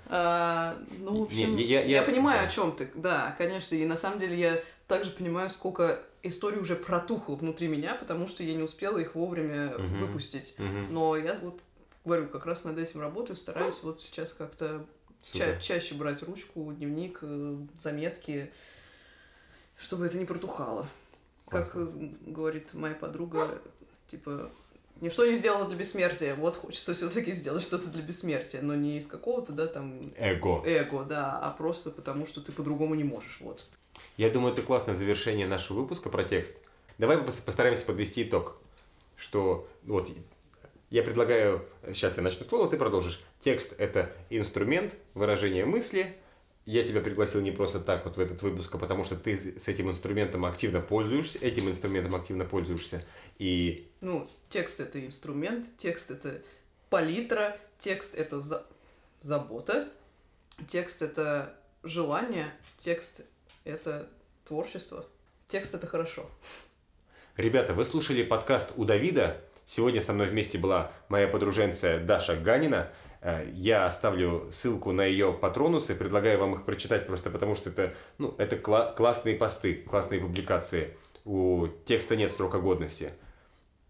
А, 0.09 0.77
ну, 0.99 1.19
в 1.19 1.23
общем, 1.23 1.57
я, 1.57 1.65
я, 1.65 1.81
я, 1.81 1.97
я 1.97 2.01
понимаю, 2.01 2.39
да. 2.41 2.47
о 2.47 2.49
чем 2.49 2.71
ты. 2.71 2.89
Да, 2.95 3.35
конечно. 3.37 3.75
И 3.75 3.85
на 3.85 3.97
самом 3.97 4.19
деле 4.19 4.37
я 4.37 4.57
также 4.87 5.11
понимаю, 5.11 5.49
сколько 5.49 5.99
история 6.23 6.59
уже 6.59 6.75
протухла 6.75 7.35
внутри 7.35 7.67
меня, 7.67 7.95
потому 7.95 8.27
что 8.27 8.43
я 8.43 8.53
не 8.53 8.63
успела 8.63 8.97
их 8.97 9.15
вовремя 9.15 9.67
uh-huh. 9.67 9.97
выпустить. 9.97 10.55
Uh-huh. 10.57 10.87
Но 10.89 11.15
я 11.17 11.37
вот 11.41 11.61
говорю, 12.05 12.27
как 12.27 12.45
раз 12.45 12.63
над 12.63 12.77
этим 12.77 13.01
работаю, 13.01 13.35
стараюсь 13.35 13.83
вот 13.83 14.01
сейчас 14.01 14.33
как-то 14.33 14.85
ча- 15.21 15.59
чаще 15.59 15.95
брать 15.95 16.23
ручку, 16.23 16.71
дневник, 16.73 17.19
э, 17.21 17.57
заметки, 17.77 18.51
чтобы 19.77 20.05
это 20.05 20.17
не 20.17 20.25
протухало. 20.25 20.87
Как 21.49 21.75
э, 21.75 21.87
говорит 22.25 22.73
моя 22.73 22.95
подруга, 22.95 23.47
типа, 24.07 24.49
ничто 25.01 25.25
не 25.25 25.35
сделано 25.35 25.67
для 25.67 25.77
бессмертия. 25.77 26.35
Вот 26.35 26.55
хочется 26.55 26.93
все-таки 26.93 27.33
сделать 27.33 27.63
что-то 27.63 27.89
для 27.89 28.01
бессмертия, 28.01 28.61
но 28.61 28.75
не 28.75 28.97
из 28.97 29.07
какого-то, 29.07 29.51
да, 29.51 29.67
там... 29.67 30.11
Эго. 30.17 30.63
Эго, 30.65 31.03
да, 31.03 31.37
а 31.39 31.51
просто 31.51 31.91
потому, 31.91 32.25
что 32.25 32.41
ты 32.41 32.51
по-другому 32.51 32.95
не 32.95 33.03
можешь, 33.03 33.39
вот. 33.41 33.65
Я 34.17 34.31
думаю, 34.31 34.53
это 34.53 34.63
классное 34.63 34.95
завершение 34.95 35.47
нашего 35.47 35.81
выпуска 35.81 36.09
про 36.09 36.23
текст. 36.23 36.57
Давай 36.97 37.19
постараемся 37.19 37.85
подвести 37.85 38.23
итог. 38.23 38.57
Что 39.15 39.67
вот 39.83 40.09
я 40.89 41.03
предлагаю, 41.03 41.67
сейчас 41.87 42.17
я 42.17 42.23
начну 42.23 42.43
слово, 42.45 42.69
ты 42.69 42.77
продолжишь. 42.77 43.21
Текст– 43.39 43.75
это 43.77 44.11
инструмент 44.31 44.95
выражения 45.13 45.65
мысли. 45.65 46.15
Я 46.65 46.83
тебя 46.83 47.01
пригласил 47.01 47.41
не 47.41 47.51
просто 47.51 47.79
так 47.79 48.05
вот 48.05 48.17
в 48.17 48.19
этот 48.19 48.41
выпуск, 48.41 48.73
а 48.73 48.77
потому 48.79 49.03
что 49.03 49.15
ты 49.15 49.37
с 49.37 49.67
этим 49.67 49.89
инструментом 49.89 50.45
активно 50.45 50.81
пользуешься, 50.81 51.37
этим 51.39 51.69
инструментом 51.69 52.15
активно 52.15 52.43
пользуешься. 52.45 53.05
И... 53.37 53.89
Ну, 54.01 54.27
текст– 54.49 54.79
это 54.81 55.05
инструмент, 55.05 55.65
текст– 55.77 56.09
это 56.11 56.41
палитра, 56.89 57.57
текст– 57.77 58.15
это 58.17 58.41
за... 58.41 58.65
забота, 59.21 59.89
текст– 60.67 61.01
это 61.03 61.55
желание, 61.83 62.51
текст 62.77 63.25
это 63.67 64.07
творчество. 64.45 65.05
Текст 65.47 65.75
это 65.75 65.87
хорошо. 65.87 66.29
Ребята, 67.35 67.73
вы 67.73 67.85
слушали 67.85 68.23
подкаст 68.23 68.73
у 68.77 68.85
Давида. 68.85 69.41
Сегодня 69.65 70.01
со 70.01 70.13
мной 70.13 70.27
вместе 70.27 70.57
была 70.57 70.91
моя 71.09 71.27
подруженция 71.27 71.99
Даша 71.99 72.35
Ганина. 72.35 72.89
Э, 73.21 73.45
я 73.53 73.85
оставлю 73.85 74.49
ссылку 74.51 74.93
на 74.93 75.03
ее 75.05 75.33
патронусы, 75.33 75.95
предлагаю 75.95 76.39
вам 76.39 76.55
их 76.55 76.65
прочитать 76.65 77.05
просто 77.05 77.29
потому, 77.29 77.53
что 77.53 77.69
это, 77.69 77.93
ну, 78.17 78.33
это 78.37 78.55
кла- 78.55 78.95
классные 78.95 79.35
посты, 79.35 79.75
классные 79.75 80.21
публикации. 80.21 80.97
у 81.25 81.67
текста 81.85 82.15
нет 82.15 82.31
срока 82.31 82.59
годности. 82.59 83.11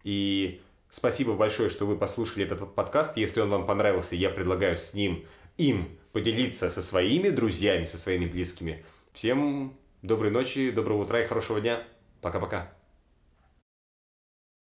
И 0.02 0.60
спасибо 0.90 1.34
большое, 1.34 1.70
что 1.70 1.86
вы 1.86 1.96
послушали 1.96 2.44
этот 2.44 2.74
подкаст. 2.74 3.16
Если 3.16 3.40
он 3.40 3.50
вам 3.50 3.64
понравился, 3.64 4.16
я 4.16 4.30
предлагаю 4.30 4.76
с 4.76 4.92
ним, 4.92 5.24
им 5.56 5.96
поделиться 6.12 6.68
со 6.68 6.82
своими 6.82 7.28
друзьями, 7.28 7.84
со 7.84 7.96
своими 7.96 8.26
близкими. 8.26 8.84
Всем 9.18 9.76
доброй 10.00 10.30
ночи, 10.30 10.70
доброго 10.70 11.02
утра 11.02 11.20
и 11.20 11.26
хорошего 11.26 11.60
дня. 11.60 11.82
Пока-пока. 12.22 12.77